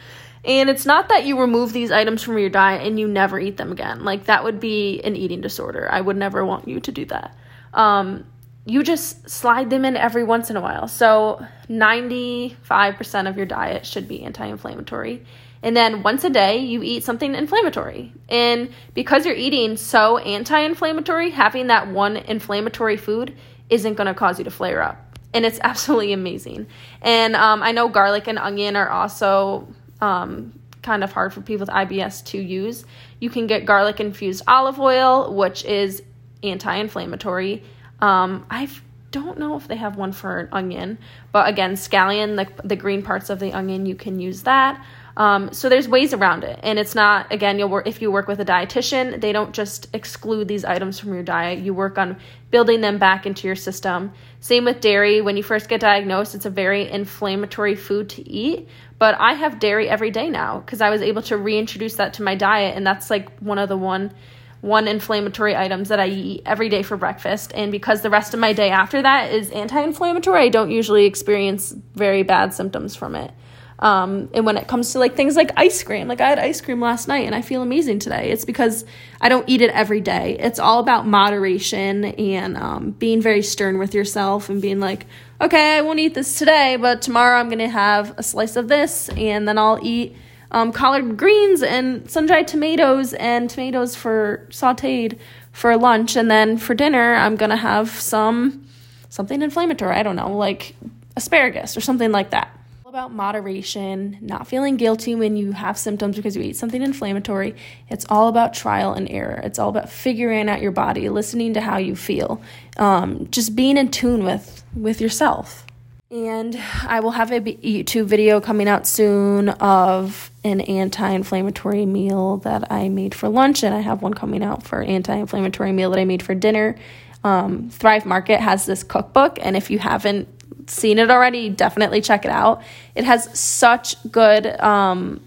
And 0.44 0.70
it's 0.70 0.86
not 0.86 1.10
that 1.10 1.26
you 1.26 1.40
remove 1.40 1.74
these 1.74 1.92
items 1.92 2.24
from 2.24 2.38
your 2.38 2.50
diet 2.50 2.88
and 2.88 3.00
you 3.00 3.08
never 3.08 3.40
eat 3.40 3.58
them 3.58 3.72
again. 3.72 4.04
Like 4.04 4.26
that 4.26 4.44
would 4.44 4.60
be 4.60 5.02
an 5.02 5.16
eating 5.16 5.42
disorder. 5.42 5.90
I 5.92 6.02
would 6.02 6.18
never 6.18 6.46
want 6.46 6.68
you 6.68 6.80
to 6.80 6.92
do 6.92 7.06
that. 7.06 7.38
Um, 7.74 8.26
you 8.66 8.84
just 8.84 9.30
slide 9.30 9.70
them 9.70 9.86
in 9.86 9.96
every 9.96 10.24
once 10.24 10.50
in 10.50 10.58
a 10.58 10.62
while. 10.62 10.88
So 10.88 11.46
95% 11.70 13.30
of 13.30 13.38
your 13.38 13.46
diet 13.46 13.86
should 13.86 14.08
be 14.08 14.24
anti 14.24 14.46
inflammatory. 14.46 15.24
And 15.64 15.76
then 15.76 16.04
once 16.04 16.24
a 16.24 16.30
day, 16.30 16.58
you 16.60 16.84
eat 16.84 17.04
something 17.04 17.34
inflammatory. 17.34 18.14
And 18.30 18.70
because 18.94 19.26
you're 19.26 19.36
eating 19.36 19.78
so 19.78 20.18
anti 20.18 20.60
inflammatory, 20.60 21.32
having 21.32 21.68
that 21.68 21.88
one 21.90 22.18
inflammatory 22.18 22.98
food 22.98 23.36
isn't 23.70 23.96
going 23.96 24.08
to 24.08 24.14
cause 24.14 24.38
you 24.38 24.46
to 24.46 24.52
flare 24.52 24.82
up. 24.82 25.18
And 25.34 25.46
it's 25.46 25.60
absolutely 25.64 26.14
amazing. 26.14 26.68
And 27.02 27.36
um, 27.36 27.64
I 27.64 27.72
know 27.72 27.90
garlic 27.90 28.28
and 28.28 28.38
onion 28.38 28.76
are 28.76 28.90
also 28.90 29.68
um, 30.02 30.58
kind 30.82 31.04
of 31.04 31.12
hard 31.12 31.34
for 31.34 31.42
people 31.42 31.66
with 31.66 31.70
IBS 31.70 32.24
to 32.26 32.38
use. 32.38 32.86
You 33.20 33.30
can 33.30 33.48
get 33.48 33.66
garlic 33.66 34.00
infused 34.00 34.44
olive 34.48 34.80
oil, 34.80 35.34
which 35.34 35.66
is 35.66 36.04
anti 36.44 36.76
inflammatory. 36.76 37.64
Um, 38.00 38.46
I 38.50 38.70
don't 39.12 39.40
know 39.40 39.58
if 39.58 39.68
they 39.68 39.78
have 39.78 39.96
one 39.96 40.12
for 40.12 40.50
onion, 40.52 40.98
but 41.32 41.50
again, 41.50 41.74
scallion, 41.74 42.36
the, 42.36 42.68
the 42.68 42.76
green 42.76 43.02
parts 43.02 43.30
of 43.30 43.40
the 43.40 43.54
onion, 43.54 43.86
you 43.86 43.96
can 43.96 44.20
use 44.20 44.44
that. 44.44 44.84
Um, 45.18 45.52
so 45.52 45.68
there's 45.68 45.88
ways 45.88 46.14
around 46.14 46.44
it, 46.44 46.60
and 46.62 46.78
it's 46.78 46.94
not 46.94 47.34
again. 47.34 47.58
You'll 47.58 47.70
work 47.70 47.88
if 47.88 48.04
you 48.04 48.12
work 48.12 48.28
with 48.28 48.40
a 48.40 48.46
dietitian. 48.46 49.20
They 49.20 49.32
don't 49.32 49.52
just 49.52 49.88
exclude 49.92 50.48
these 50.48 50.64
items 50.64 51.00
from 51.00 51.12
your 51.12 51.24
diet. 51.24 51.58
You 51.58 51.74
work 51.74 51.98
on 51.98 52.18
building 52.52 52.82
them 52.82 53.00
back 53.00 53.26
into 53.26 53.48
your 53.48 53.56
system. 53.56 54.14
Same 54.42 54.64
with 54.64 54.80
dairy. 54.80 55.22
When 55.22 55.36
you 55.36 55.42
first 55.42 55.70
get 55.70 55.82
diagnosed, 55.82 56.36
it's 56.36 56.46
a 56.46 56.52
very 56.52 56.88
inflammatory 56.88 57.74
food 57.76 58.10
to 58.10 58.30
eat. 58.30 58.70
But 59.00 59.16
I 59.20 59.34
have 59.34 59.60
dairy 59.60 59.90
every 59.90 60.12
day 60.12 60.30
now 60.30 60.60
because 60.60 60.82
I 60.82 60.92
was 60.92 61.02
able 61.02 61.24
to 61.24 61.38
reintroduce 61.38 61.96
that 61.96 62.14
to 62.16 62.22
my 62.22 62.36
diet, 62.36 62.78
and 62.78 62.86
that's 62.86 63.10
like 63.10 63.36
one 63.40 63.58
of 63.58 63.70
the 63.70 63.78
one 63.78 64.14
one 64.62 64.88
inflammatory 64.88 65.56
items 65.56 65.90
that 65.90 66.00
I 66.00 66.08
eat 66.10 66.44
every 66.46 66.70
day 66.70 66.84
for 66.84 66.96
breakfast. 66.96 67.52
And 67.56 67.72
because 67.72 68.02
the 68.02 68.10
rest 68.12 68.36
of 68.36 68.40
my 68.40 68.54
day 68.54 68.70
after 68.70 69.02
that 69.02 69.32
is 69.32 69.50
anti 69.50 69.82
inflammatory, 69.82 70.44
I 70.44 70.50
don't 70.50 70.70
usually 70.70 71.06
experience 71.06 71.72
very 71.96 72.22
bad 72.22 72.54
symptoms 72.54 72.96
from 72.96 73.16
it. 73.16 73.32
Um, 73.80 74.30
and 74.34 74.46
when 74.46 74.58
it 74.58 74.68
comes 74.68 74.94
to 74.94 75.00
like 75.00 75.16
things 75.16 75.36
like 75.36 75.52
ice 75.56 75.84
cream, 75.84 76.08
like 76.08 76.20
I 76.20 76.30
had 76.30 76.40
ice 76.40 76.62
cream 76.62 76.82
last 76.82 77.08
night 77.08 77.26
and 77.26 77.36
I 77.36 77.42
feel 77.42 77.62
amazing 77.62 78.00
today. 78.00 78.32
It's 78.32 78.46
because 78.46 78.86
I 79.22 79.30
don't 79.30 79.48
eat 79.48 79.62
it 79.62 79.70
every 79.70 80.02
day. 80.02 80.36
It's 80.40 80.58
all 80.58 80.80
about 80.80 81.06
moderation 81.06 82.06
and 82.06 82.58
um, 82.58 82.92
being 82.92 83.22
very 83.22 83.44
stern 83.44 83.78
with 83.78 83.94
yourself 83.94 84.50
and 84.50 84.62
being 84.62 84.80
like, 84.80 85.06
okay, 85.40 85.78
I 85.78 85.82
won't 85.82 86.00
eat 86.00 86.16
this 86.16 86.40
today, 86.40 86.78
but 86.78 87.04
tomorrow 87.04 87.40
I'm 87.40 87.50
to 87.60 87.70
have 87.70 88.18
a 88.18 88.24
slice 88.24 88.56
of 88.56 88.68
this 88.68 89.10
and 89.10 89.48
then 89.48 89.60
I'll 89.60 89.80
eat 89.84 90.16
um, 90.50 90.72
collard 90.72 91.16
greens 91.16 91.62
and 91.62 92.10
sun 92.10 92.26
dried 92.26 92.48
tomatoes 92.48 93.14
and 93.14 93.48
tomatoes 93.48 93.96
for 93.96 94.48
sauteed 94.50 95.20
for 95.52 95.78
lunch. 95.78 96.16
And 96.16 96.32
then 96.32 96.58
for 96.58 96.74
dinner, 96.74 97.14
I'm 97.14 97.36
to 97.52 97.56
have 97.56 97.92
some 97.92 98.66
something 99.10 99.42
inflammatory. 99.42 99.96
I 99.96 100.04
don't 100.04 100.16
know, 100.16 100.36
like 100.36 100.76
asparagus 101.16 101.78
or 101.78 101.82
something 101.82 102.12
like 102.12 102.32
that 102.32 102.58
about 102.88 103.12
moderation, 103.12 104.18
not 104.22 104.48
feeling 104.48 104.78
guilty 104.78 105.14
when 105.14 105.36
you 105.36 105.52
have 105.52 105.78
symptoms 105.78 106.16
because 106.16 106.38
you 106.38 106.42
eat 106.42 106.56
something 106.56 106.82
inflammatory. 106.82 107.54
It's 107.90 108.06
all 108.08 108.30
about 108.30 108.54
trial 108.54 108.94
and 108.94 109.12
error. 109.12 109.42
It's 109.44 109.60
all 109.60 109.68
about 109.68 109.90
figuring 109.90 110.48
out 110.48 110.62
your 110.62 110.72
body, 110.72 111.10
listening 111.10 111.54
to 111.56 111.60
how 111.60 111.80
you 111.80 111.98
feel, 111.98 112.42
um, 112.78 113.28
just 113.30 113.58
being 113.58 113.76
in 113.76 113.92
tune 113.92 114.24
with 114.24 114.64
with 114.74 115.02
yourself. 115.02 115.66
And 116.10 116.58
I 116.88 117.02
will 117.02 117.12
have 117.12 117.30
a 117.34 117.42
YouTube 117.42 118.06
video 118.06 118.40
coming 118.40 118.70
out 118.70 118.88
soon 118.88 119.50
of 119.50 120.32
an 120.46 120.62
anti-inflammatory 120.62 121.86
meal 121.86 122.38
that 122.38 122.72
I 122.72 122.88
made 122.88 123.14
for 123.14 123.28
lunch, 123.28 123.64
and 123.64 123.76
I 123.76 123.82
have 123.82 124.02
one 124.02 124.14
coming 124.14 124.42
out 124.42 124.64
for 124.64 124.82
anti-inflammatory 124.82 125.74
meal 125.74 125.92
that 125.92 126.00
I 126.00 126.06
made 126.06 126.24
for 126.24 126.36
dinner. 126.36 126.78
Um, 127.26 127.70
Thrive 127.70 128.06
Market 128.06 128.40
has 128.40 128.66
this 128.66 128.82
cookbook, 128.82 129.40
and 129.42 129.58
if 129.58 129.70
you 129.70 129.80
haven't 129.80 130.30
seen 130.68 131.00
it 131.00 131.10
already, 131.10 131.50
definitely 131.50 132.02
check 132.02 132.26
it 132.26 132.32
out. 132.32 132.62
It 132.96 133.04
has 133.04 133.38
such 133.38 133.96
good 134.12 134.46
um, 134.60 135.22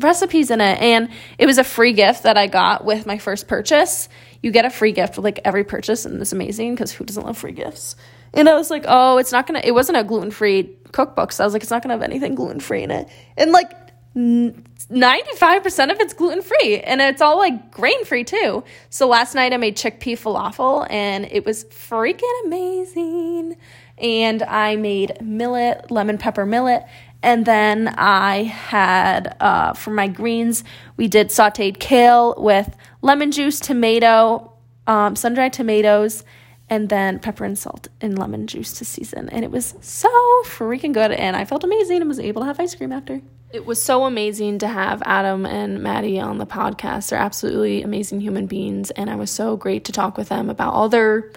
recipes 0.00 0.50
in 0.50 0.60
it. 0.60 0.80
And 0.80 1.08
it 1.38 1.46
was 1.46 1.58
a 1.58 1.64
free 1.64 1.92
gift 1.92 2.24
that 2.24 2.36
I 2.36 2.46
got 2.46 2.84
with 2.84 3.06
my 3.06 3.18
first 3.18 3.48
purchase. 3.48 4.08
You 4.42 4.50
get 4.50 4.64
a 4.64 4.70
free 4.70 4.92
gift 4.92 5.16
with 5.16 5.24
like 5.24 5.40
every 5.44 5.64
purchase, 5.64 6.04
and 6.04 6.20
it's 6.20 6.32
amazing 6.32 6.74
because 6.74 6.92
who 6.92 7.04
doesn't 7.04 7.24
love 7.24 7.38
free 7.38 7.52
gifts? 7.52 7.96
And 8.34 8.48
I 8.48 8.54
was 8.54 8.70
like, 8.70 8.84
oh, 8.88 9.18
it's 9.18 9.32
not 9.32 9.46
gonna, 9.46 9.60
it 9.62 9.72
wasn't 9.72 9.98
a 9.98 10.04
gluten 10.04 10.30
free 10.30 10.70
cookbook. 10.90 11.32
So 11.32 11.44
I 11.44 11.46
was 11.46 11.52
like, 11.52 11.62
it's 11.62 11.70
not 11.70 11.82
gonna 11.82 11.94
have 11.94 12.02
anything 12.02 12.34
gluten 12.34 12.60
free 12.60 12.82
in 12.82 12.90
it. 12.90 13.08
And 13.36 13.52
like, 13.52 13.72
95% 14.14 15.90
of 15.90 16.00
it's 16.00 16.12
gluten 16.12 16.42
free 16.42 16.80
and 16.80 17.00
it's 17.00 17.22
all 17.22 17.38
like 17.38 17.70
grain 17.70 18.04
free 18.04 18.24
too. 18.24 18.62
So 18.90 19.08
last 19.08 19.34
night 19.34 19.54
I 19.54 19.56
made 19.56 19.76
chickpea 19.76 20.18
falafel 20.18 20.86
and 20.90 21.24
it 21.24 21.46
was 21.46 21.64
freaking 21.66 22.44
amazing 22.44 23.56
and 23.98 24.42
I 24.42 24.76
made 24.76 25.20
millet, 25.20 25.90
lemon 25.90 26.18
pepper 26.18 26.46
millet. 26.46 26.84
And 27.22 27.46
then 27.46 27.88
I 27.96 28.42
had, 28.42 29.36
uh, 29.38 29.74
for 29.74 29.90
my 29.90 30.08
greens, 30.08 30.64
we 30.96 31.06
did 31.06 31.28
sauteed 31.28 31.78
kale 31.78 32.34
with 32.36 32.76
lemon 33.00 33.30
juice, 33.30 33.60
tomato, 33.60 34.52
um, 34.88 35.14
sun 35.14 35.34
dried 35.34 35.52
tomatoes, 35.52 36.24
and 36.68 36.88
then 36.88 37.18
pepper 37.18 37.44
and 37.44 37.56
salt 37.56 37.88
and 38.00 38.18
lemon 38.18 38.46
juice 38.46 38.72
to 38.78 38.84
season. 38.84 39.28
And 39.28 39.44
it 39.44 39.50
was 39.50 39.74
so 39.80 40.08
freaking 40.44 40.92
good. 40.92 41.12
And 41.12 41.36
I 41.36 41.44
felt 41.44 41.62
amazing 41.64 41.98
and 41.98 42.08
was 42.08 42.18
able 42.18 42.42
to 42.42 42.46
have 42.46 42.58
ice 42.58 42.74
cream 42.74 42.92
after. 42.92 43.20
It 43.52 43.66
was 43.66 43.80
so 43.80 44.06
amazing 44.06 44.60
to 44.60 44.68
have 44.68 45.02
Adam 45.04 45.44
and 45.44 45.82
Maddie 45.82 46.18
on 46.18 46.38
the 46.38 46.46
podcast. 46.46 47.10
They're 47.10 47.18
absolutely 47.18 47.82
amazing 47.82 48.20
human 48.20 48.46
beings. 48.46 48.90
And 48.92 49.10
I 49.10 49.16
was 49.16 49.30
so 49.30 49.56
great 49.56 49.84
to 49.84 49.92
talk 49.92 50.16
with 50.16 50.30
them 50.30 50.48
about 50.48 50.72
all 50.72 50.88
their 50.88 51.30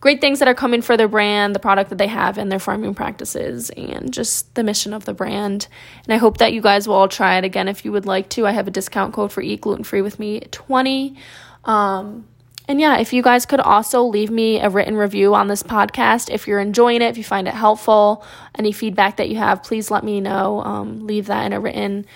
great 0.00 0.20
things 0.20 0.38
that 0.38 0.48
are 0.48 0.54
coming 0.54 0.82
for 0.82 0.96
their 0.96 1.08
brand, 1.08 1.54
the 1.54 1.58
product 1.58 1.90
that 1.90 1.98
they 1.98 2.06
have, 2.06 2.38
and 2.38 2.50
their 2.50 2.58
farming 2.58 2.94
practices, 2.94 3.70
and 3.70 4.12
just 4.12 4.54
the 4.54 4.62
mission 4.62 4.92
of 4.92 5.04
the 5.04 5.14
brand. 5.14 5.68
And 6.04 6.14
I 6.14 6.16
hope 6.18 6.38
that 6.38 6.52
you 6.52 6.60
guys 6.60 6.86
will 6.86 6.94
all 6.94 7.08
try 7.08 7.38
it 7.38 7.44
again 7.44 7.68
if 7.68 7.84
you 7.84 7.92
would 7.92 8.06
like 8.06 8.28
to. 8.30 8.46
I 8.46 8.52
have 8.52 8.68
a 8.68 8.70
discount 8.70 9.14
code 9.14 9.32
for 9.32 9.42
Eat 9.42 9.62
Gluten 9.62 9.84
Free 9.84 10.02
with 10.02 10.18
Me 10.18 10.40
20. 10.40 11.16
Um, 11.64 12.26
and 12.68 12.80
yeah, 12.80 12.98
if 12.98 13.12
you 13.12 13.22
guys 13.22 13.46
could 13.46 13.60
also 13.60 14.02
leave 14.02 14.30
me 14.30 14.60
a 14.60 14.68
written 14.68 14.96
review 14.96 15.34
on 15.34 15.46
this 15.46 15.62
podcast, 15.62 16.30
if 16.30 16.48
you're 16.48 16.58
enjoying 16.58 17.00
it, 17.00 17.06
if 17.06 17.16
you 17.16 17.24
find 17.24 17.46
it 17.46 17.54
helpful, 17.54 18.24
any 18.56 18.72
feedback 18.72 19.16
that 19.18 19.28
you 19.28 19.36
have, 19.36 19.62
please 19.62 19.90
let 19.90 20.02
me 20.02 20.20
know. 20.20 20.62
Um, 20.62 21.06
leave 21.06 21.26
that 21.26 21.46
in 21.46 21.52
a 21.52 21.60
written 21.60 22.06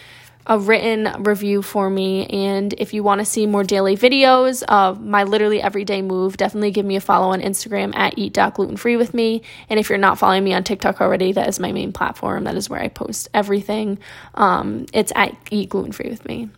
a 0.50 0.58
written 0.58 1.22
review 1.22 1.62
for 1.62 1.88
me. 1.88 2.26
And 2.26 2.74
if 2.76 2.92
you 2.92 3.04
want 3.04 3.20
to 3.20 3.24
see 3.24 3.46
more 3.46 3.62
daily 3.62 3.96
videos 3.96 4.64
of 4.64 5.00
my 5.00 5.22
literally 5.22 5.62
everyday 5.62 6.02
move, 6.02 6.36
definitely 6.36 6.72
give 6.72 6.84
me 6.84 6.96
a 6.96 7.00
follow 7.00 7.32
on 7.32 7.40
Instagram 7.40 7.94
at 7.94 8.18
eat.glutenfree 8.18 8.98
with 8.98 9.14
me. 9.14 9.42
And 9.68 9.78
if 9.78 9.88
you're 9.88 9.98
not 9.98 10.18
following 10.18 10.42
me 10.42 10.52
on 10.52 10.64
TikTok 10.64 11.00
already, 11.00 11.32
that 11.32 11.48
is 11.48 11.60
my 11.60 11.70
main 11.70 11.92
platform. 11.92 12.44
That 12.44 12.56
is 12.56 12.68
where 12.68 12.80
I 12.80 12.88
post 12.88 13.28
everything. 13.32 14.00
Um, 14.34 14.86
it's 14.92 15.12
at 15.14 15.36
eat 15.52 15.68
gluten 15.68 15.92
free 15.92 16.10
with 16.10 16.26
me. 16.26 16.50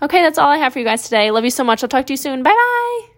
Okay, 0.00 0.22
that's 0.22 0.38
all 0.38 0.48
I 0.48 0.58
have 0.58 0.72
for 0.72 0.78
you 0.78 0.84
guys 0.84 1.02
today. 1.02 1.32
Love 1.32 1.44
you 1.44 1.50
so 1.50 1.64
much. 1.64 1.82
I'll 1.82 1.88
talk 1.88 2.06
to 2.06 2.12
you 2.12 2.16
soon. 2.16 2.44
Bye 2.44 2.50
bye. 2.50 3.09